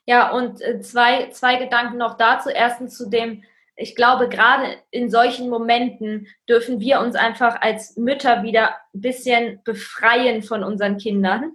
Ja, 0.05 0.31
und 0.31 0.61
äh, 0.61 0.81
zwei, 0.81 1.29
zwei 1.29 1.55
Gedanken 1.55 1.97
noch 1.97 2.17
dazu. 2.17 2.49
Erstens 2.49 2.97
zu 2.97 3.09
dem, 3.09 3.45
ich 3.77 3.95
glaube, 3.95 4.27
gerade 4.27 4.75
in 4.89 5.09
solchen 5.09 5.47
Momenten 5.47 6.27
dürfen 6.49 6.81
wir 6.81 6.99
uns 6.99 7.15
einfach 7.15 7.61
als 7.61 7.95
Mütter 7.95 8.43
wieder 8.43 8.75
ein 8.93 8.99
bisschen 8.99 9.61
befreien 9.63 10.43
von 10.43 10.65
unseren 10.65 10.97
Kindern. 10.97 11.53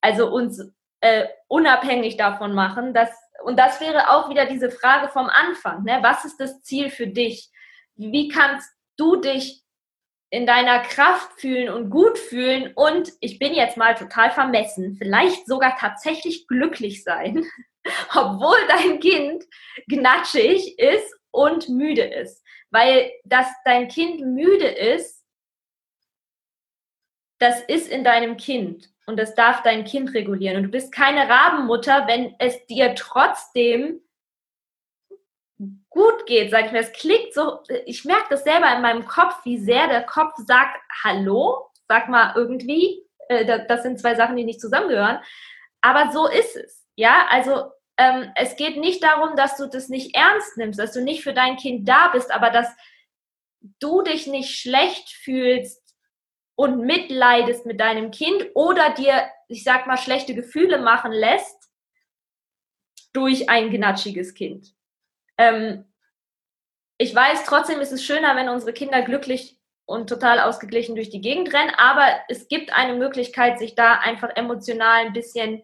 Also 0.00 0.30
uns 0.30 0.72
äh, 1.02 1.26
unabhängig 1.48 2.16
davon 2.16 2.54
machen, 2.54 2.94
dass 2.94 3.10
und 3.42 3.58
das 3.58 3.80
wäre 3.80 4.10
auch 4.10 4.28
wieder 4.30 4.46
diese 4.46 4.70
Frage 4.70 5.08
vom 5.08 5.26
Anfang. 5.26 5.84
Ne? 5.84 5.98
Was 6.02 6.24
ist 6.24 6.38
das 6.38 6.62
Ziel 6.62 6.90
für 6.90 7.06
dich? 7.06 7.50
Wie 7.96 8.28
kannst 8.28 8.68
du 8.96 9.16
dich 9.16 9.62
in 10.30 10.46
deiner 10.46 10.80
Kraft 10.80 11.40
fühlen 11.40 11.68
und 11.68 11.90
gut 11.90 12.16
fühlen 12.16 12.72
und 12.74 13.12
ich 13.20 13.38
bin 13.38 13.52
jetzt 13.52 13.76
mal 13.76 13.94
total 13.96 14.30
vermessen, 14.30 14.94
vielleicht 14.96 15.46
sogar 15.46 15.76
tatsächlich 15.76 16.46
glücklich 16.46 17.02
sein, 17.02 17.44
obwohl 18.14 18.58
dein 18.68 19.00
Kind 19.00 19.44
gnatschig 19.88 20.78
ist 20.78 21.14
und 21.32 21.68
müde 21.68 22.04
ist. 22.04 22.44
Weil 22.70 23.10
dass 23.24 23.48
dein 23.64 23.88
Kind 23.88 24.20
müde 24.20 24.68
ist, 24.68 25.24
das 27.38 27.62
ist 27.62 27.88
in 27.88 28.04
deinem 28.04 28.36
Kind 28.36 28.88
und 29.10 29.16
das 29.18 29.34
darf 29.34 29.62
dein 29.62 29.84
Kind 29.84 30.14
regulieren. 30.14 30.56
Und 30.56 30.62
du 30.62 30.68
bist 30.70 30.92
keine 30.92 31.28
Rabenmutter, 31.28 32.06
wenn 32.06 32.34
es 32.38 32.64
dir 32.66 32.94
trotzdem 32.94 34.00
gut 35.90 36.26
geht, 36.26 36.50
sag 36.50 36.66
ich 36.66 36.72
mir. 36.72 36.78
Es 36.78 36.92
klickt 36.92 37.34
so, 37.34 37.60
ich 37.84 38.04
merke 38.04 38.28
das 38.30 38.44
selber 38.44 38.74
in 38.74 38.82
meinem 38.82 39.04
Kopf, 39.04 39.44
wie 39.44 39.58
sehr 39.58 39.88
der 39.88 40.04
Kopf 40.04 40.34
sagt, 40.46 40.80
hallo, 41.02 41.68
sag 41.88 42.08
mal 42.08 42.32
irgendwie, 42.36 43.04
äh, 43.28 43.66
das 43.66 43.82
sind 43.82 44.00
zwei 44.00 44.14
Sachen, 44.14 44.36
die 44.36 44.44
nicht 44.44 44.60
zusammengehören. 44.60 45.18
Aber 45.80 46.12
so 46.12 46.28
ist 46.28 46.56
es. 46.56 46.86
Ja, 46.96 47.26
also 47.30 47.70
ähm, 47.96 48.30
es 48.36 48.56
geht 48.56 48.76
nicht 48.76 49.02
darum, 49.02 49.36
dass 49.36 49.56
du 49.56 49.66
das 49.66 49.88
nicht 49.88 50.14
ernst 50.16 50.56
nimmst, 50.56 50.78
dass 50.78 50.92
du 50.92 51.02
nicht 51.02 51.22
für 51.22 51.34
dein 51.34 51.56
Kind 51.56 51.88
da 51.88 52.08
bist, 52.08 52.30
aber 52.30 52.50
dass 52.50 52.68
du 53.78 54.02
dich 54.02 54.26
nicht 54.26 54.58
schlecht 54.58 55.10
fühlst, 55.10 55.79
und 56.54 56.80
mitleidest 56.84 57.66
mit 57.66 57.80
deinem 57.80 58.10
Kind 58.10 58.46
oder 58.54 58.90
dir, 58.90 59.28
ich 59.48 59.64
sag 59.64 59.86
mal, 59.86 59.96
schlechte 59.96 60.34
Gefühle 60.34 60.78
machen 60.78 61.12
lässt 61.12 61.70
durch 63.12 63.48
ein 63.48 63.70
genatschiges 63.70 64.34
Kind. 64.34 64.74
Ähm, 65.38 65.84
ich 66.98 67.14
weiß, 67.14 67.44
trotzdem 67.44 67.80
ist 67.80 67.92
es 67.92 68.04
schöner, 68.04 68.36
wenn 68.36 68.48
unsere 68.48 68.72
Kinder 68.72 69.02
glücklich 69.02 69.58
und 69.86 70.08
total 70.08 70.38
ausgeglichen 70.38 70.94
durch 70.94 71.10
die 71.10 71.20
Gegend 71.20 71.52
rennen, 71.52 71.72
aber 71.76 72.20
es 72.28 72.46
gibt 72.46 72.72
eine 72.72 72.94
Möglichkeit, 72.94 73.58
sich 73.58 73.74
da 73.74 73.94
einfach 73.94 74.30
emotional 74.36 75.06
ein 75.06 75.12
bisschen 75.12 75.62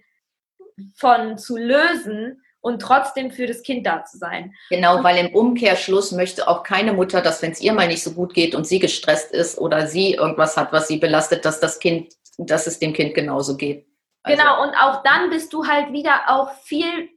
von 0.95 1.39
zu 1.39 1.57
lösen 1.57 2.43
und 2.67 2.81
trotzdem 2.81 3.31
für 3.31 3.47
das 3.47 3.63
Kind 3.63 3.87
da 3.87 4.05
zu 4.05 4.19
sein. 4.19 4.53
Genau, 4.71 5.05
weil 5.05 5.25
im 5.25 5.33
Umkehrschluss 5.33 6.11
möchte 6.11 6.49
auch 6.49 6.65
keine 6.65 6.93
Mutter, 6.93 7.21
dass 7.21 7.41
wenn 7.41 7.53
es 7.53 7.61
ihr 7.61 7.73
mal 7.73 7.87
nicht 7.87 8.03
so 8.03 8.13
gut 8.13 8.35
geht 8.35 8.57
und 8.57 8.67
sie 8.67 8.81
gestresst 8.81 9.31
ist 9.31 9.57
oder 9.59 9.87
sie 9.87 10.15
irgendwas 10.15 10.57
hat, 10.57 10.73
was 10.73 10.89
sie 10.89 10.97
belastet, 10.97 11.45
dass 11.45 11.61
das 11.61 11.79
Kind, 11.79 12.13
dass 12.39 12.67
es 12.67 12.81
dem 12.81 12.93
Kind 12.93 13.15
genauso 13.15 13.57
geht. 13.57 13.87
Also 14.25 14.37
genau, 14.37 14.65
und 14.65 14.75
auch 14.75 15.05
dann 15.05 15.31
bist 15.31 15.53
du 15.53 15.67
halt 15.67 15.93
wieder 15.93 16.23
auch 16.27 16.51
viel 16.65 17.09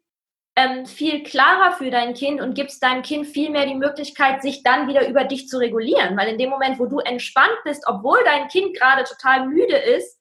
ähm, 0.55 0.85
viel 0.85 1.23
klarer 1.23 1.71
für 1.71 1.89
dein 1.89 2.13
Kind 2.13 2.41
und 2.41 2.53
gibst 2.53 2.83
deinem 2.83 3.01
Kind 3.01 3.25
viel 3.25 3.49
mehr 3.49 3.65
die 3.65 3.75
Möglichkeit, 3.75 4.43
sich 4.43 4.61
dann 4.61 4.87
wieder 4.87 5.07
über 5.07 5.23
dich 5.23 5.47
zu 5.47 5.57
regulieren. 5.57 6.15
Weil 6.15 6.27
in 6.27 6.37
dem 6.37 6.49
Moment, 6.49 6.79
wo 6.79 6.85
du 6.85 6.99
entspannt 6.99 7.57
bist, 7.63 7.85
obwohl 7.87 8.19
dein 8.25 8.49
Kind 8.49 8.77
gerade 8.77 9.03
total 9.03 9.47
müde 9.47 9.77
ist, 9.77 10.18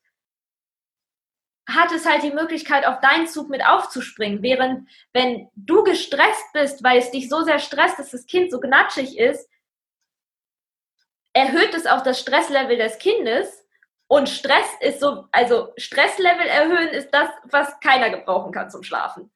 hat 1.68 1.92
es 1.92 2.06
halt 2.06 2.22
die 2.22 2.32
Möglichkeit, 2.32 2.86
auf 2.86 3.00
deinen 3.00 3.26
Zug 3.26 3.50
mit 3.50 3.64
aufzuspringen. 3.64 4.42
Während 4.42 4.88
wenn 5.12 5.48
du 5.54 5.84
gestresst 5.84 6.52
bist, 6.52 6.82
weil 6.82 6.98
es 6.98 7.10
dich 7.10 7.28
so 7.28 7.42
sehr 7.42 7.58
stresst, 7.58 7.98
dass 7.98 8.10
das 8.10 8.26
Kind 8.26 8.50
so 8.50 8.58
gnatschig 8.58 9.18
ist, 9.18 9.48
erhöht 11.34 11.74
es 11.74 11.86
auch 11.86 12.02
das 12.02 12.18
Stresslevel 12.20 12.78
des 12.78 12.98
Kindes. 12.98 13.66
Und 14.06 14.30
Stress 14.30 14.66
ist 14.80 15.00
so, 15.00 15.26
also 15.30 15.72
Stresslevel 15.76 16.46
erhöhen 16.46 16.88
ist 16.88 17.10
das, 17.10 17.28
was 17.44 17.78
keiner 17.80 18.08
gebrauchen 18.08 18.52
kann 18.52 18.70
zum 18.70 18.82
Schlafen 18.82 19.30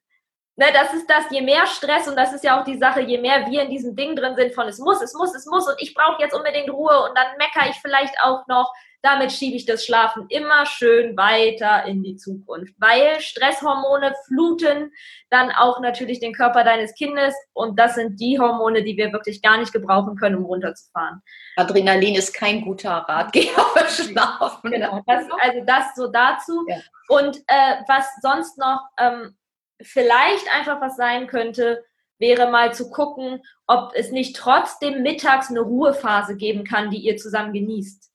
ne, 0.55 0.65
das 0.73 0.93
ist 0.93 1.09
das, 1.09 1.25
je 1.31 1.41
mehr 1.41 1.65
Stress, 1.65 2.07
und 2.07 2.15
das 2.15 2.33
ist 2.33 2.43
ja 2.43 2.59
auch 2.59 2.63
die 2.63 2.77
Sache, 2.77 3.01
je 3.01 3.17
mehr 3.17 3.47
wir 3.47 3.61
in 3.63 3.69
diesem 3.69 3.95
Ding 3.95 4.15
drin 4.15 4.35
sind 4.35 4.53
von 4.53 4.67
es 4.67 4.79
muss, 4.79 5.01
es 5.01 5.13
muss, 5.13 5.35
es 5.35 5.45
muss 5.45 5.67
und 5.67 5.75
ich 5.79 5.93
brauche 5.93 6.21
jetzt 6.21 6.35
unbedingt 6.35 6.69
Ruhe 6.69 7.03
und 7.03 7.17
dann 7.17 7.37
meckere 7.37 7.69
ich 7.69 7.77
vielleicht 7.77 8.15
auch 8.23 8.45
noch, 8.47 8.71
damit 9.01 9.33
schiebe 9.33 9.57
ich 9.57 9.65
das 9.65 9.85
Schlafen 9.85 10.27
immer 10.29 10.65
schön 10.65 11.17
weiter 11.17 11.85
in 11.85 12.03
die 12.03 12.15
Zukunft, 12.15 12.73
weil 12.77 13.19
Stresshormone 13.19 14.15
fluten 14.27 14.93
dann 15.29 15.51
auch 15.51 15.81
natürlich 15.81 16.21
den 16.21 16.33
Körper 16.33 16.63
deines 16.63 16.93
Kindes 16.93 17.35
und 17.51 17.77
das 17.77 17.95
sind 17.95 18.17
die 18.21 18.39
Hormone, 18.39 18.81
die 18.81 18.95
wir 18.95 19.11
wirklich 19.11 19.41
gar 19.41 19.57
nicht 19.57 19.73
gebrauchen 19.73 20.15
können, 20.15 20.37
um 20.37 20.45
runterzufahren. 20.45 21.21
Adrenalin 21.57 22.15
ist 22.15 22.33
kein 22.33 22.61
guter 22.61 22.91
Ratgeber 22.91 23.65
für 23.75 24.03
Schlafen. 24.03 24.71
Genau, 24.71 25.01
das, 25.05 25.25
also 25.41 25.59
das 25.65 25.95
so 25.95 26.07
dazu. 26.07 26.65
Ja. 26.69 26.77
Und 27.09 27.37
äh, 27.47 27.75
was 27.87 28.05
sonst 28.21 28.57
noch 28.57 28.87
ähm, 28.97 29.35
vielleicht 29.83 30.53
einfach 30.53 30.81
was 30.81 30.95
sein 30.95 31.27
könnte, 31.27 31.83
wäre 32.19 32.49
mal 32.49 32.73
zu 32.73 32.89
gucken, 32.89 33.43
ob 33.67 33.93
es 33.95 34.11
nicht 34.11 34.35
trotzdem 34.35 35.01
mittags 35.01 35.49
eine 35.49 35.61
Ruhephase 35.61 36.37
geben 36.37 36.63
kann, 36.63 36.89
die 36.89 36.99
ihr 36.99 37.17
zusammen 37.17 37.53
genießt. 37.53 38.11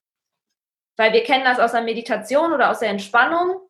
Weil 0.96 1.12
wir 1.12 1.22
kennen 1.22 1.44
das 1.44 1.60
aus 1.60 1.72
der 1.72 1.82
Meditation 1.82 2.52
oder 2.52 2.70
aus 2.70 2.80
der 2.80 2.88
Entspannung. 2.88 3.60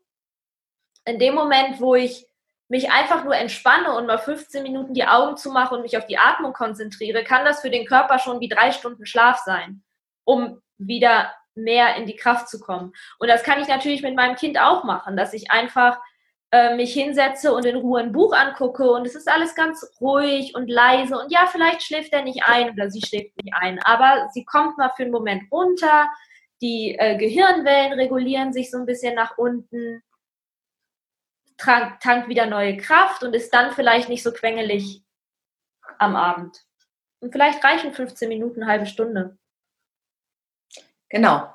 In 1.05 1.19
dem 1.19 1.35
Moment, 1.35 1.81
wo 1.81 1.95
ich 1.95 2.27
mich 2.69 2.91
einfach 2.91 3.25
nur 3.25 3.35
entspanne 3.35 3.95
und 3.95 4.07
mal 4.07 4.19
15 4.19 4.63
Minuten 4.63 4.95
die 4.95 5.07
Augen 5.07 5.37
zumache 5.37 5.75
und 5.75 5.83
mich 5.83 5.97
auf 5.97 6.07
die 6.07 6.19
Atmung 6.19 6.53
konzentriere, 6.53 7.25
kann 7.25 7.45
das 7.45 7.61
für 7.61 7.71
den 7.71 7.87
Körper 7.87 8.19
schon 8.19 8.41
wie 8.41 8.49
drei 8.49 8.73
Stunden 8.73 9.07
Schlaf 9.07 9.39
sein, 9.39 9.83
um 10.25 10.61
wieder 10.77 11.33
mehr 11.55 11.97
in 11.97 12.07
die 12.07 12.17
Kraft 12.17 12.49
zu 12.49 12.61
kommen. 12.61 12.93
Und 13.19 13.29
das 13.29 13.43
kann 13.43 13.61
ich 13.61 13.69
natürlich 13.69 14.03
mit 14.03 14.15
meinem 14.15 14.37
Kind 14.37 14.59
auch 14.61 14.85
machen, 14.85 15.17
dass 15.17 15.33
ich 15.33 15.51
einfach 15.51 15.99
äh, 16.51 16.75
mich 16.77 16.95
hinsetze 16.95 17.53
und 17.53 17.67
in 17.67 17.77
Ruhe 17.77 18.01
ein 18.01 18.13
Buch 18.13 18.33
angucke 18.33 18.91
und 18.91 19.07
es 19.07 19.15
ist 19.15 19.29
alles 19.29 19.55
ganz 19.55 19.87
ruhig 20.01 20.55
und 20.55 20.69
leise 20.69 21.19
und 21.19 21.31
ja, 21.31 21.47
vielleicht 21.47 21.83
schläft 21.83 22.13
er 22.13 22.23
nicht 22.23 22.45
ein 22.45 22.71
oder 22.71 22.91
sie 22.91 23.03
schläft 23.03 23.37
nicht 23.43 23.55
ein, 23.55 23.79
aber 23.83 24.29
sie 24.33 24.45
kommt 24.45 24.79
mal 24.79 24.91
für 24.97 25.03
einen 25.03 25.13
Moment 25.13 25.51
runter, 25.53 26.09
die 26.63 26.97
äh, 26.99 27.17
Gehirnwellen 27.17 27.93
regulieren 27.93 28.53
sich 28.53 28.71
so 28.71 28.79
ein 28.79 28.87
bisschen 28.87 29.15
nach 29.15 29.37
unten, 29.39 30.03
tankt 31.59 32.29
wieder 32.29 32.47
neue 32.47 32.77
Kraft 32.77 33.23
und 33.23 33.35
ist 33.35 33.53
dann 33.53 33.73
vielleicht 33.73 34.09
nicht 34.09 34.23
so 34.23 34.33
quengelig 34.33 35.03
am 35.99 36.17
Abend. 36.17 36.65
Und 37.21 37.33
vielleicht 37.33 37.63
reichen 37.65 37.93
15 37.93 38.29
Minuten, 38.29 38.67
halbe 38.67 38.87
Stunde. 38.87 39.37
Genau. 41.09 41.53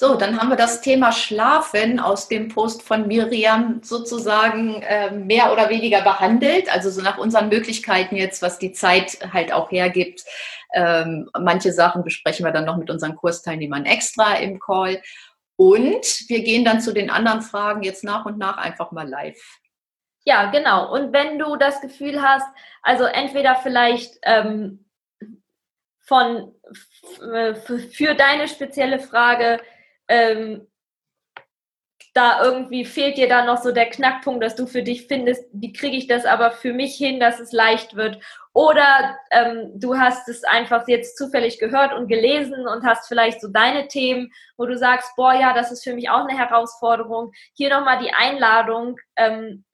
So, 0.00 0.14
dann 0.14 0.40
haben 0.40 0.48
wir 0.48 0.56
das 0.56 0.80
Thema 0.80 1.12
Schlafen 1.12 2.00
aus 2.00 2.26
dem 2.26 2.48
Post 2.48 2.80
von 2.80 3.06
Miriam 3.06 3.82
sozusagen 3.82 4.80
äh, 4.80 5.10
mehr 5.10 5.52
oder 5.52 5.68
weniger 5.68 6.00
behandelt. 6.00 6.72
Also 6.72 6.88
so 6.88 7.02
nach 7.02 7.18
unseren 7.18 7.50
Möglichkeiten 7.50 8.16
jetzt, 8.16 8.40
was 8.40 8.58
die 8.58 8.72
Zeit 8.72 9.18
halt 9.34 9.52
auch 9.52 9.70
hergibt. 9.70 10.24
Ähm, 10.72 11.28
manche 11.38 11.70
Sachen 11.70 12.02
besprechen 12.02 12.46
wir 12.46 12.50
dann 12.50 12.64
noch 12.64 12.78
mit 12.78 12.88
unseren 12.88 13.14
Kursteilnehmern 13.14 13.84
extra 13.84 14.36
im 14.36 14.58
Call. 14.58 15.02
Und 15.56 16.30
wir 16.30 16.44
gehen 16.44 16.64
dann 16.64 16.80
zu 16.80 16.94
den 16.94 17.10
anderen 17.10 17.42
Fragen 17.42 17.82
jetzt 17.82 18.02
nach 18.02 18.24
und 18.24 18.38
nach 18.38 18.56
einfach 18.56 18.92
mal 18.92 19.06
live. 19.06 19.58
Ja, 20.24 20.50
genau. 20.50 20.94
Und 20.94 21.12
wenn 21.12 21.38
du 21.38 21.56
das 21.56 21.82
Gefühl 21.82 22.22
hast, 22.22 22.46
also 22.80 23.04
entweder 23.04 23.54
vielleicht 23.56 24.14
ähm, 24.22 24.86
von 26.00 26.54
für 27.92 28.14
deine 28.14 28.48
spezielle 28.48 28.98
Frage 28.98 29.60
ähm, 30.10 30.66
da 32.12 32.42
irgendwie 32.42 32.84
fehlt 32.84 33.16
dir 33.16 33.28
da 33.28 33.44
noch 33.44 33.62
so 33.62 33.70
der 33.70 33.88
Knackpunkt, 33.88 34.42
dass 34.42 34.56
du 34.56 34.66
für 34.66 34.82
dich 34.82 35.06
findest, 35.06 35.44
wie 35.52 35.72
kriege 35.72 35.96
ich 35.96 36.08
das 36.08 36.24
aber 36.24 36.50
für 36.50 36.72
mich 36.72 36.96
hin, 36.96 37.20
dass 37.20 37.38
es 37.38 37.52
leicht 37.52 37.94
wird. 37.94 38.18
Oder 38.52 39.16
ähm, 39.30 39.70
du 39.76 39.96
hast 39.96 40.28
es 40.28 40.42
einfach 40.42 40.88
jetzt 40.88 41.16
zufällig 41.16 41.60
gehört 41.60 41.92
und 41.92 42.08
gelesen 42.08 42.66
und 42.66 42.84
hast 42.84 43.06
vielleicht 43.06 43.40
so 43.40 43.46
deine 43.46 43.86
Themen, 43.86 44.32
wo 44.56 44.66
du 44.66 44.76
sagst, 44.76 45.14
boah, 45.14 45.34
ja, 45.34 45.54
das 45.54 45.70
ist 45.70 45.84
für 45.84 45.94
mich 45.94 46.10
auch 46.10 46.26
eine 46.26 46.36
Herausforderung. 46.36 47.30
Hier 47.54 47.70
nochmal 47.70 48.00
die 48.02 48.12
Einladung 48.12 48.96
ähm, 49.14 49.64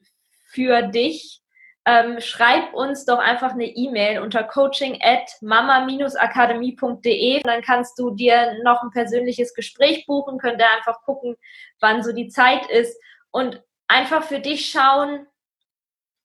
für 0.44 0.82
dich, 0.82 1.40
ähm, 1.86 2.20
schreib 2.20 2.74
uns 2.74 3.04
doch 3.04 3.20
einfach 3.20 3.52
eine 3.52 3.66
E-Mail 3.66 4.20
unter 4.20 4.42
coaching 4.42 4.98
at 5.00 5.30
mama-akademie.de. 5.40 7.42
Dann 7.44 7.62
kannst 7.62 7.96
du 7.98 8.10
dir 8.10 8.58
noch 8.64 8.82
ein 8.82 8.90
persönliches 8.90 9.54
Gespräch 9.54 10.04
buchen, 10.06 10.38
könnt 10.38 10.60
ihr 10.60 10.66
einfach 10.76 11.02
gucken, 11.02 11.36
wann 11.80 12.02
so 12.02 12.12
die 12.12 12.28
Zeit 12.28 12.66
ist 12.66 13.00
und 13.30 13.62
einfach 13.86 14.24
für 14.24 14.40
dich 14.40 14.68
schauen, 14.68 15.28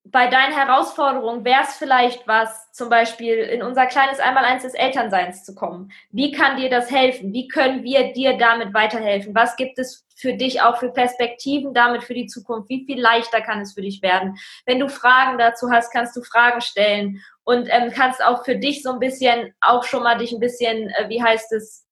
bei 0.04 0.28
deinen 0.28 0.54
Herausforderungen 0.54 1.46
wäre 1.46 1.62
es 1.62 1.76
vielleicht 1.76 2.28
was, 2.28 2.72
zum 2.72 2.90
Beispiel 2.90 3.36
in 3.36 3.62
unser 3.62 3.86
kleines 3.86 4.20
Einmaleins 4.20 4.64
des 4.64 4.74
Elternseins 4.74 5.44
zu 5.44 5.54
kommen. 5.54 5.92
Wie 6.10 6.32
kann 6.32 6.58
dir 6.58 6.70
das 6.70 6.90
helfen? 6.90 7.34
Wie 7.34 7.48
können 7.48 7.84
wir 7.84 8.12
dir 8.12 8.38
damit 8.38 8.74
weiterhelfen? 8.74 9.36
Was 9.36 9.56
gibt 9.56 9.78
es 9.78 10.06
für 10.16 10.34
dich 10.34 10.62
auch 10.62 10.78
für 10.78 10.92
Perspektiven 10.92 11.74
damit 11.74 12.04
für 12.04 12.16
die 12.16 12.26
Zukunft? 12.26 12.70
Wie 12.70 12.84
viel 12.86 13.00
leichter 13.00 13.42
kann 13.42 13.62
es 13.62 13.74
für 13.74 13.82
dich 13.82 14.02
werden? 14.02 14.38
Wenn 14.66 14.80
du 14.80 14.90
Fragen 14.90 15.38
dazu 15.38 15.70
hast, 15.72 15.92
kannst 15.92 16.16
du 16.16 16.24
Fragen 16.24 16.62
stellen 16.62 17.22
und 17.44 17.68
ähm, 17.70 17.92
kannst 17.92 18.24
auch 18.24 18.44
für 18.44 18.56
dich 18.56 18.82
so 18.82 18.94
ein 18.94 19.00
bisschen, 19.00 19.54
auch 19.62 19.84
schon 19.84 20.04
mal 20.04 20.18
dich 20.18 20.32
ein 20.32 20.40
bisschen, 20.40 20.90
äh, 20.90 21.10
wie 21.10 21.22
heißt 21.22 21.52
es, 21.54 21.86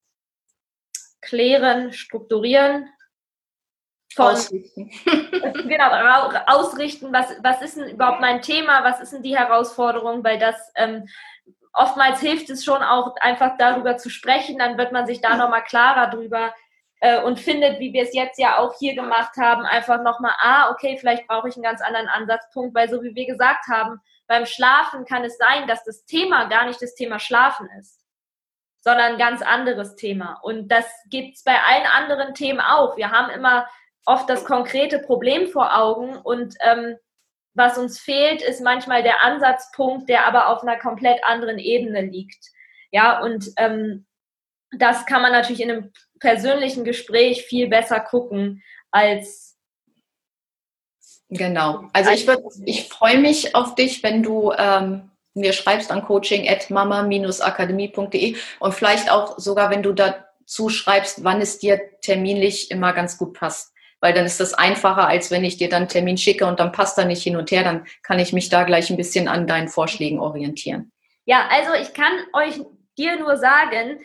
klären, 1.22 1.93
strukturieren, 1.93 2.89
von 4.16 4.34
ausrichten. 4.34 4.89
genau, 5.05 6.32
ausrichten, 6.47 7.14
was, 7.14 7.36
was 7.43 7.62
ist 7.62 7.78
denn 7.78 7.89
überhaupt 7.89 8.22
mein 8.22 8.41
Thema, 8.41 8.84
was 8.84 9.01
ist 9.01 9.14
denn 9.14 9.24
die 9.24 9.38
Herausforderung, 9.38 10.24
weil 10.24 10.39
das 10.39 10.72
ähm, 10.76 11.07
oftmals 11.74 12.20
hilft 12.20 12.49
es 12.49 12.64
schon 12.64 12.82
auch 12.82 13.16
einfach 13.22 13.57
darüber 13.57 13.97
zu 13.97 14.10
sprechen, 14.10 14.57
dann 14.57 14.78
wird 14.78 14.91
man 14.91 15.05
sich 15.05 15.22
da 15.22 15.36
nochmal 15.36 15.64
klarer 15.64 16.10
drüber 16.10 16.53
äh, 17.01 17.22
und 17.22 17.39
findet, 17.39 17.80
wie 17.80 17.93
wir 17.93 18.03
es 18.03 18.14
jetzt 18.14 18.39
ja 18.39 18.57
auch 18.57 18.78
hier 18.78 18.95
gemacht 18.95 19.38
haben, 19.38 19.64
einfach 19.64 20.01
nochmal, 20.01 20.34
ah, 20.39 20.72
okay, 20.72 20.97
vielleicht 20.99 21.28
brauche 21.28 21.47
ich 21.49 21.55
einen 21.55 21.64
ganz 21.64 21.82
anderen 21.82 22.07
Ansatzpunkt, 22.07 22.76
weil 22.76 22.89
so 22.89 23.01
wie 23.03 23.16
wir 23.16 23.26
gesagt 23.26 23.68
haben, 23.68 23.99
beim 24.28 24.45
Schlafen 24.45 25.05
kann 25.05 25.24
es 25.24 25.38
sein, 25.38 25.68
dass 25.68 25.84
das 25.84 26.05
Thema 26.05 26.45
gar 26.45 26.66
nicht 26.66 26.82
das 26.82 26.95
Thema 26.95 27.20
Schlafen 27.20 27.70
ist, 27.80 27.99
sondern 28.82 29.14
ein 29.14 29.18
ganz 29.18 29.41
anderes 29.41 29.95
Thema. 29.95 30.39
Und 30.43 30.68
das 30.68 30.86
gibt 31.10 31.38
es 31.38 31.43
bei 31.43 31.60
allen 31.60 31.88
anderen 31.88 32.34
Themen 32.34 32.60
auch. 32.60 32.95
Wir 32.95 33.12
haben 33.12 33.32
immer 33.32 33.68
oft 34.06 34.30
das 34.30 34.45
konkrete 34.45 35.00
Problem 35.00 35.47
vor 35.47 35.78
Augen 35.78 36.18
und 36.18 36.56
ähm, 36.66 36.95
was 37.54 37.78
uns 37.78 38.00
fehlt, 38.00 38.41
ist 38.41 38.62
manchmal 38.62 39.04
der 39.04 39.24
Ansatzpunkt, 39.24 40.08
der 40.08 40.26
aber 40.26 40.47
auf 40.50 40.62
einer 40.62 40.78
komplett 40.78 41.24
anderen 41.24 41.60
Ebene 41.60 42.02
liegt. 42.02 42.45
Ja, 42.91 43.22
und 43.22 43.52
ähm, 43.58 44.06
das 44.78 45.06
kann 45.06 45.22
man 45.22 45.32
natürlich 45.32 45.62
in 45.62 45.72
einem 45.72 45.91
persönlichen 46.20 46.84
Gespräch 46.84 47.43
viel 47.45 47.68
besser 47.68 48.00
gucken 48.00 48.64
als 48.91 49.50
Genau. 51.32 51.88
Also 51.93 52.10
ich 52.10 52.26
würde, 52.26 52.41
ich 52.66 52.89
freue 52.89 53.20
mich 53.20 53.54
auf 53.56 53.76
dich, 53.76 54.02
wenn 54.02 54.24
du 54.24 54.52
ähm, 54.58 55.12
mir 55.36 55.54
schreibst 55.54 55.91
an 55.91 56.04
coaching 56.04 56.50
at 56.50 56.72
mama-akademie.de 56.72 58.36
und 58.60 58.74
vielleicht 58.74 59.12
auch 59.12 59.38
sogar, 59.38 59.70
wenn 59.70 59.84
du 59.84 59.93
da 59.93 60.26
zuschreibst, 60.45 61.24
wann 61.24 61.39
es 61.39 61.60
dir 61.60 61.80
terminlich 62.02 62.72
immer 62.72 62.93
ganz 62.93 63.20
gut 63.20 63.34
passt. 63.36 63.74
Weil 64.02 64.14
dann 64.14 64.26
ist 64.26 64.39
das 64.39 64.54
einfacher, 64.54 65.08
als 65.08 65.32
wenn 65.32 65.43
ich 65.43 65.58
dir 65.58 65.70
dann 65.70 65.84
einen 65.84 65.89
Termin 65.89 66.18
schicke 66.18 66.45
und 66.45 66.60
dann 66.60 66.72
passt 66.72 66.97
er 66.97 67.06
nicht 67.06 67.24
hin 67.24 67.36
und 67.36 67.52
her. 67.52 67.64
Dann 67.64 67.86
kann 68.04 68.20
ich 68.20 68.34
mich 68.34 68.50
da 68.50 68.64
gleich 68.64 68.89
ein 68.89 68.97
bisschen 68.97 69.28
an 69.28 69.47
deinen 69.47 69.68
Vorschlägen 69.68 70.20
orientieren. 70.20 70.91
Ja, 71.26 71.47
also 71.50 71.74
ich 71.74 71.93
kann 71.93 72.14
euch 72.34 72.62
dir 72.97 73.20
nur 73.20 73.38
sagen, 73.38 74.00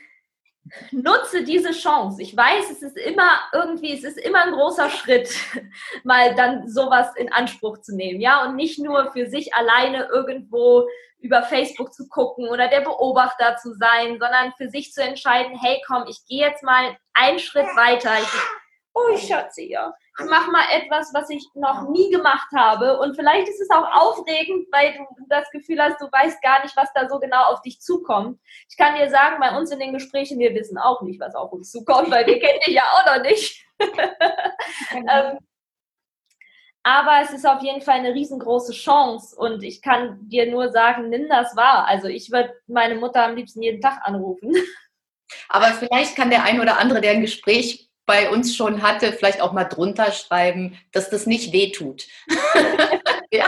nutze 0.90 1.44
diese 1.44 1.72
Chance. 1.72 2.22
Ich 2.22 2.36
weiß, 2.36 2.70
es 2.70 2.82
ist 2.82 2.96
immer 2.96 3.40
irgendwie, 3.52 3.92
es 3.92 4.04
ist 4.04 4.18
immer 4.18 4.44
ein 4.44 4.52
großer 4.52 4.90
Schritt, 4.90 5.28
mal 6.04 6.34
dann 6.34 6.68
sowas 6.68 7.08
in 7.16 7.32
Anspruch 7.32 7.78
zu 7.78 7.94
nehmen, 7.94 8.20
ja, 8.20 8.44
und 8.44 8.56
nicht 8.56 8.78
nur 8.78 9.12
für 9.12 9.26
sich 9.26 9.54
alleine 9.54 10.08
irgendwo 10.12 10.88
über 11.18 11.42
Facebook 11.42 11.94
zu 11.94 12.06
gucken 12.08 12.48
oder 12.48 12.68
der 12.68 12.82
Beobachter 12.82 13.56
zu 13.56 13.74
sein, 13.74 14.18
sondern 14.18 14.52
für 14.58 14.68
sich 14.68 14.92
zu 14.92 15.02
entscheiden, 15.02 15.58
hey, 15.58 15.82
komm, 15.86 16.04
ich 16.08 16.18
gehe 16.28 16.46
jetzt 16.46 16.62
mal 16.62 16.96
einen 17.14 17.38
Schritt 17.38 17.66
weiter. 17.76 18.10
Ich, 18.20 18.28
oh, 18.94 19.08
ich 19.14 19.26
Schatze, 19.26 19.62
ja 19.62 19.94
ich 20.18 20.26
mache 20.26 20.50
mal 20.50 20.64
etwas, 20.72 21.12
was 21.12 21.28
ich 21.28 21.44
noch 21.54 21.88
nie 21.88 22.10
gemacht 22.10 22.48
habe. 22.54 22.98
Und 23.00 23.16
vielleicht 23.16 23.48
ist 23.48 23.60
es 23.60 23.70
auch 23.70 23.90
aufregend, 23.92 24.68
weil 24.70 24.92
du 24.92 25.04
das 25.28 25.50
Gefühl 25.50 25.80
hast, 25.80 26.00
du 26.00 26.06
weißt 26.06 26.40
gar 26.40 26.62
nicht, 26.62 26.76
was 26.76 26.92
da 26.94 27.08
so 27.08 27.18
genau 27.18 27.44
auf 27.46 27.62
dich 27.62 27.80
zukommt. 27.80 28.38
Ich 28.70 28.76
kann 28.76 28.94
dir 28.94 29.10
sagen, 29.10 29.40
bei 29.40 29.56
uns 29.56 29.72
in 29.72 29.80
den 29.80 29.92
Gesprächen, 29.92 30.38
wir 30.38 30.54
wissen 30.54 30.78
auch 30.78 31.02
nicht, 31.02 31.18
was 31.18 31.34
auf 31.34 31.52
uns 31.52 31.72
zukommt, 31.72 32.10
weil 32.10 32.26
wir 32.26 32.38
kennen 32.38 32.60
dich 32.64 32.74
ja 32.74 32.82
auch 32.82 33.16
noch 33.16 33.22
nicht. 33.24 33.66
ähm, 34.92 35.38
aber 36.84 37.22
es 37.22 37.32
ist 37.32 37.46
auf 37.46 37.62
jeden 37.62 37.80
Fall 37.80 37.94
eine 37.94 38.14
riesengroße 38.14 38.72
Chance 38.72 39.34
und 39.36 39.64
ich 39.64 39.82
kann 39.82 40.28
dir 40.28 40.48
nur 40.50 40.70
sagen, 40.70 41.08
nimm 41.08 41.28
das 41.28 41.56
wahr. 41.56 41.86
Also 41.88 42.08
ich 42.08 42.30
würde 42.30 42.54
meine 42.68 42.94
Mutter 42.94 43.24
am 43.24 43.34
liebsten 43.34 43.62
jeden 43.62 43.80
Tag 43.80 44.00
anrufen. 44.04 44.54
Aber 45.48 45.66
vielleicht 45.68 46.14
kann 46.14 46.30
der 46.30 46.44
ein 46.44 46.60
oder 46.60 46.78
andere, 46.78 47.00
der 47.00 47.12
ein 47.12 47.22
Gespräch 47.22 47.83
bei 48.06 48.30
uns 48.30 48.54
schon 48.54 48.82
hatte, 48.82 49.12
vielleicht 49.12 49.40
auch 49.40 49.52
mal 49.52 49.64
drunter 49.64 50.12
schreiben, 50.12 50.78
dass 50.92 51.10
das 51.10 51.26
nicht 51.26 51.52
wehtut. 51.52 52.06
ja. 53.30 53.46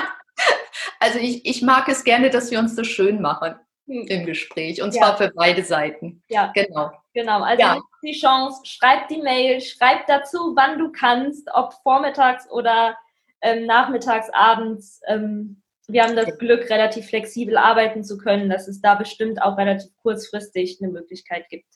Also 1.01 1.19
ich, 1.19 1.45
ich 1.45 1.63
mag 1.63 1.89
es 1.89 2.05
gerne, 2.05 2.31
dass 2.31 2.51
wir 2.51 2.59
uns 2.59 2.75
so 2.75 2.85
schön 2.85 3.21
machen 3.21 3.55
hm. 3.87 4.07
im 4.07 4.27
Gespräch 4.27 4.83
und 4.83 4.93
zwar 4.93 5.11
ja. 5.11 5.17
für 5.17 5.33
beide 5.35 5.63
Seiten. 5.63 6.23
Ja, 6.29 6.53
genau. 6.55 6.91
Genau, 7.15 7.43
also 7.43 7.63
ja. 7.63 7.81
die 8.03 8.13
Chance, 8.13 8.61
schreib 8.65 9.09
die 9.09 9.23
Mail, 9.23 9.61
schreib 9.61 10.07
dazu, 10.07 10.53
wann 10.55 10.79
du 10.79 10.93
kannst, 10.93 11.49
ob 11.55 11.73
vormittags 11.83 12.51
oder 12.51 12.97
ähm, 13.41 13.67
nachmittags, 13.67 14.29
abends. 14.31 15.01
Ähm, 15.07 15.63
wir 15.89 16.03
haben 16.03 16.17
das 16.17 16.37
Glück, 16.39 16.69
relativ 16.69 17.07
flexibel 17.07 17.57
arbeiten 17.57 18.03
zu 18.03 18.19
können, 18.19 18.51
dass 18.51 18.69
es 18.69 18.81
da 18.81 18.97
bestimmt 18.97 19.41
auch 19.41 19.57
relativ 19.57 19.91
kurzfristig 20.03 20.79
eine 20.83 20.91
Möglichkeit 20.91 21.49
gibt. 21.49 21.69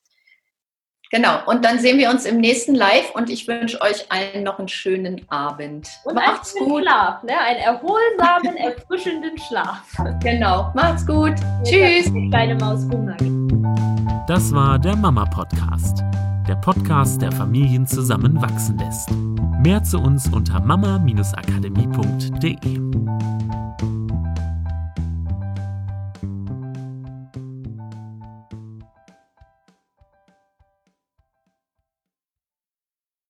Genau, 1.13 1.41
und 1.47 1.65
dann 1.65 1.81
sehen 1.81 1.99
wir 1.99 2.09
uns 2.09 2.25
im 2.25 2.39
nächsten 2.39 2.77
Live 2.77 3.11
und 3.17 3.31
ich 3.31 3.49
wünsche 3.49 3.81
euch 3.81 4.07
allen 4.11 4.45
noch 4.45 4.61
einen 4.61 4.69
schönen 4.69 5.29
Abend. 5.29 5.89
Und 6.05 6.15
macht's 6.15 6.55
einen 6.57 6.69
gut. 6.69 6.85
Schlaf, 6.85 7.25
ne? 7.25 7.33
einen 7.37 7.59
erholsamen, 7.59 8.57
erfrischenden 8.57 9.37
Schlaf. 9.37 9.83
Genau, 10.23 10.71
macht's 10.73 11.05
gut. 11.05 11.35
Tschüss. 11.65 12.13
Kleine 12.31 12.55
Maus 12.55 12.85
Hunger. 12.85 13.17
Das 14.29 14.55
war 14.55 14.79
der 14.79 14.95
Mama 14.95 15.25
Podcast, 15.25 16.05
der 16.47 16.55
Podcast, 16.55 17.21
der 17.21 17.33
Familien 17.33 17.89
zusammenwachsen 17.89 18.79
lässt. 18.79 19.11
Mehr 19.65 19.83
zu 19.83 19.99
uns 19.99 20.29
unter 20.29 20.61
mama-akademie.de. 20.61 22.81